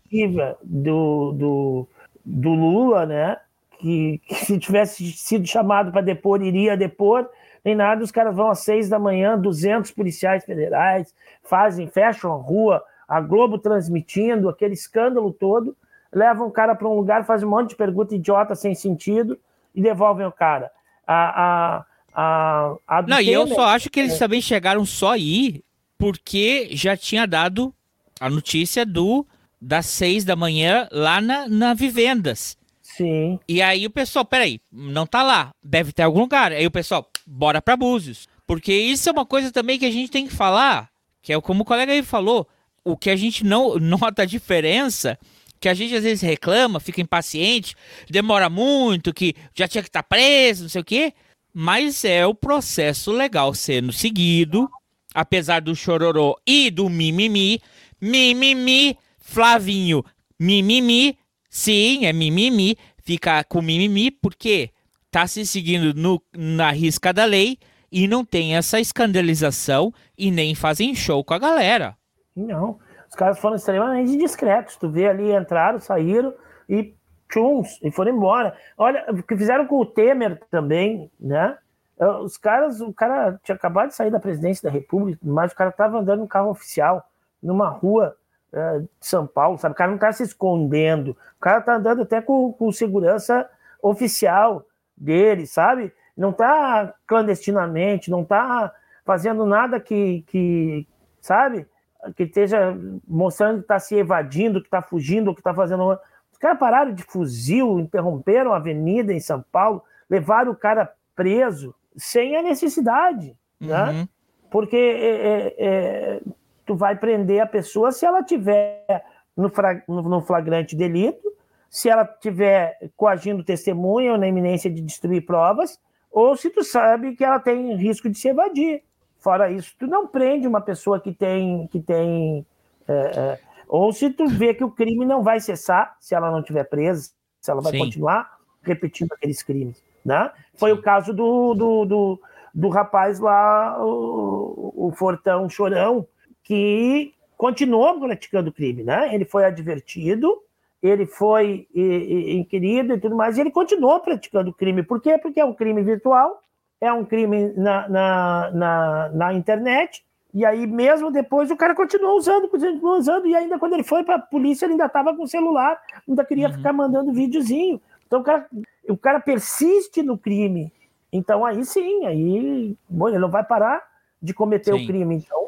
do, 0.64 1.32
do, 1.34 1.88
do 2.26 2.50
Lula, 2.50 3.06
né? 3.06 3.38
Que, 3.86 4.22
que 4.26 4.46
se 4.46 4.58
tivesse 4.58 5.12
sido 5.12 5.46
chamado 5.46 5.92
para 5.92 6.02
depor, 6.02 6.42
iria 6.42 6.76
depor, 6.76 7.30
nem 7.64 7.76
nada, 7.76 8.04
os 8.04 8.12
caras 8.12 8.36
vão 8.36 8.50
às 8.50 8.60
seis 8.60 8.90
da 8.90 8.98
manhã, 8.98 9.38
200 9.38 9.92
policiais 9.92 10.44
federais, 10.44 11.14
fazem, 11.44 11.88
fecham 11.88 12.34
a 12.34 12.36
rua, 12.36 12.84
a 13.08 13.22
Globo 13.22 13.60
transmitindo, 13.60 14.50
aquele 14.50 14.74
escândalo 14.74 15.32
todo, 15.32 15.76
levam 16.12 16.48
o 16.48 16.52
cara 16.52 16.74
para 16.74 16.88
um 16.88 16.96
lugar, 16.96 17.26
fazem 17.26 17.48
um 17.48 17.52
monte 17.52 17.70
de 17.70 17.76
pergunta 17.76 18.16
idiota 18.16 18.56
sem 18.56 18.74
sentido 18.74 19.38
e 19.74 19.82
devolvem 19.82 20.26
o 20.26 20.32
cara. 20.32 20.72
A, 21.06 21.44
a, 21.44 21.86
a, 22.16 22.76
a 22.88 23.02
Não, 23.04 23.22
e 23.22 23.32
eu 23.32 23.46
só 23.48 23.66
acho 23.68 23.90
que 23.92 24.00
eles 24.00 24.18
também 24.18 24.42
chegaram 24.42 24.84
só 24.84 25.12
aí 25.12 25.64
porque 25.96 26.70
já 26.72 26.98
tinha 26.98 27.28
dado 27.28 27.74
a 28.20 28.30
notícia 28.30 28.84
do 28.84 29.26
das 29.62 29.86
seis 29.86 30.24
da 30.24 30.36
manhã 30.36 30.88
lá 30.92 31.22
na, 31.22 31.48
na 31.48 31.74
Vivendas. 31.74 32.58
Sim. 32.96 33.40
E 33.48 33.62
aí 33.62 33.86
o 33.86 33.90
pessoal, 33.90 34.24
peraí, 34.24 34.60
não 34.72 35.06
tá 35.06 35.22
lá, 35.22 35.52
deve 35.62 35.92
ter 35.92 36.04
algum 36.04 36.22
lugar. 36.22 36.52
Aí 36.52 36.66
o 36.66 36.72
pessoal, 36.72 37.10
bora 37.26 37.62
pra 37.62 37.76
Búzios. 37.76 38.28
Porque 38.48 38.74
isso 38.74 39.10
é 39.10 39.12
uma 39.12 39.26
coisa 39.26 39.52
também 39.52 39.78
que 39.78 39.86
a 39.86 39.92
gente 39.92 40.12
tem 40.12 40.28
que 40.28 40.34
falar, 40.34 40.90
que 41.22 41.34
é 41.34 41.42
como 41.42 41.64
o 41.64 41.66
colega 41.66 41.92
aí 41.92 42.04
falou, 42.04 42.48
o 42.84 42.96
que 42.96 43.10
a 43.10 43.16
gente 43.16 43.44
não 43.44 43.76
nota 43.80 44.22
a 44.22 44.26
diferença, 44.26 45.18
que 45.60 45.68
a 45.68 45.74
gente 45.74 45.96
às 45.96 46.04
vezes 46.04 46.22
reclama, 46.22 46.80
fica 46.80 47.02
impaciente, 47.02 47.76
demora 48.10 48.50
muito, 48.50 49.14
que 49.14 49.36
já 49.54 49.68
tinha 49.68 49.82
que 49.82 49.90
estar 49.90 50.04
tá 50.04 50.08
preso, 50.08 50.64
não 50.64 50.70
sei 50.70 50.82
o 50.82 50.86
quê, 50.86 51.14
mas 51.54 52.06
é 52.06 52.26
o 52.26 52.36
processo 52.36 53.12
legal 53.12 53.54
sendo 53.54 53.92
seguido, 53.92 54.70
apesar 55.14 55.62
do 55.62 55.76
chororô 55.76 56.38
e 56.46 56.70
do 56.70 56.90
mimimi, 56.90 57.62
mimimi, 58.00 58.98
Flavinho, 59.18 60.06
mimimi, 60.40 61.18
Sim, 61.56 62.06
é 62.06 62.12
mimimi, 62.12 62.78
fica 62.98 63.42
com 63.46 63.62
mimimi 63.62 64.12
porque 64.12 64.72
tá 65.10 65.26
se 65.26 65.46
seguindo 65.46 65.94
no, 65.98 66.22
na 66.36 66.70
risca 66.70 67.14
da 67.14 67.24
lei 67.24 67.58
e 67.90 68.10
não 68.10 68.26
tem 68.26 68.58
essa 68.58 68.78
escandalização 68.78 69.94
e 70.18 70.32
nem 70.32 70.54
fazem 70.54 70.94
show 70.94 71.24
com 71.24 71.34
a 71.34 71.40
galera. 71.40 71.96
Não, 72.36 72.78
os 73.08 73.16
caras 73.16 73.40
foram 73.40 73.56
extremamente 73.56 74.18
discretos. 74.18 74.76
Tu 74.76 74.90
vê 74.90 75.08
ali, 75.08 75.34
entraram, 75.34 75.80
saíram 75.80 76.34
e 76.68 76.94
tchuns, 77.30 77.80
e 77.82 77.90
foram 77.90 78.12
embora. 78.12 78.54
Olha, 78.78 79.06
o 79.08 79.24
que 79.24 79.38
fizeram 79.38 79.66
com 79.66 79.80
o 79.80 79.86
Temer 79.86 80.38
também, 80.52 81.10
né? 81.18 81.58
É, 81.98 82.06
os 82.06 82.36
caras, 82.36 82.82
o 82.82 82.92
cara 82.92 83.40
tinha 83.46 83.56
acabado 83.56 83.88
de 83.88 83.96
sair 83.96 84.12
da 84.12 84.20
presidência 84.20 84.70
da 84.70 84.74
República, 84.74 85.22
mas 85.24 85.54
o 85.54 85.56
cara 85.56 85.72
tava 85.72 86.00
andando 86.00 86.20
no 86.20 86.28
carro 86.28 86.50
oficial, 86.50 87.02
numa 87.42 87.70
rua 87.70 88.14
é, 88.56 88.80
de 88.80 88.88
São 89.02 89.28
Paulo, 89.28 89.58
sabe? 89.58 89.74
O 89.74 89.78
cara 89.78 89.90
não 89.90 89.96
está 89.96 90.14
se 90.14 90.24
escondendo, 90.24 91.10
o 91.10 91.42
cara 91.42 91.60
está 91.60 91.76
andando 91.76 92.04
até 92.04 92.22
com, 92.22 92.54
com 92.54 92.72
segurança 92.72 93.50
oficial 93.82 94.66
dele, 94.96 95.46
sabe? 95.46 95.92
Não 96.16 96.30
está 96.30 96.94
clandestinamente, 97.06 98.10
não 98.10 98.22
está 98.22 98.74
fazendo 99.04 99.46
nada 99.46 99.78
que, 99.78 100.24
que, 100.28 100.88
sabe? 101.20 101.68
Que 102.16 102.24
esteja 102.24 102.74
mostrando 103.06 103.58
que 103.58 103.64
está 103.64 103.78
se 103.78 103.96
evadindo, 103.96 104.62
que 104.62 104.68
está 104.68 104.82
fugindo, 104.82 105.34
que 105.34 105.42
está 105.42 105.54
fazendo. 105.54 106.00
Os 106.32 106.38
caras 106.40 106.58
pararam 106.58 106.94
de 106.94 107.04
fuzil, 107.04 107.78
interromperam 107.80 108.54
a 108.54 108.58
avenida 108.58 109.12
em 109.12 109.20
São 109.20 109.44
Paulo, 109.52 109.84
levaram 110.10 110.54
o 110.54 110.56
cara 110.56 110.94
preso 111.14 111.76
sem 111.98 112.38
a 112.38 112.42
necessidade, 112.42 113.36
né? 113.60 113.84
uhum. 113.84 113.94
né? 113.94 114.10
Porque 114.50 114.78
é, 114.78 115.56
é, 115.58 116.22
tu 116.66 116.76
vai 116.76 116.96
prender 116.96 117.42
a 117.42 117.46
pessoa 117.46 117.92
se 117.92 118.06
ela 118.06 118.24
tiver 118.24 119.04
no, 119.36 119.52
no 119.88 120.22
flagrante 120.22 120.76
delito 120.76 121.36
se 121.76 121.90
ela 121.90 122.06
tiver 122.06 122.78
coagindo 122.96 123.44
testemunha 123.44 124.14
ou 124.14 124.18
na 124.18 124.30
iminência 124.30 124.72
de 124.72 124.82
destruir 124.82 125.26
provas, 125.26 125.78
ou 126.10 126.34
se 126.38 126.50
tu 126.50 126.64
sabe 126.64 127.18
que 127.18 127.24
ela 127.26 127.38
tem 127.38 127.76
risco 127.76 128.10
de 128.10 128.18
se 128.18 128.30
evadir. 128.30 128.82
Fora 129.20 129.52
isso, 129.52 129.76
tu 129.78 129.86
não 129.86 130.08
prende 130.08 130.48
uma 130.48 130.62
pessoa 130.62 131.02
que 131.02 131.12
tem 131.12 131.68
que 131.68 131.82
tem 131.82 132.46
é, 132.88 132.94
é, 132.94 133.40
ou 133.68 133.92
se 133.92 134.10
tu 134.10 134.26
vê 134.26 134.54
que 134.54 134.64
o 134.64 134.72
crime 134.72 135.04
não 135.06 135.22
vai 135.22 135.42
cessar 135.42 135.98
se 136.00 136.16
ela 136.16 136.32
não 136.32 136.42
tiver 136.42 136.64
presa, 136.64 137.10
se 137.42 137.52
ela 137.52 137.62
vai 137.62 137.74
Sim. 137.74 137.80
continuar 137.80 138.38
repetindo 138.62 139.12
aqueles 139.12 139.44
crimes, 139.44 139.84
né? 140.06 140.32
Foi 140.54 140.72
Sim. 140.72 140.78
o 140.78 140.82
caso 140.82 141.14
do, 141.14 141.54
do, 141.56 141.86
do, 141.86 142.22
do 142.54 142.70
rapaz 142.70 143.20
lá, 143.20 143.84
o, 143.84 144.88
o 144.88 144.92
Fortão 144.96 145.50
Chorão, 145.50 146.08
que 146.46 147.14
continuou 147.36 148.00
praticando 148.00 148.54
crime, 148.54 148.84
né? 148.84 149.14
Ele 149.14 149.26
foi 149.26 149.44
advertido, 149.44 150.42
ele 150.82 151.06
foi 151.06 151.68
inquirido 151.74 152.94
e 152.94 153.00
tudo 153.00 153.16
mais, 153.16 153.38
e 153.38 153.42
ele 153.42 153.52
continuou 153.52 154.00
praticando 154.00 154.54
crime. 154.54 154.84
Por 154.84 155.02
quê? 155.02 155.18
Porque 155.18 155.40
é 155.40 155.46
um 155.46 155.54
crime 155.54 155.82
virtual, 155.82 156.42
é 156.80 156.94
um 156.94 157.04
crime 157.04 157.52
na, 157.58 157.90
na, 157.90 158.52
na, 158.52 159.10
na 159.10 159.34
internet, 159.34 160.06
e 160.34 160.46
aí 160.46 160.68
mesmo 160.68 161.12
depois 161.12 161.50
o 161.50 161.58
cara 161.58 161.74
continuou 161.74 162.16
usando, 162.16 162.48
continuou 162.48 162.98
usando, 162.98 163.26
e 163.26 163.36
ainda 163.36 163.58
quando 163.58 163.74
ele 163.74 163.84
foi 163.84 164.04
para 164.04 164.16
a 164.16 164.20
polícia, 164.20 164.66
ele 164.66 164.74
ainda 164.74 164.86
estava 164.86 165.16
com 165.16 165.24
o 165.24 165.28
celular, 165.28 165.82
ainda 166.08 166.24
queria 166.24 166.48
uhum. 166.48 166.54
ficar 166.54 166.74
mandando 166.74 167.12
videozinho. 167.12 167.82
Então 168.06 168.20
o 168.20 168.24
cara, 168.24 168.46
o 168.88 168.98
cara 168.98 169.20
persiste 169.20 170.04
no 170.04 170.18
crime. 170.18 170.72
Então 171.12 171.44
aí 171.44 171.66
sim, 171.66 172.06
aí 172.06 172.78
bom, 172.88 173.10
ele 173.10 173.18
não 173.18 173.30
vai 173.30 173.44
parar 173.44 173.82
de 174.22 174.34
cometer 174.34 174.74
sim. 174.74 174.84
o 174.84 174.86
crime. 174.86 175.16
Então, 175.16 175.45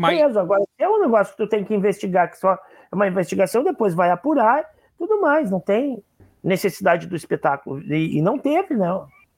Mas... 0.00 0.18
beleza. 0.18 0.40
Agora, 0.40 0.64
é 0.78 0.88
um 0.88 1.00
negócio 1.00 1.32
que 1.34 1.42
tu 1.42 1.48
tem 1.48 1.64
que 1.64 1.74
investigar, 1.74 2.30
que 2.30 2.38
só 2.38 2.52
é 2.52 2.58
uma 2.94 3.06
investigação, 3.06 3.62
depois 3.62 3.94
vai 3.94 4.10
apurar, 4.10 4.64
tudo 4.98 5.20
mais. 5.20 5.50
Não 5.50 5.60
tem 5.60 6.02
necessidade 6.42 7.06
do 7.06 7.14
espetáculo. 7.14 7.80
E, 7.82 8.18
e 8.18 8.22
não 8.22 8.38
teve, 8.38 8.74
né? 8.74 8.90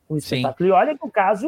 O 0.08 0.16
espetáculo. 0.16 0.68
Sim. 0.68 0.68
E 0.68 0.70
olha 0.70 0.96
que 0.96 1.04
o 1.06 1.10
caso 1.10 1.46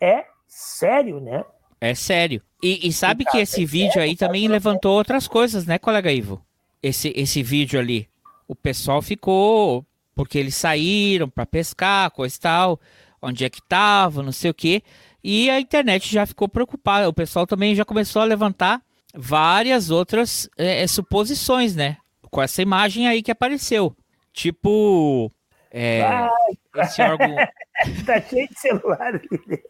é 0.00 0.26
sério, 0.46 1.20
né? 1.20 1.44
É 1.80 1.94
sério. 1.94 2.40
E, 2.62 2.86
e 2.86 2.92
sabe 2.92 3.24
que 3.24 3.38
esse 3.38 3.64
é 3.64 3.66
vídeo 3.66 4.00
aí 4.00 4.14
também 4.14 4.46
levantou 4.46 4.96
outras 4.96 5.26
coisas, 5.26 5.66
né, 5.66 5.78
colega 5.78 6.12
Ivo? 6.12 6.40
Esse, 6.80 7.12
esse 7.16 7.42
vídeo 7.42 7.80
ali. 7.80 8.08
O 8.46 8.54
pessoal 8.54 9.02
ficou 9.02 9.84
porque 10.14 10.38
eles 10.38 10.54
saíram 10.54 11.28
para 11.28 11.44
pescar, 11.46 12.10
coisa 12.10 12.36
e 12.36 12.38
tal, 12.38 12.80
onde 13.20 13.44
é 13.44 13.50
que 13.50 13.62
tava, 13.62 14.22
não 14.22 14.30
sei 14.30 14.50
o 14.50 14.54
quê. 14.54 14.82
E 15.22 15.50
a 15.50 15.60
internet 15.60 16.12
já 16.12 16.26
ficou 16.26 16.48
preocupada. 16.48 17.08
O 17.08 17.12
pessoal 17.12 17.46
também 17.46 17.74
já 17.74 17.84
começou 17.84 18.22
a 18.22 18.26
levantar 18.26 18.82
várias 19.14 19.90
outras 19.90 20.48
é, 20.56 20.86
suposições, 20.86 21.76
né? 21.76 21.98
Com 22.30 22.42
essa 22.42 22.62
imagem 22.62 23.06
aí 23.06 23.22
que 23.22 23.30
apareceu. 23.30 23.94
Tipo. 24.32 25.30
É, 25.70 26.28
esse 26.76 27.00
órgão. 27.02 27.34
tá 28.06 28.20
cheio 28.20 28.48
de 28.48 28.58
celular 28.58 29.14
ali. 29.14 29.62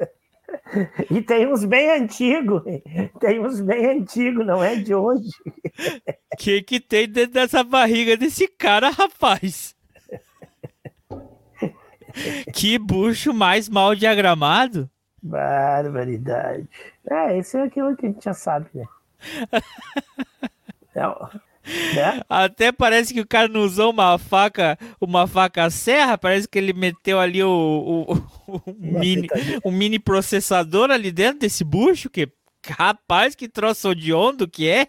E 1.11 1.23
tem 1.23 1.47
uns 1.47 1.65
bem 1.65 1.91
antigos. 1.91 2.63
Tem 3.21 3.41
uns 3.41 3.61
bem 3.61 3.87
antigos, 3.87 4.47
não 4.47 4.63
é 4.63 4.77
de 4.77 4.95
hoje. 4.95 5.31
O 6.33 6.37
que, 6.39 6.63
que 6.63 6.81
tem 6.81 7.09
dentro 7.09 7.33
dessa 7.33 7.63
barriga 7.63 8.17
desse 8.17 8.49
cara, 8.49 8.91
rapaz? 8.91 9.75
que 12.53 12.79
bucho 12.79 13.33
mais 13.33 13.69
mal 13.69 13.95
diagramado. 13.95 14.91
Barbaridade. 15.23 16.69
É, 17.09 17.39
esse 17.39 17.57
é 17.57 17.63
aquilo 17.63 17.97
que 17.97 18.07
a 18.07 18.09
gente 18.09 18.25
já 18.25 18.35
sabe, 18.35 18.69
né? 18.75 18.85
Não. 20.95 21.31
Né? 21.95 22.21
Até 22.29 22.73
parece 22.73 23.15
que 23.15 23.21
o 23.21 23.27
cara 23.27 23.47
não 23.47 23.61
usou 23.61 23.93
uma 23.93 24.19
faca, 24.19 24.77
uma 25.01 25.29
faca 25.29 25.71
serra, 25.71 26.19
parece 26.19 26.49
que 26.49 26.59
ele 26.59 26.73
meteu 26.73 27.21
ali 27.21 27.41
o, 27.43 27.49
o, 27.49 28.15
o 28.49 28.77
mini, 28.77 29.29
o 29.63 29.71
mini 29.71 29.99
processador 29.99 30.91
ali 30.91 31.13
dentro 31.13 31.41
desse 31.41 31.63
bucho, 31.63 32.11
que 32.11 32.29
rapaz, 32.69 33.37
que 33.37 33.49
troço 33.49 33.93
hediondo 33.93 34.49
que 34.49 34.69
é. 34.69 34.89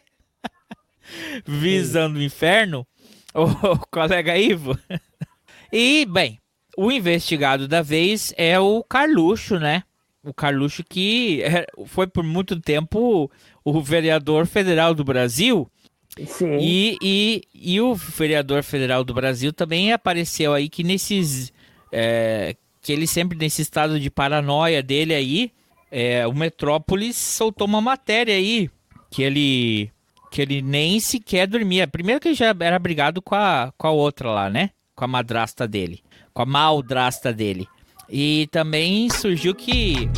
Visando 1.45 2.17
o 2.17 2.23
inferno, 2.23 2.88
o 3.34 3.77
colega 3.88 4.38
Ivo. 4.38 4.77
E, 5.75 6.05
bem, 6.05 6.39
o 6.77 6.91
investigado 6.91 7.67
da 7.67 7.81
vez 7.81 8.31
é 8.38 8.59
o 8.59 8.84
Carluxo, 8.84 9.57
né? 9.57 9.81
O 10.24 10.34
Carluxo 10.34 10.84
que 10.84 11.41
é, 11.43 11.65
foi 11.86 12.07
por 12.07 12.24
muito 12.24 12.59
tempo 12.59 13.30
o 13.63 13.82
vereador 13.82 14.45
federal 14.45 14.93
do 14.93 15.03
Brasil. 15.03 15.69
Sim. 16.26 16.57
E, 16.59 16.97
e, 17.01 17.41
e 17.53 17.82
o 17.82 17.95
vereador 17.95 18.63
federal 18.63 19.03
do 19.03 19.13
Brasil 19.13 19.51
também 19.51 19.91
apareceu 19.91 20.53
aí 20.53 20.69
que 20.69 20.84
nesses. 20.84 21.51
É, 21.91 22.55
que 22.82 22.91
ele 22.91 23.07
sempre 23.07 23.38
nesse 23.38 23.61
estado 23.61 23.99
de 23.99 24.09
paranoia 24.09 24.84
dele 24.84 25.13
aí, 25.13 25.51
é, 25.89 26.28
o 26.28 26.34
Metrópolis 26.34 27.15
soltou 27.15 27.65
uma 27.65 27.80
matéria 27.80 28.36
aí 28.36 28.69
que 29.09 29.24
ele 29.24 29.91
que 30.32 30.41
ele 30.41 30.61
nem 30.61 30.99
sequer 30.99 31.47
dormia. 31.47 31.88
Primeiro 31.88 32.19
que 32.19 32.30
ele 32.30 32.36
já 32.36 32.55
era 32.59 32.80
brigado 32.80 33.21
com 33.21 33.36
a, 33.36 33.71
com 33.78 33.88
a 33.88 33.91
outra 33.91 34.32
lá, 34.32 34.49
né? 34.49 34.71
Com 34.95 35.05
a 35.05 35.07
madrasta 35.07 35.67
dele 35.67 36.03
com 36.34 36.41
a 36.41 36.45
maldrasta 36.45 37.32
dele. 37.32 37.67
E 38.09 38.47
também 38.51 39.09
surgiu 39.09 39.55
que. 39.55 40.09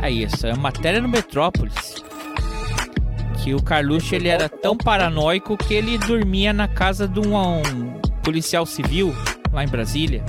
É 0.00 0.10
isso, 0.10 0.46
é 0.46 0.54
matéria 0.54 1.00
no 1.00 1.08
Metrópolis. 1.08 2.02
Que 3.42 3.54
o 3.54 3.62
Carluxo 3.62 4.14
ele 4.14 4.28
era 4.28 4.48
tão 4.48 4.76
paranoico 4.76 5.56
que 5.56 5.74
ele 5.74 5.96
dormia 5.98 6.52
na 6.52 6.68
casa 6.68 7.06
de 7.06 7.20
um, 7.20 7.36
um 7.36 8.00
policial 8.22 8.66
civil 8.66 9.14
lá 9.52 9.64
em 9.64 9.68
Brasília. 9.68 10.24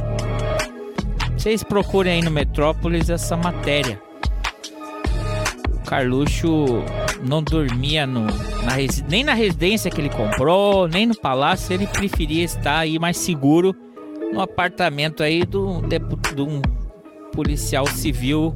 Vocês 1.38 1.64
procurem 1.64 2.14
aí 2.14 2.22
no 2.22 2.32
Metrópolis 2.32 3.10
essa 3.10 3.36
matéria. 3.36 4.02
O 5.74 5.80
Carluxo 5.86 6.84
não 7.24 7.42
dormia 7.42 8.06
no, 8.06 8.26
na 8.26 8.76
nem 9.08 9.24
na 9.24 9.34
residência 9.34 9.90
que 9.90 10.00
ele 10.00 10.10
comprou, 10.10 10.88
nem 10.88 11.06
no 11.06 11.16
palácio. 11.16 11.74
Ele 11.74 11.88
preferia 11.88 12.44
estar 12.44 12.80
aí 12.80 13.00
mais 13.00 13.18
seguro 13.18 13.76
no 14.32 14.42
apartamento 14.42 15.24
aí 15.24 15.44
de 15.46 15.58
um 16.42 16.62
policial 17.34 17.88
civil 17.88 18.56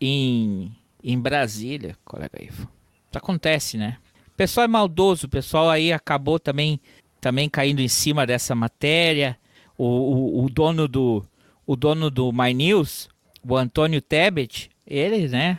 em, 0.00 0.72
em 1.02 1.18
Brasília, 1.18 1.96
colega 2.04 2.42
Ivo. 2.42 2.68
Isso 3.08 3.16
acontece, 3.16 3.76
né? 3.76 3.98
O 4.28 4.36
pessoal 4.36 4.64
é 4.64 4.68
maldoso, 4.68 5.26
o 5.26 5.30
pessoal 5.30 5.70
aí 5.70 5.92
acabou 5.92 6.38
também, 6.38 6.80
também 7.20 7.48
caindo 7.48 7.80
em 7.80 7.88
cima 7.88 8.26
dessa 8.26 8.54
matéria. 8.54 9.38
O, 9.78 9.84
o, 9.84 10.44
o 10.44 10.50
dono 10.50 10.88
do 10.88 11.24
o 11.66 11.74
dono 11.74 12.10
do 12.10 12.32
My 12.32 12.54
News, 12.54 13.08
o 13.46 13.56
Antônio 13.56 14.00
Tebet, 14.00 14.70
ele, 14.86 15.26
né? 15.28 15.58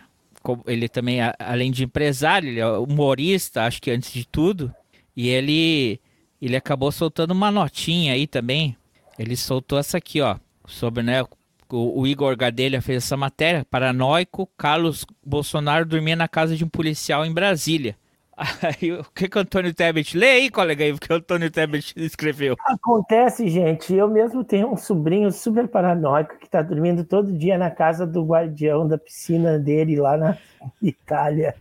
Ele 0.65 0.87
também, 0.87 1.19
além 1.37 1.71
de 1.71 1.83
empresário, 1.83 2.47
ele 2.47 2.59
é 2.61 2.67
humorista, 2.67 3.63
acho 3.63 3.81
que 3.81 3.91
antes 3.91 4.13
de 4.13 4.25
tudo. 4.25 4.73
E 5.15 5.27
ele, 5.27 5.99
ele 6.41 6.55
acabou 6.55 6.91
soltando 6.91 7.31
uma 7.31 7.51
notinha 7.51 8.13
aí 8.13 8.25
também, 8.25 8.77
ele 9.18 9.36
soltou 9.36 9.80
essa 9.80 9.97
aqui, 9.97 10.22
ó, 10.22 10.38
sobre, 10.65 11.03
né, 11.03 11.24
o, 11.72 12.01
o 12.01 12.07
Igor 12.07 12.36
Gadelha 12.36 12.82
fez 12.82 13.03
essa 13.03 13.18
matéria, 13.18 13.65
paranoico, 13.70 14.49
Carlos 14.57 15.05
Bolsonaro 15.26 15.86
dormia 15.86 16.15
na 16.15 16.28
casa 16.28 16.55
de 16.55 16.63
um 16.63 16.70
policial 16.70 17.26
em 17.26 17.34
Brasília. 17.34 17.95
Aí, 18.61 18.91
o 18.93 19.03
que, 19.15 19.28
que 19.28 19.38
o 19.38 19.41
Antônio 19.41 19.74
Tebet... 19.74 20.15
Lê 20.15 20.30
aí, 20.34 20.51
colega, 20.51 20.84
aí, 20.84 20.91
o 20.91 20.99
que 20.99 21.11
o 21.11 21.15
Antônio 21.15 21.49
Tebet 21.49 21.91
escreveu. 21.97 22.55
Acontece, 22.68 23.49
gente, 23.49 23.91
eu 23.95 24.07
mesmo 24.07 24.43
tenho 24.43 24.72
um 24.72 24.78
sobrinho 24.78 25.32
super 25.32 25.68
paranoico 25.68 26.38
que 26.38 26.45
está 26.45 26.61
dormindo 26.61 27.03
todo 27.03 27.36
dia 27.36 27.57
na 27.57 27.72
casa 27.72 28.05
do 28.05 28.24
guardião 28.24 28.88
da 28.88 28.95
piscina 28.95 29.57
dele 29.57 29.99
lá 29.99 30.15
na 30.18 30.38
Itália. 30.80 31.55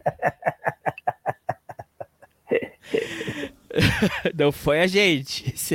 Não 4.36 4.50
foi 4.52 4.80
a 4.80 4.86
gente. 4.86 5.54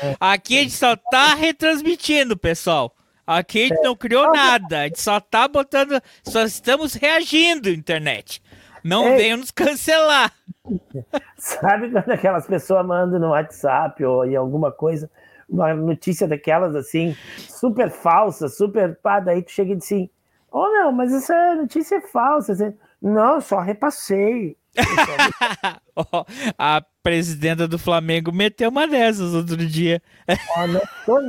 É. 0.00 0.16
Aqui 0.20 0.58
a 0.58 0.62
gente 0.62 0.74
só 0.74 0.96
tá 0.96 1.34
retransmitindo, 1.34 2.36
pessoal. 2.36 2.94
Aqui 3.26 3.64
a 3.64 3.68
gente 3.68 3.82
não 3.82 3.94
criou 3.94 4.32
nada. 4.32 4.80
A 4.80 4.84
gente 4.84 5.00
só 5.00 5.20
tá 5.20 5.46
botando. 5.46 6.00
Só 6.22 6.42
estamos 6.42 6.94
reagindo, 6.94 7.68
internet. 7.68 8.42
Não 8.82 9.08
Ei. 9.08 9.16
venham 9.16 9.38
nos 9.38 9.50
cancelar. 9.50 10.32
Sabe 11.36 11.90
quando 11.90 12.10
aquelas 12.10 12.46
pessoas 12.46 12.86
mandam 12.86 13.20
no 13.20 13.30
WhatsApp 13.30 14.02
ou 14.04 14.24
em 14.24 14.36
alguma 14.36 14.72
coisa, 14.72 15.10
uma 15.48 15.74
notícia 15.74 16.26
daquelas 16.26 16.74
assim, 16.74 17.16
super 17.36 17.90
falsa, 17.90 18.48
super. 18.48 18.96
Pá, 18.96 19.20
daí 19.20 19.42
tu 19.42 19.50
chega 19.50 19.72
e 19.72 19.76
diz 19.76 19.84
assim: 19.84 20.10
Oh, 20.50 20.66
não, 20.68 20.92
mas 20.92 21.12
essa 21.12 21.54
notícia 21.54 21.96
é 21.96 22.00
falsa. 22.00 22.52
Assim, 22.52 22.74
não, 23.00 23.40
só 23.40 23.60
repassei. 23.60 24.56
oh, 25.96 26.24
a 26.58 26.82
presidenta 27.02 27.66
do 27.66 27.78
Flamengo 27.78 28.32
meteu 28.32 28.70
uma 28.70 28.86
dessas 28.86 29.34
outro 29.34 29.56
dia. 29.56 30.02
oh, 30.56 30.66
não, 30.66 30.80
estou, 30.80 31.20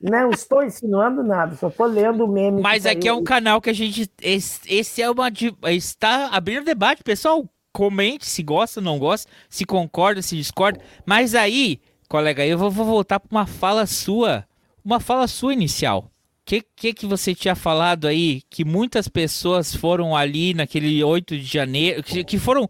não, 0.00 0.30
estou 0.30 0.62
insinuando 0.62 1.22
nada, 1.22 1.56
só 1.56 1.68
estou 1.68 1.86
lendo 1.86 2.24
o 2.24 2.28
meme. 2.28 2.60
Mas 2.60 2.86
aqui 2.86 3.08
é 3.08 3.12
um 3.12 3.24
canal 3.24 3.60
que 3.60 3.70
a 3.70 3.72
gente. 3.72 4.10
Esse, 4.20 4.60
esse 4.68 5.02
é 5.02 5.10
uma. 5.10 5.28
Está 5.70 6.28
abrindo 6.28 6.64
debate, 6.64 7.02
pessoal. 7.02 7.48
Comente 7.72 8.24
se 8.26 8.40
gosta, 8.40 8.80
não 8.80 9.00
gosta, 9.00 9.28
se 9.48 9.64
concorda, 9.64 10.22
se 10.22 10.36
discorda. 10.36 10.78
Mas 11.04 11.34
aí, 11.34 11.80
colega, 12.08 12.46
eu 12.46 12.56
vou, 12.56 12.70
vou 12.70 12.86
voltar 12.86 13.18
para 13.18 13.28
uma 13.30 13.46
fala 13.46 13.84
sua, 13.84 14.46
uma 14.84 15.00
fala 15.00 15.26
sua 15.26 15.52
inicial. 15.52 16.08
O 16.44 16.46
que, 16.46 16.60
que 16.76 16.92
que 16.92 17.06
você 17.06 17.34
tinha 17.34 17.54
falado 17.54 18.06
aí 18.06 18.42
que 18.50 18.66
muitas 18.66 19.08
pessoas 19.08 19.74
foram 19.74 20.14
ali 20.14 20.52
naquele 20.52 21.02
8 21.02 21.38
de 21.38 21.42
janeiro, 21.42 22.02
que, 22.02 22.22
que 22.22 22.38
foram 22.38 22.68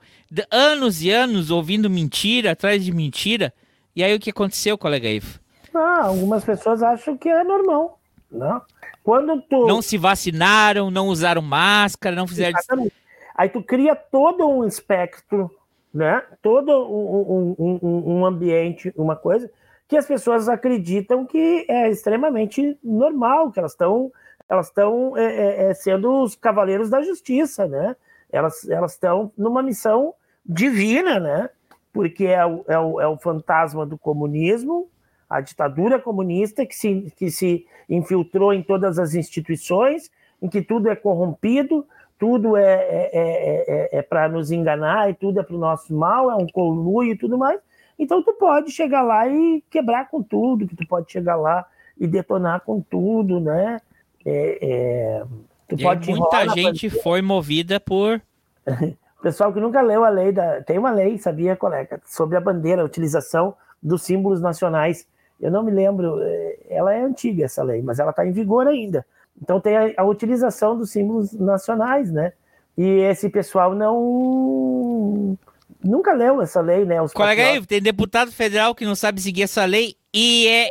anos 0.48 1.02
e 1.02 1.10
anos 1.10 1.50
ouvindo 1.50 1.90
mentira 1.90 2.52
atrás 2.52 2.84
de 2.84 2.92
mentira. 2.92 3.52
E 3.96 4.04
aí 4.04 4.14
o 4.14 4.20
que 4.20 4.30
aconteceu, 4.30 4.78
colega 4.78 5.08
Ivo? 5.08 5.40
Ah, 5.74 6.04
algumas 6.04 6.44
pessoas 6.44 6.84
acham 6.84 7.18
que 7.18 7.28
é 7.28 7.42
normal, 7.42 7.98
não? 8.30 8.62
Quando 9.02 9.42
tu 9.42 9.66
não 9.66 9.82
se 9.82 9.98
vacinaram, 9.98 10.88
não 10.88 11.08
usaram 11.08 11.42
máscara, 11.42 12.14
não 12.14 12.28
fizeram 12.28 12.56
Exatamente. 12.56 12.92
Aí 13.34 13.48
tu 13.48 13.60
cria 13.60 13.96
todo 13.96 14.48
um 14.48 14.64
espectro, 14.64 15.50
né? 15.92 16.22
Todo 16.40 16.70
um, 16.70 17.56
um, 17.58 17.78
um, 17.82 18.18
um 18.18 18.24
ambiente, 18.24 18.92
uma 18.96 19.16
coisa 19.16 19.50
que 19.94 19.98
as 19.98 20.06
pessoas 20.06 20.48
acreditam 20.48 21.24
que 21.24 21.64
é 21.68 21.88
extremamente 21.88 22.76
normal, 22.82 23.52
que 23.52 23.60
elas 23.60 23.70
estão 23.72 24.10
elas 24.48 24.66
estão 24.66 25.16
é, 25.16 25.24
é, 25.24 25.70
é, 25.70 25.74
sendo 25.74 26.22
os 26.22 26.34
cavaleiros 26.34 26.90
da 26.90 27.00
justiça, 27.00 27.68
né? 27.68 27.94
Elas 28.30 28.68
elas 28.68 28.94
estão 28.94 29.30
numa 29.38 29.62
missão 29.62 30.12
divina, 30.44 31.20
né? 31.20 31.48
Porque 31.92 32.26
é 32.26 32.44
o, 32.44 32.64
é 32.66 32.76
o, 32.76 33.00
é 33.00 33.06
o 33.06 33.16
fantasma 33.16 33.86
do 33.86 33.96
comunismo, 33.96 34.88
a 35.30 35.40
ditadura 35.40 36.00
comunista 36.00 36.66
que 36.66 36.74
se, 36.74 37.12
que 37.16 37.30
se 37.30 37.64
infiltrou 37.88 38.52
em 38.52 38.64
todas 38.64 38.98
as 38.98 39.14
instituições, 39.14 40.10
em 40.42 40.48
que 40.48 40.60
tudo 40.60 40.90
é 40.90 40.96
corrompido, 40.96 41.86
tudo 42.18 42.56
é, 42.56 42.64
é, 42.64 43.10
é, 43.12 43.98
é 43.98 44.02
para 44.02 44.28
nos 44.28 44.50
enganar 44.50 45.08
e 45.08 45.14
tudo 45.14 45.38
é 45.38 45.44
para 45.44 45.54
o 45.54 45.58
nosso 45.58 45.94
mal, 45.94 46.28
é 46.32 46.34
um 46.34 46.48
conluio 46.48 47.12
e 47.12 47.16
tudo 47.16 47.38
mais. 47.38 47.60
Então 47.98 48.22
tu 48.22 48.32
pode 48.34 48.70
chegar 48.70 49.02
lá 49.02 49.28
e 49.28 49.62
quebrar 49.70 50.08
com 50.08 50.22
tudo, 50.22 50.66
que 50.66 50.76
tu 50.76 50.86
pode 50.86 51.10
chegar 51.10 51.36
lá 51.36 51.64
e 51.98 52.06
detonar 52.06 52.60
com 52.60 52.80
tudo, 52.80 53.40
né? 53.40 53.80
É, 54.24 54.58
é, 54.60 55.24
tu 55.68 55.76
pode 55.76 56.10
muita 56.10 56.48
gente 56.48 56.90
foi 56.90 57.22
movida 57.22 57.78
por. 57.78 58.20
Pessoal 59.22 59.52
que 59.52 59.60
nunca 59.60 59.80
leu 59.80 60.04
a 60.04 60.08
lei 60.08 60.32
da. 60.32 60.62
Tem 60.62 60.78
uma 60.78 60.90
lei, 60.90 61.18
sabia, 61.18 61.56
colega, 61.56 62.00
sobre 62.04 62.36
a 62.36 62.40
bandeira, 62.40 62.82
a 62.82 62.84
utilização 62.84 63.54
dos 63.82 64.02
símbolos 64.02 64.40
nacionais. 64.40 65.06
Eu 65.40 65.50
não 65.50 65.62
me 65.62 65.70
lembro, 65.70 66.20
é, 66.20 66.58
ela 66.68 66.94
é 66.94 67.02
antiga 67.02 67.44
essa 67.44 67.62
lei, 67.62 67.82
mas 67.82 67.98
ela 67.98 68.10
está 68.10 68.26
em 68.26 68.32
vigor 68.32 68.66
ainda. 68.66 69.04
Então 69.40 69.60
tem 69.60 69.76
a, 69.76 69.92
a 69.96 70.04
utilização 70.04 70.76
dos 70.76 70.90
símbolos 70.90 71.32
nacionais, 71.32 72.10
né? 72.10 72.32
E 72.76 72.82
esse 72.82 73.28
pessoal 73.28 73.74
não 73.74 75.38
nunca 75.84 76.12
leu 76.12 76.40
essa 76.40 76.60
lei, 76.60 76.84
né? 76.84 77.00
Os 77.00 77.12
Colega 77.12 77.46
aí, 77.46 77.64
tem 77.66 77.80
deputado 77.80 78.32
federal 78.32 78.74
que 78.74 78.84
não 78.84 78.94
sabe 78.94 79.20
seguir 79.20 79.42
essa 79.42 79.64
lei 79.64 79.96
e 80.12 80.48
é, 80.48 80.68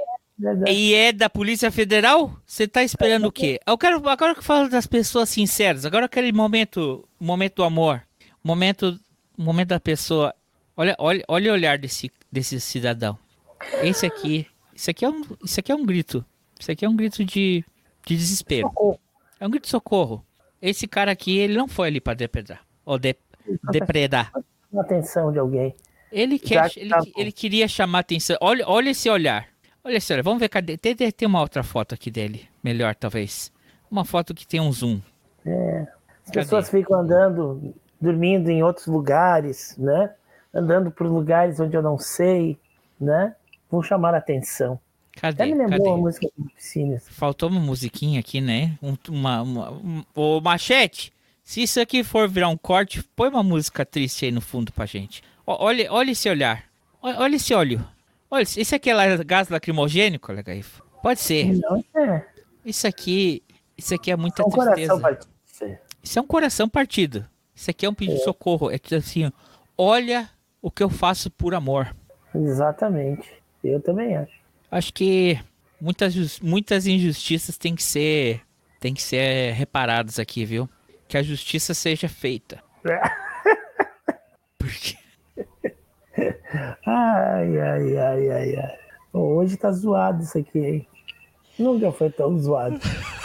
e 0.67 0.93
é 0.93 1.11
da 1.13 1.29
Polícia 1.29 1.71
Federal? 1.71 2.35
Você 2.45 2.67
tá 2.67 2.83
esperando 2.83 3.25
é, 3.25 3.27
o 3.27 3.31
quê? 3.31 3.59
Eu 3.65 3.77
quero, 3.77 4.07
agora 4.09 4.33
que 4.33 4.39
eu 4.39 4.43
falo 4.43 4.67
das 4.67 4.87
pessoas 4.87 5.29
sinceras, 5.29 5.85
agora 5.85 6.05
aquele 6.05 6.31
momento, 6.31 7.07
momento 7.19 7.57
do 7.57 7.63
amor, 7.63 8.01
momento, 8.43 8.99
momento 9.37 9.69
da 9.69 9.79
pessoa. 9.79 10.33
Olha, 10.75 10.95
olha, 10.97 11.23
olha 11.27 11.51
o 11.51 11.53
olhar 11.53 11.77
desse, 11.77 12.11
desse 12.31 12.59
cidadão. 12.59 13.17
Esse 13.83 14.05
aqui, 14.05 14.47
isso 14.73 14.89
aqui 14.89 15.05
é 15.05 15.09
um, 15.09 15.23
isso 15.43 15.59
aqui 15.59 15.71
é 15.71 15.75
um 15.75 15.85
grito. 15.85 16.25
Isso 16.59 16.71
aqui 16.71 16.83
é 16.83 16.89
um 16.89 16.95
grito 16.95 17.23
de, 17.23 17.63
de 18.05 18.17
desespero. 18.17 18.67
Socorro. 18.67 18.99
É 19.39 19.47
um 19.47 19.49
grito 19.49 19.63
de 19.65 19.69
socorro. 19.69 20.25
Esse 20.61 20.87
cara 20.87 21.11
aqui, 21.11 21.37
ele 21.37 21.55
não 21.55 21.67
foi 21.67 21.89
ali 21.89 22.01
para 22.01 22.13
depredar. 22.13 22.61
Ou 22.85 22.97
de, 22.97 23.15
depredar 23.71 24.31
atenção 24.81 25.31
de 25.31 25.39
alguém. 25.39 25.75
Ele, 26.11 26.37
quer, 26.37 26.71
ele, 26.75 26.89
tá... 26.89 27.01
ele 27.17 27.31
queria 27.31 27.67
chamar 27.67 27.99
atenção. 27.99 28.37
Olha, 28.39 28.67
olha 28.67 28.91
esse 28.91 29.09
olhar. 29.09 29.47
Olha 29.83 29.97
esse 29.97 30.13
olhar. 30.13 30.23
Vamos 30.23 30.39
ver, 30.39 30.49
cadê? 30.49 30.77
Tem, 30.77 30.95
tem 30.95 31.27
uma 31.27 31.41
outra 31.41 31.63
foto 31.63 31.95
aqui 31.95 32.11
dele. 32.11 32.47
Melhor, 32.63 32.95
talvez. 32.95 33.51
Uma 33.89 34.05
foto 34.05 34.33
que 34.33 34.45
tem 34.45 34.61
um 34.61 34.71
zoom. 34.71 35.01
É. 35.45 35.87
As 36.21 36.27
cadê? 36.27 36.39
pessoas 36.39 36.69
ficam 36.69 36.99
andando, 36.99 37.73
dormindo 37.99 38.49
em 38.49 38.63
outros 38.63 38.87
lugares, 38.87 39.75
né? 39.77 40.13
Andando 40.53 40.91
por 40.91 41.07
lugares 41.07 41.59
onde 41.59 41.75
eu 41.75 41.81
não 41.81 41.97
sei, 41.97 42.57
né? 42.99 43.35
Vão 43.69 43.81
chamar 43.81 44.13
atenção. 44.13 44.79
Cadê? 45.15 45.43
Até 45.43 45.51
me 45.51 45.57
lembrou 45.57 45.79
Cadê? 45.79 45.89
a 45.89 45.97
música 45.97 46.27
de 46.37 46.53
piscinas. 46.53 47.07
Faltou 47.09 47.49
uma 47.49 47.59
musiquinha 47.59 48.19
aqui, 48.19 48.41
né? 48.41 48.77
Um, 48.81 48.95
uma, 49.09 49.41
uma, 49.41 49.71
um, 49.71 50.03
o 50.15 50.41
Machete, 50.41 51.13
se 51.43 51.61
isso 51.61 51.79
aqui 51.79 52.03
for 52.03 52.27
virar 52.29 52.47
um 52.47 52.57
corte, 52.57 53.03
põe 53.15 53.29
uma 53.29 53.43
música 53.43 53.85
triste 53.85 54.25
aí 54.25 54.31
no 54.31 54.41
fundo 54.41 54.71
pra 54.71 54.85
gente. 54.85 55.21
Olha, 55.45 55.91
olha 55.91 56.11
esse 56.11 56.29
olhar. 56.29 56.63
Olha 57.01 57.35
esse 57.35 57.53
olho. 57.53 57.85
Olha, 58.31 58.43
esse 58.43 58.73
aqui 58.73 58.89
é 58.89 59.23
gás 59.23 59.49
lacrimogênio, 59.49 60.19
colega 60.19 60.55
Ivo? 60.55 60.83
Pode 61.03 61.19
ser. 61.19 61.59
Não 61.59 61.83
é. 61.95 62.25
Isso 62.65 62.87
aqui, 62.87 63.43
isso 63.77 63.93
aqui 63.93 64.09
é 64.09 64.15
muita 64.15 64.41
é 64.41 64.45
um 64.45 64.49
tristeza. 64.49 65.19
Isso 66.01 66.17
é 66.17 66.21
um 66.21 66.25
coração 66.25 66.69
partido. 66.69 67.27
Isso 67.53 67.69
aqui 67.69 67.85
é 67.85 67.89
um 67.89 67.93
pedido 67.93 68.15
é. 68.15 68.19
de 68.19 68.23
socorro. 68.23 68.71
É 68.71 68.77
tipo 68.77 68.95
assim, 68.95 69.31
olha 69.77 70.29
o 70.61 70.71
que 70.71 70.81
eu 70.81 70.89
faço 70.89 71.29
por 71.29 71.53
amor. 71.53 71.93
Exatamente. 72.33 73.29
Eu 73.61 73.81
também 73.81 74.15
acho. 74.15 74.33
Acho 74.71 74.93
que 74.93 75.39
muitas, 75.79 76.39
muitas 76.39 76.87
injustiças 76.87 77.57
têm 77.57 77.75
que 77.75 77.83
ser, 77.83 78.41
têm 78.79 78.93
que 78.93 79.01
ser 79.01 79.53
reparadas 79.53 80.17
aqui, 80.19 80.45
viu? 80.45 80.69
Que 81.07 81.17
a 81.17 81.23
justiça 81.23 81.73
seja 81.73 82.07
feita. 82.09 82.63
Porque. 84.57 84.97
Ai, 86.85 87.59
ai, 87.59 87.97
ai, 87.97 88.29
ai, 88.29 88.55
ai. 88.55 88.79
Hoje 89.11 89.57
tá 89.57 89.71
zoado 89.71 90.23
isso 90.23 90.37
aqui, 90.37 90.59
hein? 90.59 90.87
Nunca 91.57 91.91
foi 91.91 92.09
tão 92.09 92.37
zoado. 92.39 92.79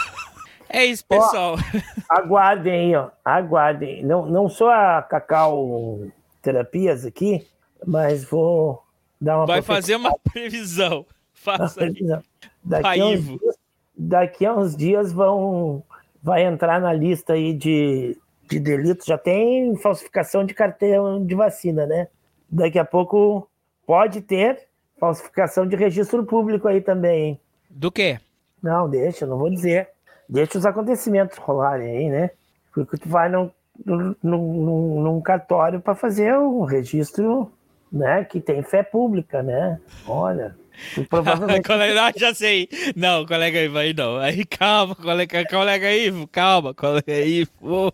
É 0.71 0.85
isso, 0.85 1.03
pessoal. 1.03 1.55
Ó, 1.55 2.15
aguardem 2.15 2.73
aí, 2.73 2.95
ó. 2.95 3.09
Aguardem. 3.25 4.05
Não, 4.05 4.27
não 4.27 4.47
sou 4.47 4.69
a 4.69 5.01
Cacau 5.01 6.01
Terapias 6.43 7.05
aqui, 7.05 7.47
mas 7.85 8.23
vou 8.23 8.83
dar 9.19 9.37
uma. 9.37 9.45
Vai 9.47 9.63
fazer 9.63 9.95
uma 9.95 10.15
previsão. 10.31 11.07
Faça. 11.33 11.61
Uma 11.61 11.91
previsão. 11.91 12.23
Daqui, 12.63 13.01
a 13.01 13.05
uns 13.05 13.25
dias, 13.25 13.55
daqui 13.97 14.45
a 14.45 14.53
uns 14.53 14.75
dias 14.75 15.11
vão 15.11 15.83
vai 16.21 16.43
entrar 16.43 16.79
na 16.79 16.93
lista 16.93 17.33
aí 17.33 17.53
de, 17.53 18.17
de 18.49 18.59
delitos. 18.59 19.05
Já 19.05 19.17
tem 19.17 19.75
falsificação 19.77 20.45
de 20.45 20.53
cartão 20.53 21.25
de 21.25 21.35
vacina, 21.35 21.85
né? 21.85 22.07
Daqui 22.49 22.79
a 22.79 22.85
pouco 22.85 23.47
pode 23.85 24.21
ter 24.21 24.67
falsificação 24.99 25.67
de 25.67 25.75
registro 25.75 26.25
público 26.25 26.67
aí 26.67 26.81
também, 26.81 27.23
hein? 27.23 27.39
Do 27.69 27.91
quê? 27.91 28.19
Não, 28.61 28.89
deixa, 28.89 29.25
não 29.25 29.37
vou 29.37 29.49
dizer. 29.49 29.89
Deixa 30.27 30.57
os 30.57 30.65
acontecimentos 30.65 31.37
rolarem 31.37 31.89
aí, 31.89 32.09
né? 32.09 32.31
Porque 32.73 32.97
tu 32.97 33.07
vai 33.07 33.29
num, 33.29 33.49
num, 33.85 34.15
num, 34.21 35.01
num 35.01 35.21
cartório 35.21 35.79
para 35.79 35.95
fazer 35.95 36.37
um 36.37 36.63
registro, 36.63 37.51
né? 37.91 38.23
Que 38.25 38.39
tem 38.39 38.61
fé 38.61 38.83
pública, 38.83 39.41
né? 39.41 39.79
Olha, 40.07 40.55
Provavelmente. 41.09 41.67
colega, 41.67 42.13
já 42.17 42.33
sei. 42.33 42.69
Não, 42.95 43.25
colega 43.25 43.61
Ivo 43.61 43.77
aí 43.77 43.93
não. 43.93 44.17
Aí 44.17 44.45
calma, 44.45 44.95
colega, 44.95 45.45
colega 45.47 45.91
Ivo, 45.91 46.27
calma, 46.27 46.73
colega 46.73 47.19
Ivo. 47.19 47.93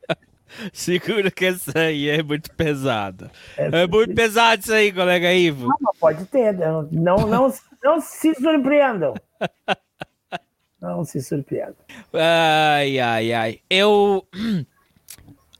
Segura 0.72 1.30
que 1.30 1.46
essa 1.46 1.78
aí 1.78 2.08
é 2.08 2.22
muito 2.22 2.50
pesada. 2.54 3.30
É, 3.56 3.82
é 3.82 3.86
muito 3.86 4.14
pesado 4.14 4.62
isso 4.62 4.72
aí, 4.72 4.92
colega 4.92 5.32
Ivo. 5.32 5.66
Não, 5.66 5.92
pode 6.00 6.24
ter. 6.26 6.54
Não, 6.54 6.82
não, 6.90 7.16
não, 7.26 7.54
não 7.82 8.00
se 8.00 8.34
surpreendam. 8.34 9.14
Não 10.78 11.04
se 11.04 11.22
surpreendam. 11.22 11.74
Ai, 12.12 12.98
ai, 13.00 13.32
ai. 13.32 13.60
Eu. 13.68 14.24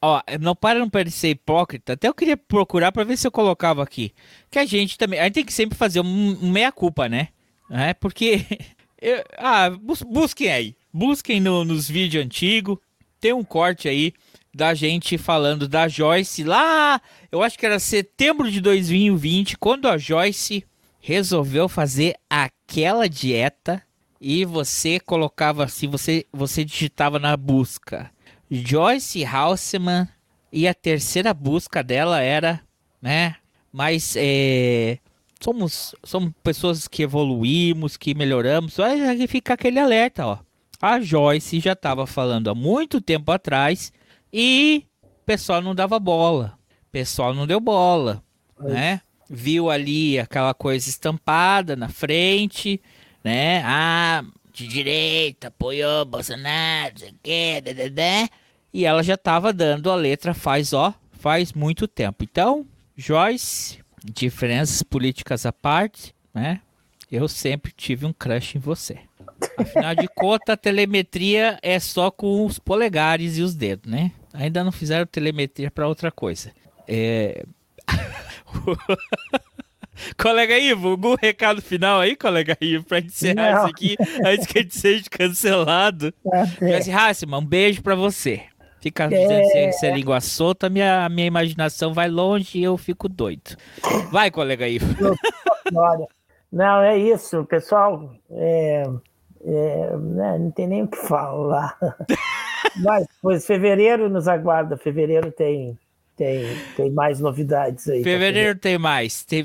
Ó, 0.00 0.20
não 0.40 0.54
para 0.54 0.78
não 0.78 0.90
parecer 0.90 1.30
hipócrita, 1.30 1.94
até 1.94 2.08
eu 2.08 2.14
queria 2.14 2.36
procurar 2.36 2.92
para 2.92 3.04
ver 3.04 3.16
se 3.16 3.26
eu 3.26 3.32
colocava 3.32 3.82
aqui. 3.82 4.12
Que 4.50 4.58
a 4.58 4.64
gente 4.64 4.98
também. 4.98 5.18
A 5.18 5.24
gente 5.24 5.34
tem 5.34 5.44
que 5.44 5.52
sempre 5.52 5.76
fazer 5.76 6.00
um, 6.00 6.38
um 6.42 6.50
meia-culpa, 6.50 7.08
né? 7.08 7.28
É, 7.70 7.94
porque. 7.94 8.44
Eu, 8.98 9.22
ah, 9.36 9.68
bus, 9.68 10.00
busquem 10.00 10.50
aí. 10.50 10.74
Busquem 10.90 11.38
no, 11.38 11.66
nos 11.66 11.86
vídeos 11.86 12.24
antigos. 12.24 12.78
Tem 13.20 13.30
um 13.30 13.44
corte 13.44 13.86
aí 13.90 14.14
da 14.54 14.72
gente 14.72 15.18
falando 15.18 15.68
da 15.68 15.86
Joyce 15.86 16.42
lá. 16.42 16.98
Eu 17.30 17.42
acho 17.42 17.58
que 17.58 17.66
era 17.66 17.78
setembro 17.78 18.50
de 18.50 18.58
2020, 18.58 19.58
quando 19.58 19.86
a 19.86 19.98
Joyce 19.98 20.64
resolveu 20.98 21.68
fazer 21.68 22.16
aquela 22.28 23.06
dieta 23.06 23.82
e 24.18 24.46
você 24.46 24.98
colocava 24.98 25.64
assim, 25.64 25.88
você, 25.88 26.24
você 26.32 26.64
digitava 26.64 27.18
na 27.18 27.36
busca 27.36 28.10
Joyce 28.50 29.24
Houseman 29.24 30.08
e 30.52 30.66
a 30.68 30.74
terceira 30.74 31.34
busca 31.34 31.82
dela 31.82 32.20
era, 32.20 32.60
né? 33.00 33.36
Mas 33.72 34.14
é, 34.16 34.98
somos, 35.40 35.94
somos 36.02 36.32
pessoas 36.42 36.88
que 36.88 37.02
evoluímos, 37.02 37.96
que 37.96 38.14
melhoramos. 38.14 38.78
Aí 38.80 39.26
fica 39.26 39.54
aquele 39.54 39.78
alerta, 39.78 40.26
ó. 40.26 40.38
A 40.80 41.00
Joyce 41.00 41.60
já 41.60 41.72
estava 41.72 42.06
falando 42.06 42.48
há 42.48 42.54
muito 42.54 43.00
tempo 43.00 43.32
atrás 43.32 43.92
e 44.32 44.84
o 45.02 45.24
pessoal 45.24 45.60
não 45.60 45.74
dava 45.74 45.98
bola. 45.98 46.58
O 46.88 46.90
pessoal 46.92 47.34
não 47.34 47.46
deu 47.46 47.60
bola, 47.60 48.22
né? 48.60 49.00
viu 49.28 49.70
ali 49.70 50.18
aquela 50.18 50.54
coisa 50.54 50.88
estampada 50.88 51.76
na 51.76 51.88
frente, 51.88 52.80
né? 53.22 53.62
Ah, 53.64 54.24
de 54.56 54.66
direita, 54.66 55.48
apoiou 55.48 56.06
Bolsonaro, 56.06 56.94
não 56.94 56.98
sei 56.98 57.10
o 57.10 57.14
quê. 57.22 57.62
E 58.72 58.86
ela 58.86 59.02
já 59.02 59.14
estava 59.14 59.52
dando 59.52 59.90
a 59.90 59.94
letra 59.94 60.32
faz, 60.32 60.72
ó, 60.72 60.94
faz 61.12 61.52
muito 61.52 61.86
tempo. 61.86 62.24
Então, 62.24 62.66
Joyce, 62.96 63.80
diferenças 64.02 64.82
políticas 64.82 65.44
à 65.44 65.52
parte, 65.52 66.14
né? 66.32 66.62
Eu 67.12 67.28
sempre 67.28 67.70
tive 67.70 68.06
um 68.06 68.12
crush 68.12 68.56
em 68.56 68.58
você. 68.58 68.98
Afinal 69.58 69.94
de 69.94 70.08
contas, 70.16 70.54
a 70.54 70.56
telemetria 70.56 71.58
é 71.62 71.78
só 71.78 72.10
com 72.10 72.44
os 72.44 72.58
polegares 72.58 73.36
e 73.36 73.42
os 73.42 73.54
dedos, 73.54 73.90
né? 73.90 74.10
Ainda 74.32 74.64
não 74.64 74.72
fizeram 74.72 75.06
telemetria 75.06 75.70
para 75.70 75.86
outra 75.86 76.10
coisa. 76.10 76.50
É... 76.88 77.44
colega 80.20 80.58
Ivo, 80.58 80.90
algum 80.90 81.14
recado 81.14 81.60
final 81.62 82.00
aí, 82.00 82.16
colega 82.16 82.56
Ivo, 82.60 82.84
para 82.84 82.98
encerrar 83.00 83.52
não. 83.52 83.58
isso 83.58 83.66
aqui 83.66 83.96
antes 84.24 84.46
que 84.46 84.58
a 84.58 84.62
gente 84.62 84.78
seja 84.78 85.04
cancelado? 85.10 86.12
Jesse 86.60 87.26
um 87.26 87.44
beijo 87.44 87.82
para 87.82 87.94
você. 87.94 88.42
Fica 88.80 89.04
é... 89.04 89.08
dizendo 89.08 89.72
se 89.72 89.86
é 89.86 89.94
língua 89.94 90.20
solta, 90.20 90.68
minha, 90.68 91.08
minha 91.08 91.26
imaginação 91.26 91.92
vai 91.92 92.08
longe 92.08 92.58
e 92.58 92.62
eu 92.62 92.76
fico 92.76 93.08
doido. 93.08 93.56
Vai, 94.10 94.30
colega 94.30 94.68
Ivo. 94.68 94.86
Não, 96.52 96.80
é 96.80 96.96
isso, 96.96 97.44
pessoal. 97.44 98.14
É, 98.30 98.84
é, 99.44 99.96
né, 99.96 100.38
não 100.38 100.50
tem 100.52 100.66
nem 100.66 100.84
o 100.84 100.88
que 100.88 100.96
falar. 100.96 101.76
Mas, 102.82 103.06
pois, 103.20 103.44
fevereiro 103.44 104.08
nos 104.08 104.28
aguarda. 104.28 104.76
Fevereiro 104.76 105.30
tem, 105.32 105.76
tem, 106.16 106.46
tem 106.76 106.90
mais 106.90 107.20
novidades 107.20 107.86
aí. 107.88 108.02
Fevereiro 108.02 108.58
tem 108.58 108.78
mais. 108.78 109.24
Tem... 109.24 109.44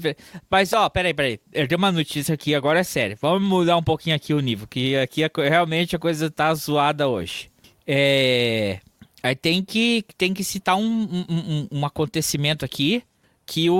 Mas, 0.49 0.71
ó, 0.71 0.89
peraí, 0.89 1.13
peraí. 1.13 1.39
Eu 1.51 1.67
tenho 1.67 1.77
uma 1.77 1.91
notícia 1.91 2.33
aqui, 2.33 2.55
agora 2.55 2.79
é 2.79 2.83
sério. 2.83 3.17
Vamos 3.21 3.47
mudar 3.47 3.75
um 3.75 3.83
pouquinho 3.83 4.15
aqui 4.15 4.33
o 4.33 4.39
nível, 4.39 4.67
que 4.67 4.95
aqui 4.95 5.23
é, 5.23 5.29
realmente 5.49 5.95
a 5.95 5.99
coisa 5.99 6.31
tá 6.31 6.53
zoada 6.53 7.07
hoje. 7.07 7.49
É... 7.85 8.79
Aí 9.21 9.35
tem 9.35 9.63
que, 9.63 10.03
tem 10.17 10.33
que 10.33 10.43
citar 10.43 10.77
um, 10.77 10.81
um, 10.81 11.25
um, 11.29 11.67
um 11.79 11.85
acontecimento 11.85 12.65
aqui 12.65 13.03
que 13.45 13.69
o, 13.69 13.75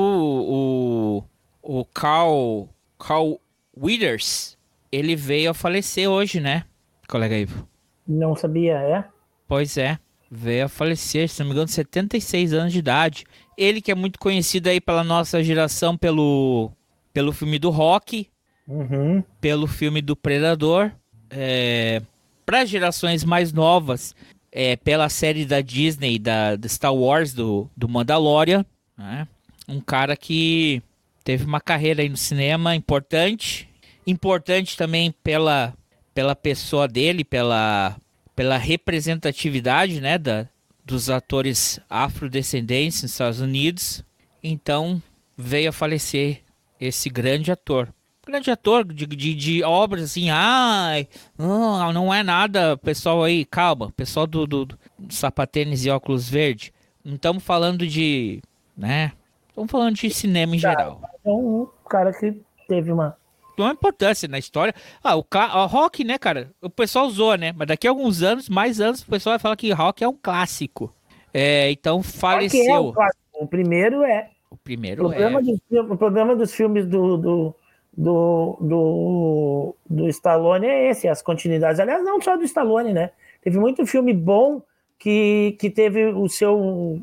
o, 1.63 1.79
o 1.79 1.85
Carl, 1.85 2.67
Carl 2.99 3.39
Withers, 3.75 4.57
ele 4.91 5.15
veio 5.15 5.51
a 5.51 5.53
falecer 5.53 6.07
hoje, 6.07 6.39
né, 6.39 6.65
colega 7.07 7.37
Ivo? 7.37 7.67
Não 8.07 8.35
sabia, 8.35 8.73
é? 8.73 9.05
Pois 9.47 9.77
é, 9.77 9.97
veio 10.31 10.65
a 10.65 10.69
falecer, 10.69 11.27
se 11.27 11.41
não 11.41 11.47
me 11.47 11.51
engano, 11.51 11.67
76 11.67 12.53
anos 12.53 12.71
de 12.71 12.79
idade. 12.79 13.25
Ele 13.57 13.81
que 13.81 13.91
é 13.91 13.95
muito 13.95 14.17
conhecido 14.17 14.69
aí 14.69 14.79
pela 14.79 15.03
nossa 15.03 15.43
geração 15.43 15.97
pelo, 15.97 16.71
pelo 17.13 17.33
filme 17.33 17.59
do 17.59 17.69
Rock, 17.69 18.29
uhum. 18.65 19.21
pelo 19.41 19.67
filme 19.67 20.01
do 20.01 20.15
Predador. 20.15 20.89
É, 21.29 22.01
Para 22.45 22.63
gerações 22.63 23.25
mais 23.25 23.51
novas, 23.51 24.15
é, 24.49 24.77
pela 24.77 25.09
série 25.09 25.45
da 25.45 25.59
Disney, 25.59 26.17
da, 26.17 26.55
da 26.55 26.69
Star 26.69 26.95
Wars, 26.95 27.33
do, 27.33 27.69
do 27.75 27.89
Mandalorian. 27.89 28.65
Né? 28.97 29.27
Um 29.67 29.81
cara 29.81 30.15
que 30.15 30.81
teve 31.25 31.43
uma 31.43 31.59
carreira 31.59 32.01
aí 32.01 32.07
no 32.09 32.17
cinema 32.17 32.73
importante. 32.73 33.69
Importante 34.07 34.77
também 34.77 35.13
pela, 35.23 35.73
pela 36.13 36.35
pessoa 36.35 36.87
dele, 36.87 37.23
pela, 37.23 37.95
pela 38.35 38.57
representatividade 38.57 39.99
né, 39.99 40.17
da, 40.17 40.47
dos 40.85 41.09
atores 41.09 41.79
afrodescendentes 41.89 43.01
nos 43.03 43.11
Estados 43.11 43.39
Unidos. 43.39 44.03
Então 44.43 45.01
veio 45.37 45.69
a 45.69 45.73
falecer 45.73 46.41
esse 46.79 47.09
grande 47.09 47.51
ator 47.51 47.93
grande 48.25 48.51
ator 48.51 48.85
de, 48.85 49.05
de, 49.05 49.35
de 49.35 49.63
obras 49.63 50.03
assim, 50.03 50.29
ai, 50.29 51.07
não, 51.37 51.91
não 51.91 52.13
é 52.13 52.23
nada, 52.23 52.77
pessoal 52.77 53.23
aí, 53.23 53.43
calma, 53.43 53.91
pessoal 53.91 54.25
do, 54.25 54.47
do, 54.47 54.65
do 54.65 54.77
sapatênis 55.09 55.85
e 55.85 55.89
óculos 55.89 56.29
verde. 56.29 56.73
Não 57.03 57.15
estamos 57.15 57.43
falando 57.43 57.85
de, 57.85 58.41
né? 58.77 59.11
Estamos 59.49 59.71
falando 59.71 59.95
de 59.95 60.09
cinema 60.11 60.55
em 60.55 60.59
geral. 60.59 61.01
É 61.25 61.29
um 61.29 61.67
cara 61.89 62.13
que 62.13 62.39
teve 62.67 62.91
uma 62.91 63.17
uma 63.57 63.71
importância 63.71 64.27
na 64.27 64.39
história. 64.39 64.73
Ah, 65.03 65.15
o, 65.15 65.19
o 65.19 65.65
rock, 65.65 66.03
né, 66.03 66.17
cara? 66.17 66.51
O 66.61 66.69
pessoal 66.69 67.05
usou, 67.05 67.35
né? 67.35 67.53
Mas 67.55 67.67
daqui 67.67 67.87
a 67.87 67.91
alguns 67.91 68.21
anos, 68.21 68.49
mais 68.49 68.79
anos, 68.79 69.01
o 69.01 69.07
pessoal 69.07 69.33
vai 69.33 69.39
falar 69.39 69.55
que 69.55 69.71
rock 69.71 70.03
é 70.03 70.07
um 70.07 70.17
clássico. 70.19 70.93
É, 71.33 71.71
então 71.71 72.03
faleceu. 72.03 72.61
É 72.61 72.79
um 72.79 72.93
o 73.41 73.47
primeiro 73.47 74.03
é. 74.03 74.29
O 74.49 74.57
primeiro 74.57 75.05
o 75.05 75.09
problema 75.09 75.39
é. 75.39 75.43
Dos, 75.43 75.59
o 75.89 75.97
problema 75.97 76.35
dos 76.35 76.53
filmes 76.53 76.85
do, 76.85 77.17
do, 77.17 77.55
do, 77.97 78.57
do, 78.61 79.75
do 79.89 80.07
Stallone 80.09 80.67
é 80.67 80.89
esse, 80.89 81.07
as 81.07 81.21
continuidades. 81.21 81.79
Aliás, 81.79 82.03
não 82.03 82.21
só 82.21 82.37
do 82.37 82.43
Stallone, 82.43 82.93
né? 82.93 83.11
Teve 83.41 83.59
muito 83.59 83.85
filme 83.85 84.13
bom 84.13 84.61
que, 84.99 85.57
que 85.59 85.69
teve 85.69 86.05
o 86.05 86.27
seu. 86.29 87.01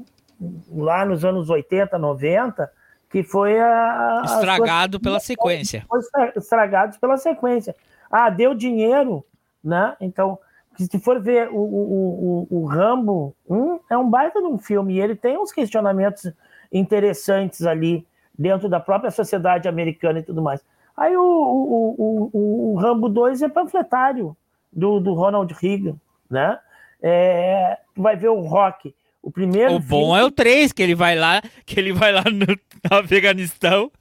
lá 0.71 1.05
nos 1.05 1.25
anos 1.25 1.51
80, 1.51 1.99
90, 1.99 2.71
que 3.11 3.23
foi 3.23 3.59
a. 3.59 4.23
Estragado 4.25 4.97
sua, 4.97 5.03
pela 5.03 5.21
sequência. 5.21 5.85
Foi 5.89 6.01
estragado 6.37 6.99
pela 6.99 7.17
sequência. 7.17 7.75
Ah, 8.11 8.31
deu 8.31 8.55
dinheiro, 8.55 9.25
né? 9.63 9.97
Então, 10.01 10.39
se 10.77 10.99
for 10.99 11.21
ver 11.21 11.49
o, 11.51 11.59
o, 11.59 12.47
o, 12.51 12.59
o 12.63 12.67
Rambo 12.67 13.35
1, 13.49 13.81
é 13.91 13.97
um 13.97 14.09
baita 14.09 14.41
de 14.41 14.47
um 14.47 14.59
filme, 14.59 14.95
e 14.95 15.01
ele 15.01 15.17
tem 15.17 15.39
uns 15.39 15.53
questionamentos 15.53 16.33
interessantes 16.73 17.67
ali 17.67 18.07
dentro 18.39 18.69
da 18.69 18.79
própria 18.79 19.11
sociedade 19.11 19.69
americana 19.69 20.21
e 20.21 20.23
tudo 20.23 20.41
mais. 20.41 20.65
Aí 20.97 21.17
o, 21.17 21.23
o, 21.23 22.31
o, 22.33 22.73
o 22.73 22.77
Rambo 22.77 23.09
2 23.09 23.43
é 23.43 23.49
panfletário 23.49 24.37
do, 24.73 25.01
do 25.01 25.15
Ronald 25.15 25.53
Reagan, 25.55 25.97
né? 26.31 26.59
É, 27.01 27.79
tu 27.95 28.03
vai 28.03 28.17
ver 28.17 28.29
o 28.29 28.41
Rock. 28.41 28.95
O 29.29 29.31
primeiro. 29.31 29.75
O 29.75 29.79
bom 29.79 30.15
filme... 30.15 30.21
é 30.21 30.25
o 30.25 30.31
3, 30.31 30.73
que 30.73 30.83
ele 30.83 30.95
vai 30.95 31.15
lá, 31.15 31.43
que 31.67 31.79
ele 31.79 31.93
vai 31.93 32.11
lá 32.11 32.25
no, 32.25 32.47
no 32.47 32.97
Afeganistão 32.99 33.93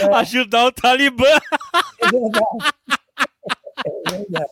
é. 0.00 0.14
ajudar 0.14 0.64
o 0.64 0.72
Talibã. 0.72 1.28
É 2.02 2.10
verdade. 2.10 2.46
É 3.84 4.10
verdade. 4.10 4.48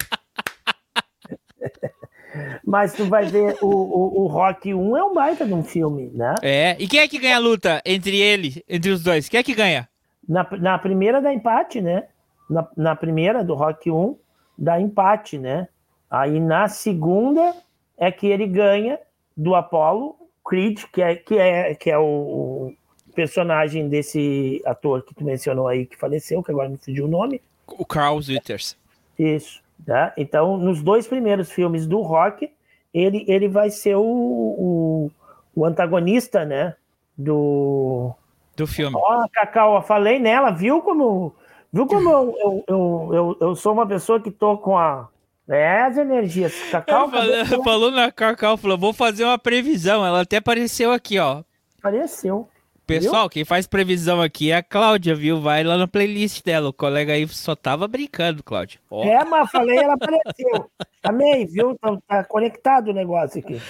Mas 2.63 2.93
tu 2.93 3.07
vai 3.07 3.25
ver 3.25 3.57
o, 3.63 3.69
o, 3.69 4.23
o, 4.25 4.27
Rock 4.27 4.75
1 4.75 4.97
é 4.99 5.03
um 5.03 5.15
baita 5.15 5.47
de 5.47 5.55
um 5.55 5.65
filme, 5.65 6.11
né? 6.15 6.35
É. 6.43 6.77
E 6.79 6.87
quem 6.87 7.01
é 7.01 7.09
que 7.09 7.19
ganha 7.19 7.37
a 7.37 7.41
luta 7.41 7.81
entre 7.87 8.21
ele, 8.21 8.63
entre 8.69 8.91
os 8.91 9.03
dois? 9.03 9.31
Quem 9.31 9.41
é 9.41 9.43
que 9.43 9.55
ganha? 9.55 9.89
Na, 10.29 10.47
na 10.59 10.79
primeira 10.79 11.23
dá 11.23 11.33
empate, 11.33 11.81
né? 11.81 12.05
Na, 12.51 12.69
na 12.77 12.95
primeira 12.95 13.43
do 13.43 13.55
Rock 13.55 13.91
1 13.91 14.15
dá 14.59 14.79
empate, 14.79 15.39
né? 15.39 15.69
Aí 16.11 16.39
na 16.39 16.69
segunda 16.69 17.55
é 18.01 18.11
que 18.11 18.27
ele 18.27 18.47
ganha 18.47 18.99
do 19.37 19.55
Apollo 19.55 20.17
Creed, 20.45 20.83
que 20.93 21.01
é, 21.01 21.15
que 21.15 21.39
é, 21.39 21.75
que 21.77 21.91
é 21.91 21.99
o, 21.99 22.03
o 22.03 22.75
personagem 23.15 23.89
desse 23.89 24.61
ator 24.65 25.03
que 25.05 25.15
tu 25.15 25.23
mencionou 25.23 25.69
aí, 25.69 25.87
que 25.87 25.97
faleceu, 25.97 26.43
que 26.43 26.51
agora 26.51 26.69
não 26.69 26.79
fugiu 26.79 27.05
o 27.05 27.09
nome. 27.09 27.41
O 27.69 27.85
Carl 27.85 28.17
Witters. 28.17 28.77
Isso. 29.19 29.63
Tá? 29.87 30.13
Então, 30.17 30.57
nos 30.57 30.83
dois 30.83 31.07
primeiros 31.07 31.51
filmes 31.51 31.87
do 31.87 32.01
Rock, 32.01 32.51
ele, 32.93 33.25
ele 33.29 33.49
vai 33.49 33.71
ser 33.71 33.97
o, 33.97 34.03
o, 34.03 35.11
o 35.55 35.65
antagonista, 35.65 36.45
né? 36.45 36.75
Do, 37.17 38.13
do 38.57 38.67
filme. 38.67 38.97
Ó, 38.99 39.27
Cacau, 39.33 39.77
eu 39.77 39.83
falei 39.83 40.19
nela, 40.19 40.51
viu 40.51 40.81
como, 40.81 41.35
viu 41.73 41.87
como 41.87 42.11
eu, 42.11 42.37
eu, 42.39 42.65
eu, 42.67 43.11
eu, 43.13 43.37
eu 43.41 43.57
sou 43.57 43.73
uma 43.73 43.87
pessoa 43.87 44.21
que 44.21 44.31
tô 44.31 44.57
com 44.59 44.77
a. 44.77 45.09
É, 45.51 45.83
as 45.83 45.99
energias. 45.99 46.55
Cacau. 46.71 47.11
Falei, 47.11 47.45
falou 47.45 47.91
na 47.91 48.13
Cacau, 48.13 48.57
falou, 48.57 48.79
vou 48.79 48.93
fazer 48.93 49.25
uma 49.25 49.39
previsão. 49.39 50.07
Ela 50.07 50.21
até 50.21 50.37
apareceu 50.37 50.93
aqui, 50.93 51.19
ó. 51.19 51.43
Apareceu. 51.79 52.49
Pessoal, 52.87 53.23
viu? 53.25 53.31
quem 53.31 53.45
faz 53.45 53.67
previsão 53.67 54.23
aqui 54.23 54.53
é 54.53 54.57
a 54.57 54.63
Cláudia, 54.63 55.15
viu? 55.15 55.41
Vai 55.41 55.65
lá 55.65 55.77
na 55.77 55.89
playlist 55.89 56.45
dela. 56.45 56.69
O 56.69 56.73
colega 56.73 57.13
aí 57.13 57.27
só 57.27 57.57
tava 57.57 57.89
brincando, 57.89 58.45
Cláudia. 58.45 58.81
Oh. 58.89 59.03
É, 59.03 59.25
mas 59.25 59.51
falei, 59.51 59.79
ela 59.79 59.95
apareceu. 59.95 60.71
Amém, 61.03 61.47
viu? 61.47 61.77
Tá, 61.79 61.99
tá 62.07 62.25
conectado 62.25 62.89
o 62.89 62.95
negócio 62.95 63.41
aqui. 63.41 63.61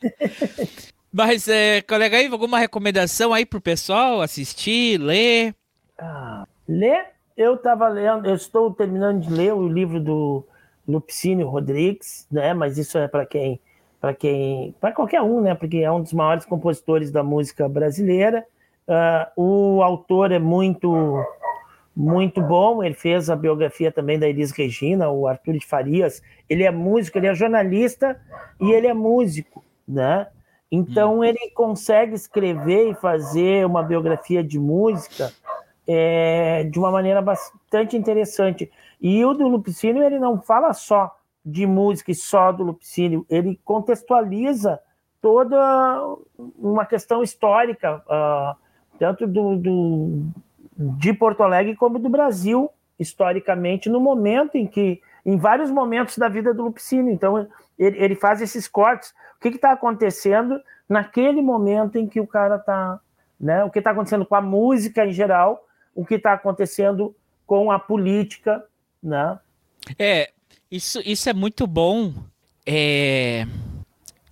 Mas, 1.10 1.48
é, 1.48 1.80
colega, 1.82 2.18
aí, 2.18 2.26
alguma 2.26 2.58
recomendação 2.58 3.32
aí 3.32 3.46
pro 3.46 3.62
pessoal 3.62 4.20
assistir, 4.20 5.00
ler? 5.00 5.54
Ah, 5.98 6.46
ler? 6.68 7.06
Eu 7.36 7.54
estava 7.54 7.88
lendo, 7.88 8.26
eu 8.26 8.34
estou 8.34 8.72
terminando 8.72 9.22
de 9.22 9.32
ler 9.32 9.54
o 9.54 9.66
livro 9.66 10.00
do 10.00 10.44
Lupicínio 10.88 11.48
Rodrigues, 11.48 12.26
né? 12.30 12.54
Mas 12.54 12.78
isso 12.78 12.96
é 12.96 13.06
para 13.06 13.26
quem, 13.26 13.60
para 14.00 14.14
quem, 14.14 14.74
para 14.80 14.92
qualquer 14.92 15.20
um, 15.20 15.40
né? 15.42 15.54
Porque 15.54 15.78
é 15.78 15.92
um 15.92 16.02
dos 16.02 16.14
maiores 16.14 16.46
compositores 16.46 17.10
da 17.10 17.22
música 17.22 17.68
brasileira. 17.68 18.44
Uh, 18.88 19.76
o 19.76 19.82
autor 19.82 20.32
é 20.32 20.38
muito, 20.38 21.22
muito 21.94 22.40
bom. 22.40 22.82
Ele 22.82 22.94
fez 22.94 23.28
a 23.28 23.36
biografia 23.36 23.92
também 23.92 24.18
da 24.18 24.26
Elis 24.26 24.50
Regina, 24.50 25.10
o 25.10 25.26
Arthur 25.26 25.58
de 25.58 25.66
Farias. 25.66 26.22
Ele 26.48 26.64
é 26.64 26.70
músico, 26.70 27.18
ele 27.18 27.26
é 27.26 27.34
jornalista 27.34 28.18
e 28.58 28.72
ele 28.72 28.86
é 28.86 28.94
músico, 28.94 29.62
né? 29.86 30.26
Então 30.72 31.18
hum. 31.18 31.24
ele 31.24 31.50
consegue 31.54 32.14
escrever 32.14 32.90
e 32.90 32.94
fazer 32.94 33.66
uma 33.66 33.82
biografia 33.82 34.42
de 34.42 34.58
música 34.58 35.30
é, 35.86 36.64
de 36.64 36.78
uma 36.78 36.90
maneira 36.90 37.22
bastante 37.22 37.96
interessante. 37.96 38.70
E 39.00 39.24
o 39.24 39.32
do 39.32 39.46
Lupicínio 39.46 40.02
ele 40.02 40.18
não 40.18 40.40
fala 40.40 40.72
só 40.72 41.14
de 41.44 41.66
música 41.66 42.10
e 42.10 42.14
só 42.14 42.52
do 42.52 42.62
Lupicínio, 42.62 43.24
ele 43.28 43.58
contextualiza 43.64 44.78
toda 45.20 46.16
uma 46.58 46.84
questão 46.84 47.22
histórica, 47.22 48.02
uh, 48.06 48.56
tanto 48.98 49.26
do, 49.26 49.56
do, 49.56 50.22
de 50.76 51.12
Porto 51.12 51.42
Alegre 51.42 51.74
como 51.74 51.98
do 51.98 52.08
Brasil, 52.08 52.70
historicamente, 52.98 53.88
no 53.88 54.00
momento 54.00 54.56
em 54.56 54.66
que, 54.66 55.00
em 55.24 55.36
vários 55.36 55.70
momentos 55.70 56.18
da 56.18 56.28
vida 56.28 56.52
do 56.52 56.64
Lupicínio. 56.64 57.12
Então, 57.12 57.48
ele, 57.78 57.96
ele 57.98 58.14
faz 58.14 58.40
esses 58.40 58.68
cortes. 58.68 59.14
O 59.36 59.40
que 59.40 59.48
está 59.48 59.72
acontecendo 59.72 60.60
naquele 60.88 61.40
momento 61.40 61.96
em 61.96 62.06
que 62.06 62.20
o 62.20 62.26
cara 62.26 62.56
está. 62.56 63.00
Né? 63.40 63.62
O 63.64 63.70
que 63.70 63.78
está 63.78 63.92
acontecendo 63.92 64.26
com 64.26 64.34
a 64.34 64.40
música 64.40 65.06
em 65.06 65.12
geral, 65.12 65.64
o 65.94 66.04
que 66.04 66.14
está 66.14 66.32
acontecendo 66.32 67.14
com 67.46 67.70
a 67.70 67.78
política. 67.78 68.64
Né? 69.02 69.38
É, 69.98 70.30
isso, 70.70 71.00
isso 71.04 71.28
é 71.28 71.32
muito 71.32 71.66
bom. 71.66 72.12
É 72.66 73.46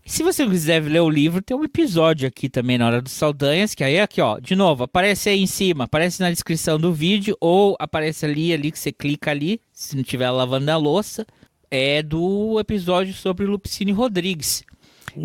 se 0.06 0.22
você 0.22 0.46
quiser 0.46 0.84
ler 0.84 1.00
o 1.00 1.10
livro, 1.10 1.42
tem 1.42 1.56
um 1.56 1.64
episódio 1.64 2.28
aqui 2.28 2.48
também 2.48 2.78
na 2.78 2.86
hora 2.86 3.02
dos 3.02 3.12
Saldanhas, 3.12 3.74
que 3.74 3.82
aí 3.82 3.96
é 3.96 4.02
aqui, 4.02 4.20
ó, 4.20 4.38
de 4.38 4.54
novo, 4.54 4.84
aparece 4.84 5.28
aí 5.28 5.42
em 5.42 5.48
cima, 5.48 5.84
aparece 5.84 6.20
na 6.20 6.30
descrição 6.30 6.78
do 6.78 6.92
vídeo, 6.92 7.36
ou 7.40 7.76
aparece 7.80 8.24
ali, 8.24 8.52
ali 8.52 8.70
que 8.70 8.78
você 8.78 8.92
clica 8.92 9.32
ali, 9.32 9.60
se 9.72 9.96
não 9.96 10.04
tiver 10.04 10.30
lavando 10.30 10.70
a 10.70 10.76
louça, 10.76 11.26
é 11.68 12.04
do 12.04 12.58
episódio 12.60 13.12
sobre 13.12 13.46
Lupicine 13.46 13.90
Rodrigues. 13.90 14.62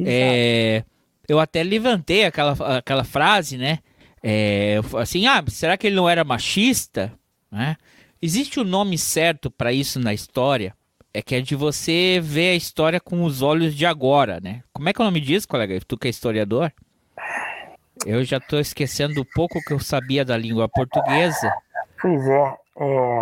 É, 0.03 0.83
eu 1.27 1.39
até 1.39 1.61
levantei 1.61 2.25
aquela, 2.25 2.77
aquela 2.77 3.03
frase, 3.03 3.57
né? 3.57 3.79
É, 4.23 4.79
assim, 4.99 5.27
ah, 5.27 5.43
será 5.47 5.77
que 5.77 5.85
ele 5.85 5.95
não 5.95 6.09
era 6.09 6.23
machista? 6.23 7.13
Né? 7.51 7.77
Existe 8.21 8.59
o 8.59 8.63
um 8.63 8.65
nome 8.65 8.97
certo 8.97 9.49
para 9.49 9.73
isso 9.73 9.99
na 9.99 10.13
história? 10.13 10.75
é 11.13 11.21
que 11.21 11.35
é 11.35 11.41
de 11.41 11.55
você 11.55 12.19
ver 12.21 12.51
a 12.51 12.55
história 12.55 12.99
com 12.99 13.23
os 13.23 13.41
olhos 13.41 13.75
de 13.75 13.85
agora, 13.85 14.39
né? 14.41 14.63
Como 14.71 14.87
é 14.87 14.93
que 14.93 15.01
é 15.01 15.03
o 15.03 15.05
nome 15.05 15.19
disso, 15.19 15.47
colega? 15.47 15.79
Tu 15.85 15.97
que 15.97 16.07
é 16.07 16.09
historiador? 16.09 16.71
Eu 18.05 18.23
já 18.23 18.37
estou 18.37 18.59
esquecendo 18.59 19.21
um 19.21 19.25
pouco 19.35 19.61
que 19.61 19.73
eu 19.73 19.79
sabia 19.79 20.23
da 20.23 20.37
língua 20.37 20.67
portuguesa. 20.69 21.53
Pois 22.01 22.27
é. 22.27 22.57
é... 22.77 23.21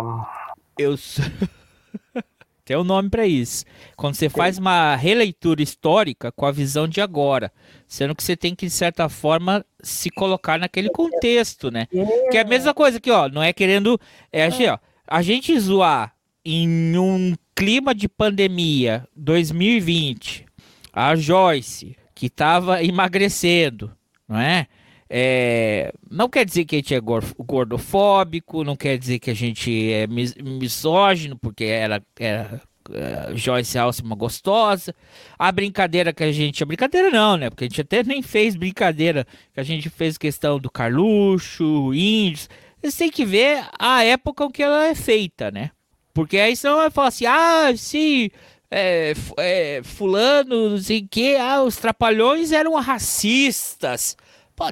Eu 0.78 0.94
tem 2.64 2.76
um 2.76 2.84
nome 2.84 3.10
para 3.10 3.26
isso. 3.26 3.64
Quando 3.96 4.14
você 4.14 4.28
faz 4.28 4.56
uma 4.56 4.94
releitura 4.94 5.60
histórica 5.60 6.30
com 6.32 6.46
a 6.46 6.52
visão 6.52 6.86
de 6.86 7.00
agora, 7.00 7.52
sendo 7.86 8.14
que 8.14 8.22
você 8.22 8.36
tem 8.36 8.54
que 8.54 8.66
de 8.66 8.72
certa 8.72 9.08
forma 9.08 9.66
se 9.82 10.08
colocar 10.10 10.58
naquele 10.58 10.88
contexto, 10.90 11.70
né? 11.70 11.86
Que 12.30 12.38
é 12.38 12.40
a 12.40 12.46
mesma 12.46 12.72
coisa 12.72 12.98
aqui, 12.98 13.10
ó. 13.10 13.28
Não 13.28 13.42
é 13.42 13.52
querendo, 13.52 14.00
é 14.32 14.44
assim, 14.44 14.66
ó. 14.66 14.78
A 15.10 15.22
gente 15.22 15.58
zoar 15.58 16.14
em 16.44 16.96
um 16.96 17.34
clima 17.52 17.92
de 17.92 18.08
pandemia 18.08 19.04
2020, 19.16 20.46
a 20.92 21.16
Joyce, 21.16 21.96
que 22.14 22.26
estava 22.26 22.84
emagrecendo, 22.84 23.90
não 24.28 24.38
é? 24.38 24.68
é? 25.10 25.92
Não 26.08 26.28
quer 26.28 26.44
dizer 26.44 26.64
que 26.64 26.76
a 26.76 26.78
gente 26.78 26.94
é 26.94 27.00
gordofóbico, 27.00 28.62
não 28.62 28.76
quer 28.76 28.96
dizer 28.96 29.18
que 29.18 29.32
a 29.32 29.34
gente 29.34 29.92
é 29.92 30.06
misógino, 30.06 31.36
porque 31.36 31.64
era, 31.64 32.00
era 32.16 32.62
uh, 32.88 33.36
Joyce 33.36 33.76
Alce 33.76 34.02
uma 34.02 34.14
gostosa. 34.14 34.94
A 35.36 35.50
brincadeira 35.50 36.12
que 36.12 36.22
a 36.22 36.30
gente. 36.30 36.62
A 36.62 36.66
brincadeira 36.66 37.10
não, 37.10 37.36
né? 37.36 37.50
Porque 37.50 37.64
a 37.64 37.68
gente 37.68 37.80
até 37.80 38.04
nem 38.04 38.22
fez 38.22 38.54
brincadeira. 38.54 39.26
Que 39.52 39.58
a 39.58 39.64
gente 39.64 39.90
fez 39.90 40.16
questão 40.16 40.58
do 40.58 40.70
Carluxo, 40.70 41.92
índios. 41.92 42.48
Você 42.82 42.98
tem 42.98 43.10
que 43.10 43.24
ver 43.24 43.64
a 43.78 44.04
época 44.04 44.50
que 44.50 44.62
ela 44.62 44.86
é 44.86 44.94
feita, 44.94 45.50
né? 45.50 45.70
Porque 46.14 46.38
aí 46.38 46.56
senão 46.56 46.76
vai 46.76 46.90
falar 46.90 47.08
assim, 47.08 47.26
ah, 47.26 47.72
sim, 47.76 48.30
é, 48.70 49.12
é, 49.38 49.80
fulano, 49.82 50.70
não 50.70 50.78
sei 50.78 51.00
o 51.00 51.08
que, 51.08 51.36
ah, 51.36 51.62
os 51.62 51.76
trapalhões 51.76 52.52
eram 52.52 52.74
racistas. 52.74 54.16
Pô, 54.56 54.64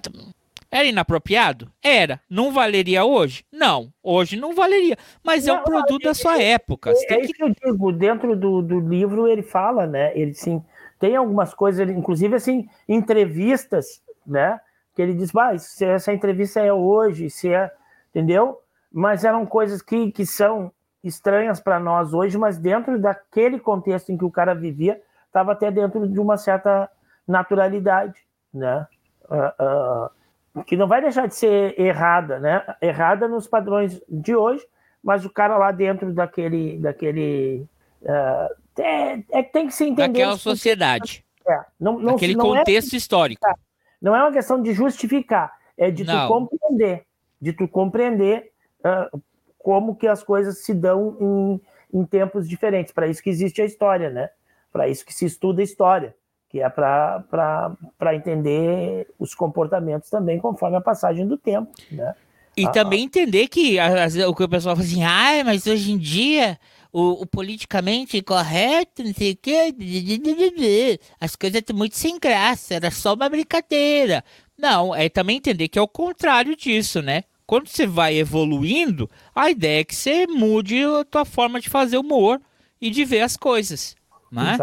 era 0.70 0.84
inapropriado? 0.84 1.70
Era. 1.82 2.20
Não 2.28 2.52
valeria 2.52 3.04
hoje? 3.04 3.44
Não. 3.50 3.92
Hoje 4.02 4.36
não 4.36 4.54
valeria. 4.54 4.96
Mas 5.22 5.46
não, 5.46 5.56
é 5.56 5.60
um 5.60 5.64
produto 5.64 6.02
da 6.04 6.14
sua 6.14 6.40
época. 6.42 6.90
É, 6.90 7.14
é 7.14 7.20
isso 7.22 7.32
que... 7.32 7.42
eu 7.42 7.50
digo. 7.50 7.92
Dentro 7.92 8.36
do, 8.36 8.60
do 8.60 8.78
livro 8.78 9.26
ele 9.26 9.42
fala, 9.42 9.86
né? 9.86 10.12
Ele 10.14 10.34
sim 10.34 10.62
tem 10.98 11.16
algumas 11.16 11.54
coisas, 11.54 11.88
inclusive 11.88 12.34
assim, 12.34 12.68
entrevistas, 12.88 14.02
né? 14.26 14.60
Que 14.94 15.02
ele 15.02 15.14
diz, 15.14 15.34
ah, 15.36 15.56
se 15.56 15.84
essa 15.84 16.12
entrevista 16.12 16.60
é 16.60 16.72
hoje, 16.72 17.30
se 17.30 17.48
é. 17.52 17.70
Entendeu? 18.18 18.60
Mas 18.92 19.22
eram 19.22 19.46
coisas 19.46 19.80
que, 19.80 20.10
que 20.10 20.26
são 20.26 20.72
estranhas 21.04 21.60
para 21.60 21.78
nós 21.78 22.12
hoje, 22.12 22.36
mas 22.36 22.58
dentro 22.58 23.00
daquele 23.00 23.60
contexto 23.60 24.10
em 24.10 24.18
que 24.18 24.24
o 24.24 24.30
cara 24.30 24.56
vivia, 24.56 25.00
estava 25.26 25.52
até 25.52 25.70
dentro 25.70 26.08
de 26.08 26.18
uma 26.18 26.36
certa 26.36 26.90
naturalidade, 27.26 28.20
né? 28.52 28.88
Uh, 29.30 30.58
uh, 30.58 30.64
que 30.64 30.76
não 30.76 30.88
vai 30.88 31.00
deixar 31.00 31.28
de 31.28 31.36
ser 31.36 31.78
errada, 31.78 32.40
né? 32.40 32.64
Errada 32.82 33.28
nos 33.28 33.46
padrões 33.46 34.02
de 34.08 34.34
hoje, 34.34 34.66
mas 35.00 35.24
o 35.24 35.30
cara 35.30 35.56
lá 35.56 35.70
dentro 35.70 36.12
daquele, 36.12 36.76
daquele 36.80 37.68
uh, 38.02 38.82
é, 38.82 39.22
é, 39.30 39.42
tem 39.44 39.68
que 39.68 39.74
se 39.74 39.84
entender. 39.84 40.08
Daquela 40.08 40.36
sociedade. 40.36 41.24
É, 41.48 41.60
não, 41.78 42.00
não, 42.00 42.16
Aquele 42.16 42.34
não 42.34 42.56
é 42.56 42.58
contexto 42.58 42.94
é, 42.94 42.96
histórico. 42.96 43.46
Não 44.02 44.16
é 44.16 44.22
uma 44.22 44.32
questão 44.32 44.60
de 44.60 44.72
justificar, 44.72 45.56
é 45.76 45.88
de 45.88 46.02
não. 46.02 46.26
tu 46.26 46.34
compreender, 46.34 47.06
de 47.40 47.52
tu 47.52 47.68
compreender 47.68 48.52
uh, 48.80 49.20
como 49.58 49.96
que 49.96 50.06
as 50.06 50.22
coisas 50.22 50.58
se 50.58 50.72
dão 50.72 51.16
em, 51.92 52.00
em 52.00 52.04
tempos 52.04 52.48
diferentes. 52.48 52.92
Para 52.92 53.06
isso 53.06 53.22
que 53.22 53.30
existe 53.30 53.60
a 53.60 53.64
história, 53.64 54.10
né? 54.10 54.30
Para 54.72 54.88
isso 54.88 55.04
que 55.04 55.14
se 55.14 55.24
estuda 55.24 55.60
a 55.60 55.64
história, 55.64 56.14
que 56.48 56.60
é 56.60 56.68
para 56.68 58.14
entender 58.14 59.08
os 59.18 59.34
comportamentos 59.34 60.10
também 60.10 60.38
conforme 60.38 60.76
a 60.76 60.80
passagem 60.80 61.26
do 61.26 61.36
tempo, 61.36 61.70
né? 61.90 62.14
E 62.56 62.66
ah, 62.66 62.70
também 62.70 63.04
entender 63.04 63.46
que 63.46 63.76
o 64.26 64.34
que 64.34 64.42
o 64.42 64.48
pessoal 64.48 64.74
fala 64.74 64.86
assim, 64.86 65.04
ah, 65.04 65.44
mas 65.44 65.64
hoje 65.66 65.92
em 65.92 65.98
dia 65.98 66.58
o, 66.92 67.22
o, 67.22 67.26
politicamente 67.26 68.20
correto, 68.20 69.04
não 69.04 69.14
sei 69.14 69.32
o 69.32 69.36
quê, 69.36 70.98
as 71.20 71.36
coisas 71.36 71.60
estão 71.60 71.76
muito 71.76 71.96
sem 71.96 72.18
graça, 72.18 72.74
era 72.74 72.90
só 72.90 73.14
uma 73.14 73.28
brincadeira. 73.28 74.24
Não, 74.58 74.92
é 74.92 75.08
também 75.08 75.36
entender 75.36 75.68
que 75.68 75.78
é 75.78 75.82
o 75.82 75.86
contrário 75.86 76.56
disso, 76.56 77.00
né? 77.00 77.22
Quando 77.48 77.66
você 77.66 77.86
vai 77.86 78.14
evoluindo, 78.14 79.08
a 79.34 79.50
ideia 79.50 79.80
é 79.80 79.84
que 79.84 79.96
você 79.96 80.26
mude 80.26 80.84
a 80.84 81.02
tua 81.02 81.24
forma 81.24 81.58
de 81.58 81.70
fazer 81.70 81.96
humor 81.96 82.38
e 82.78 82.90
de 82.90 83.06
ver 83.06 83.22
as 83.22 83.38
coisas. 83.38 83.96
Né? 84.30 84.58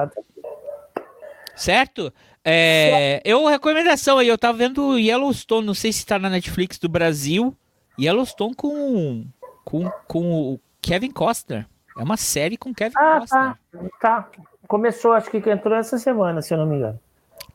Certo? 1.55 2.13
É, 2.43 3.23
eu, 3.25 3.43
recomendação 3.47 4.19
aí, 4.19 4.27
eu 4.27 4.37
tava 4.37 4.59
vendo 4.59 4.99
Yellowstone, 4.99 5.65
não 5.65 5.73
sei 5.73 5.91
se 5.91 6.05
tá 6.05 6.19
na 6.19 6.29
Netflix 6.29 6.77
do 6.77 6.87
Brasil. 6.87 7.57
Yellowstone 7.99 8.53
com, 8.53 9.25
com, 9.63 9.89
com 10.07 10.53
o 10.53 10.59
Kevin 10.79 11.09
Costner. 11.09 11.65
É 11.97 12.03
uma 12.03 12.17
série 12.17 12.55
com 12.55 12.71
Kevin 12.71 12.93
ah, 12.99 13.19
Costner. 13.19 13.55
Tá, 13.99 14.21
tá. 14.21 14.29
Começou, 14.67 15.13
acho 15.13 15.31
que 15.31 15.37
entrou 15.49 15.75
essa 15.75 15.97
semana, 15.97 16.39
se 16.43 16.53
eu 16.53 16.59
não 16.59 16.67
me 16.67 16.75
engano. 16.75 16.99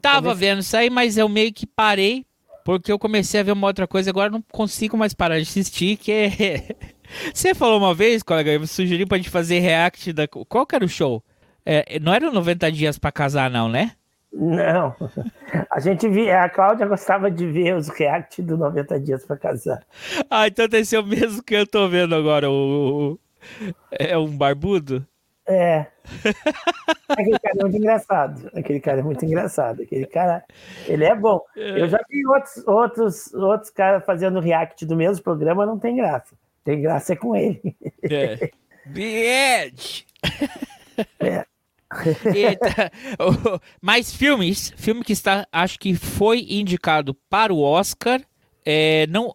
Tava 0.02 0.34
vendo 0.34 0.58
isso 0.58 0.76
aí, 0.76 0.90
mas 0.90 1.16
eu 1.16 1.28
meio 1.28 1.52
que 1.52 1.68
parei 1.68 2.26
porque 2.64 2.92
eu 2.92 2.98
comecei 2.98 3.40
a 3.40 3.42
ver 3.42 3.52
uma 3.52 3.66
outra 3.66 3.86
coisa, 3.86 4.10
agora 4.10 4.30
não 4.30 4.42
consigo 4.50 4.96
mais 4.96 5.14
parar 5.14 5.36
de 5.36 5.42
assistir, 5.42 5.96
que 5.96 6.12
é... 6.12 6.76
Você 7.34 7.54
falou 7.54 7.78
uma 7.78 7.92
vez, 7.92 8.22
colega, 8.22 8.52
eu 8.52 8.66
sugeri 8.66 9.04
pra 9.04 9.18
gente 9.18 9.30
fazer 9.30 9.58
react 9.58 10.12
da... 10.12 10.28
Qual 10.28 10.64
que 10.64 10.76
era 10.76 10.84
o 10.84 10.88
show? 10.88 11.22
É, 11.66 11.98
não 11.98 12.14
era 12.14 12.30
90 12.30 12.70
dias 12.70 12.98
para 12.98 13.10
casar, 13.10 13.50
não, 13.50 13.68
né? 13.68 13.92
Não. 14.32 14.94
A 15.72 15.80
gente 15.80 16.08
via, 16.08 16.44
a 16.44 16.48
Cláudia 16.48 16.86
gostava 16.86 17.30
de 17.30 17.46
ver 17.46 17.74
os 17.74 17.88
react 17.88 18.40
do 18.42 18.56
90 18.56 19.00
dias 19.00 19.26
para 19.26 19.36
casar. 19.36 19.84
Ah, 20.30 20.46
então 20.46 20.68
deve 20.68 20.84
ser 20.84 20.98
o 20.98 21.06
mesmo 21.06 21.42
que 21.42 21.54
eu 21.54 21.66
tô 21.66 21.88
vendo 21.88 22.14
agora, 22.14 22.48
o, 22.48 23.14
o... 23.14 23.20
é 23.90 24.16
um 24.16 24.36
barbudo? 24.36 25.04
É. 25.50 25.86
Aquele 27.08 27.38
cara 27.40 27.56
é 27.58 27.62
muito 27.62 27.76
engraçado. 27.76 28.50
Aquele 28.54 28.80
cara 28.80 29.00
é 29.00 29.02
muito 29.02 29.24
engraçado. 29.24 29.82
Aquele 29.82 30.06
cara, 30.06 30.44
ele 30.86 31.04
é 31.04 31.14
bom. 31.14 31.40
Eu 31.56 31.88
já 31.88 31.98
vi 32.08 32.24
outros, 32.24 32.66
outros, 32.66 33.34
outros 33.34 33.70
caras 33.70 34.04
fazendo 34.04 34.38
react 34.38 34.86
do 34.86 34.96
mesmo 34.96 35.24
programa, 35.24 35.66
não 35.66 35.78
tem 35.78 35.96
graça. 35.96 36.36
Tem 36.62 36.80
graça 36.80 37.14
é 37.14 37.16
com 37.16 37.34
ele. 37.34 37.76
É. 38.02 38.50
Edge! 39.66 40.06
É. 41.18 41.44
Eita. 42.32 42.92
Mais 43.82 44.14
filmes. 44.14 44.72
Filme 44.76 45.02
que 45.02 45.12
está, 45.12 45.46
acho 45.50 45.78
que 45.80 45.94
foi 45.94 46.46
indicado 46.48 47.14
para 47.28 47.52
o 47.52 47.60
Oscar. 47.60 48.20
É, 48.64 49.06
não, 49.08 49.32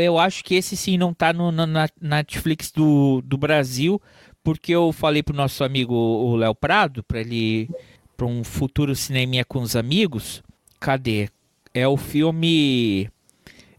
eu 0.00 0.18
acho 0.18 0.44
que 0.44 0.54
esse 0.54 0.76
sim 0.76 0.96
não 0.98 1.10
está 1.10 1.32
no, 1.32 1.50
na 1.50 1.88
Netflix 2.00 2.70
do, 2.70 3.22
do 3.22 3.36
Brasil 3.36 4.00
porque 4.46 4.70
eu 4.70 4.92
falei 4.92 5.24
pro 5.24 5.34
nosso 5.34 5.64
amigo 5.64 5.92
o 5.92 6.36
Léo 6.36 6.54
Prado, 6.54 7.02
para 7.02 7.18
ele 7.18 7.68
para 8.16 8.28
um 8.28 8.44
futuro 8.44 8.94
cineminha 8.94 9.44
com 9.44 9.60
os 9.60 9.74
amigos, 9.74 10.40
cadê? 10.78 11.28
É 11.74 11.88
o 11.88 11.96
filme. 11.96 13.10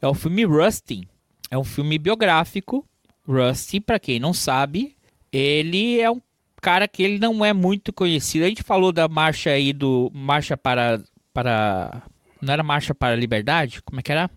É 0.01 0.05
o 0.05 0.13
filme 0.13 0.43
Rusty. 0.43 1.07
É 1.49 1.57
um 1.57 1.63
filme 1.63 1.97
biográfico. 1.97 2.86
Rusty, 3.26 3.80
para 3.80 3.97
quem 3.97 4.20
não 4.20 4.34
sabe, 4.34 4.93
ele 5.32 6.01
é 6.01 6.11
um 6.11 6.20
cara 6.61 6.86
que 6.86 7.01
ele 7.01 7.18
não 7.18 7.45
é 7.45 7.53
muito 7.53 7.93
conhecido. 7.93 8.43
A 8.43 8.49
gente 8.49 8.61
falou 8.61 8.91
da 8.91 9.07
marcha 9.07 9.51
aí 9.51 9.72
do 9.72 10.11
marcha 10.13 10.57
para 10.57 11.01
para 11.34 12.03
não 12.41 12.51
era 12.51 12.61
marcha 12.61 12.93
para 12.93 13.13
a 13.13 13.18
liberdade? 13.18 13.82
Como 13.84 14.01
é 14.01 14.03
que 14.03 14.11
era? 14.11 14.30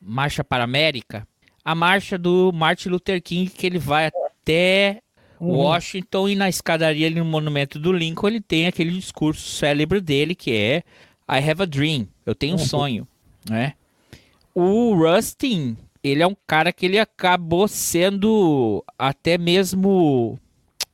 Marcha 0.00 0.42
para 0.42 0.62
a 0.62 0.64
América. 0.64 1.28
A 1.62 1.74
marcha 1.74 2.16
do 2.16 2.50
Martin 2.54 2.88
Luther 2.88 3.22
King 3.22 3.50
que 3.50 3.66
ele 3.66 3.78
vai 3.78 4.06
até 4.06 5.02
uhum. 5.46 5.56
Washington 5.56 6.28
e 6.28 6.34
na 6.34 6.48
escadaria 6.48 7.06
ali 7.06 7.16
no 7.16 7.24
monumento 7.24 7.78
do 7.78 7.92
Lincoln 7.92 8.28
ele 8.28 8.40
tem 8.40 8.66
aquele 8.66 8.90
discurso 8.90 9.48
célebre 9.48 10.00
dele 10.00 10.34
que 10.34 10.52
é 10.52 10.82
I 11.28 11.50
have 11.50 11.62
a 11.62 11.66
dream. 11.66 12.06
Eu 12.24 12.34
tenho 12.34 12.56
um 12.56 12.58
uhum. 12.60 12.66
sonho, 12.66 13.08
né? 13.48 13.74
O 14.54 14.94
Rustin, 14.94 15.76
ele 16.04 16.22
é 16.22 16.26
um 16.26 16.36
cara 16.46 16.72
que 16.72 16.86
ele 16.86 16.98
acabou 16.98 17.66
sendo 17.66 18.84
até 18.98 19.38
mesmo 19.38 20.38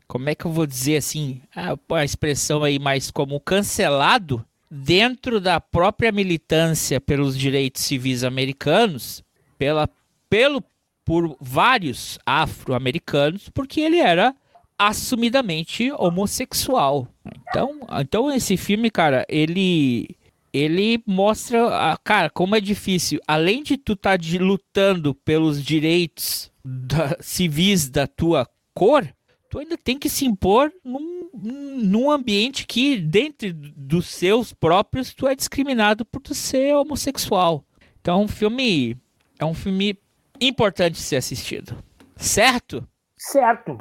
como 0.07 0.31
é 0.31 0.35
que 0.35 0.47
eu 0.47 0.53
vou 0.53 0.67
dizer 0.67 0.97
assim, 0.97 1.41
a, 1.55 1.77
a 1.97 2.05
expressão 2.05 2.65
aí 2.65 2.79
mais 2.79 3.11
como 3.11 3.39
cancelado 3.39 4.45
dentro 4.71 5.41
da 5.41 5.61
própria 5.61 6.11
militância 6.11 7.01
pelos 7.01 7.37
direitos 7.37 7.83
civis 7.83 8.25
americanos, 8.25 9.23
pela 9.59 9.89
pelo 10.31 10.63
por 11.09 11.35
vários 11.41 12.19
afro-americanos, 12.27 13.49
porque 13.49 13.81
ele 13.81 13.97
era 13.97 14.37
assumidamente 14.79 15.91
homossexual. 15.93 17.09
Então, 17.49 17.81
então 17.99 18.31
esse 18.31 18.59
filme, 18.59 18.91
cara, 18.91 19.25
ele 19.27 20.07
ele 20.53 21.03
mostra, 21.07 21.99
cara, 22.05 22.29
como 22.29 22.55
é 22.55 22.61
difícil. 22.61 23.21
Além 23.27 23.63
de 23.63 23.79
tu 23.79 23.95
estar 23.95 24.19
tá 24.19 24.25
lutando 24.39 25.15
pelos 25.15 25.65
direitos 25.65 26.53
da, 26.63 27.17
civis 27.21 27.89
da 27.89 28.07
tua 28.07 28.47
cor, 28.75 29.09
tu 29.49 29.61
ainda 29.61 29.79
tem 29.79 29.99
que 29.99 30.11
se 30.11 30.27
impor 30.27 30.71
num, 30.85 31.31
num 31.33 32.11
ambiente 32.11 32.67
que, 32.67 32.99
dentro 32.99 33.51
dos 33.55 34.09
seus 34.09 34.53
próprios, 34.53 35.15
tu 35.15 35.27
é 35.27 35.35
discriminado 35.35 36.05
por 36.05 36.21
tu 36.21 36.35
ser 36.35 36.75
homossexual. 36.75 37.65
Então, 37.99 38.25
um 38.25 38.29
filme 38.29 38.95
é 39.39 39.45
um 39.47 39.55
filme 39.55 39.97
importante 40.41 40.99
ser 40.99 41.17
assistido. 41.17 41.77
Certo? 42.17 42.87
Certo. 43.17 43.79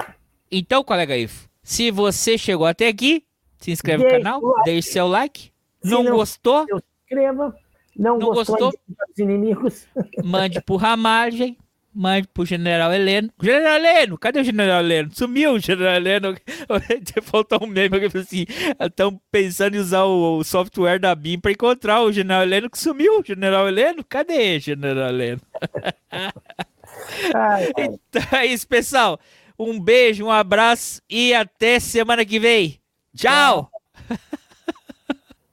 Então, 0.50 0.82
colega 0.82 1.16
Ifo, 1.16 1.48
se 1.62 1.90
você 1.90 2.38
chegou 2.38 2.66
até 2.66 2.88
aqui, 2.88 3.24
se 3.58 3.70
inscreve 3.70 4.04
no 4.04 4.10
canal, 4.10 4.40
like. 4.40 4.64
deixe 4.64 4.92
seu 4.92 5.06
like. 5.06 5.52
Não, 5.82 6.02
não, 6.02 6.16
gostou? 6.16 6.64
Se 6.66 6.74
inscreva. 7.04 7.54
Não, 7.96 8.18
não 8.18 8.30
gostou? 8.30 8.70
Dos 8.70 9.18
inimigos. 9.18 9.86
Mande 10.24 10.60
por 10.62 10.76
ramagem. 10.76 11.56
Mande 11.94 12.28
pro 12.28 12.44
General 12.44 12.92
Heleno. 12.92 13.30
General 13.42 13.76
Heleno, 13.76 14.18
cadê 14.18 14.40
o 14.40 14.44
General 14.44 14.80
Heleno? 14.80 15.10
Sumiu 15.12 15.54
o 15.54 15.58
General 15.58 15.94
Heleno. 15.94 16.36
Faltou 17.22 17.60
um 17.62 17.66
meme 17.66 18.08
que 18.08 18.18
assim: 18.18 18.44
estão 18.78 19.20
pensando 19.30 19.74
em 19.74 19.80
usar 19.80 20.04
o, 20.04 20.44
software 20.44 21.00
da 21.00 21.14
BIM 21.14 21.40
para 21.40 21.52
encontrar 21.52 22.02
o 22.02 22.12
General 22.12 22.42
Heleno 22.42 22.70
que 22.70 22.78
sumiu. 22.78 23.24
General 23.24 23.66
Heleno, 23.66 24.04
cadê 24.04 24.60
General 24.60 25.08
Heleno? 25.08 25.40
então 27.76 28.38
é 28.38 28.46
isso, 28.46 28.68
pessoal. 28.68 29.18
Um 29.58 29.80
beijo, 29.80 30.24
um 30.24 30.30
abraço 30.30 31.02
e 31.10 31.34
até 31.34 31.80
semana 31.80 32.24
que 32.24 32.38
vem. 32.38 32.78
Tchau! 33.16 33.68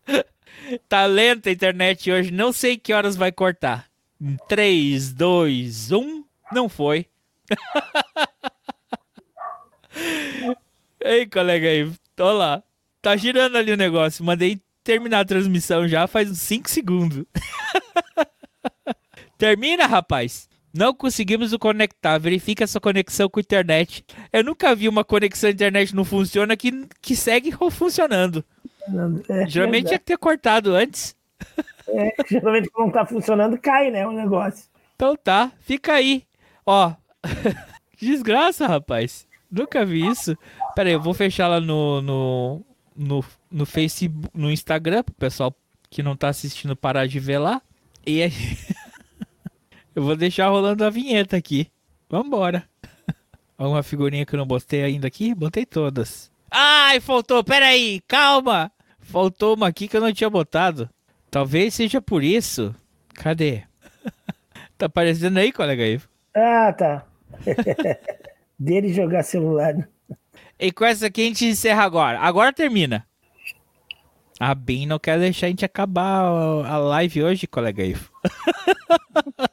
tá 0.87 1.05
lenta 1.05 1.49
a 1.49 1.53
internet 1.53 2.11
hoje, 2.11 2.29
não 2.29 2.51
sei 2.51 2.77
que 2.77 2.93
horas 2.93 3.15
vai 3.15 3.31
cortar. 3.31 3.89
3, 4.47 5.13
2, 5.13 5.91
1. 5.91 6.24
Não 6.55 6.69
foi. 6.69 7.05
Ei, 11.03 11.27
colega 11.27 11.67
aí, 11.67 11.91
tô 12.15 12.31
lá. 12.31 12.63
Tá 13.01 13.17
girando 13.17 13.57
ali 13.57 13.73
o 13.73 13.77
negócio. 13.77 14.23
Mandei 14.23 14.61
terminar 14.85 15.19
a 15.19 15.25
transmissão 15.25 15.85
já 15.85 16.07
faz 16.07 16.31
uns 16.31 16.39
5 16.39 16.69
segundos. 16.69 17.25
Termina, 19.37 19.85
rapaz. 19.85 20.47
Não 20.73 20.93
conseguimos 20.93 21.51
o 21.51 21.59
conectar. 21.59 22.17
Verifique 22.19 22.63
a 22.63 22.67
sua 22.67 22.79
conexão 22.79 23.27
com 23.27 23.39
a 23.39 23.41
internet. 23.41 24.05
Eu 24.31 24.41
nunca 24.41 24.73
vi 24.73 24.87
uma 24.87 25.03
conexão 25.03 25.49
à 25.49 25.51
internet 25.51 25.93
não 25.93 26.05
funciona 26.05 26.55
que, 26.55 26.87
que 27.01 27.17
segue 27.17 27.53
funcionando. 27.69 28.45
É, 29.27 29.45
geralmente 29.45 29.87
é 29.87 29.89
tinha 29.89 29.99
que 29.99 30.05
ter 30.05 30.17
cortado 30.17 30.73
antes. 30.73 31.17
É, 31.89 32.13
geralmente 32.29 32.69
quando 32.69 32.93
tá 32.93 33.05
funcionando, 33.05 33.57
cai, 33.57 33.91
né? 33.91 34.07
O 34.07 34.13
negócio. 34.13 34.73
Então 34.95 35.17
tá, 35.17 35.51
fica 35.59 35.91
aí. 35.91 36.23
Ó, 36.65 36.93
desgraça, 37.99 38.67
rapaz. 38.67 39.27
Nunca 39.49 39.85
vi 39.85 40.05
isso. 40.07 40.37
Pera 40.75 40.89
aí, 40.89 40.93
eu 40.93 41.01
vou 41.01 41.13
fechar 41.13 41.47
lá 41.47 41.61
no, 41.61 42.01
no, 42.01 42.65
no, 42.95 43.25
no 43.51 43.65
Facebook, 43.65 44.29
no 44.33 44.51
Instagram, 44.51 45.03
pro 45.03 45.13
pessoal 45.15 45.55
que 45.89 46.03
não 46.03 46.15
tá 46.15 46.29
assistindo 46.29 46.75
parar 46.75 47.07
de 47.07 47.19
ver 47.19 47.37
lá. 47.37 47.61
E 48.05 48.23
aí... 48.23 48.31
Eu 49.95 50.03
vou 50.03 50.15
deixar 50.17 50.49
rolando 50.49 50.83
a 50.83 50.89
vinheta 50.89 51.37
aqui. 51.37 51.71
Vambora. 52.09 52.67
Alguma 53.57 53.81
figurinha 53.81 54.25
que 54.25 54.35
eu 54.35 54.37
não 54.37 54.45
botei 54.45 54.83
ainda 54.83 55.07
aqui? 55.07 55.33
Botei 55.33 55.65
todas. 55.65 56.29
Ai, 56.51 56.99
faltou. 56.99 57.41
Pera 57.41 57.67
aí, 57.67 58.01
calma. 58.05 58.69
Faltou 58.99 59.55
uma 59.55 59.67
aqui 59.67 59.87
que 59.87 59.95
eu 59.95 60.01
não 60.01 60.11
tinha 60.11 60.29
botado. 60.29 60.89
Talvez 61.31 61.73
seja 61.73 62.01
por 62.01 62.25
isso. 62.25 62.75
Cadê? 63.13 63.63
tá 64.77 64.87
aparecendo 64.87 65.37
aí, 65.37 65.53
colega 65.53 65.87
Ivo? 65.87 66.09
Ah, 66.35 66.73
tá. 66.73 67.05
Dele 68.59 68.93
jogar 68.93 69.23
celular. 69.23 69.87
E 70.59 70.71
com 70.71 70.85
essa 70.85 71.07
aqui 71.07 71.21
a 71.21 71.25
gente 71.25 71.45
encerra 71.45 71.83
agora. 71.83 72.19
Agora 72.19 72.51
termina. 72.53 73.05
A 74.39 74.53
Bim 74.53 74.85
não 74.85 74.99
quer 74.99 75.17
deixar 75.17 75.47
a 75.47 75.49
gente 75.49 75.63
acabar 75.63 76.21
a 76.21 76.77
live 76.77 77.23
hoje, 77.23 77.47
colega 77.47 77.83
Ivo. 77.83 78.11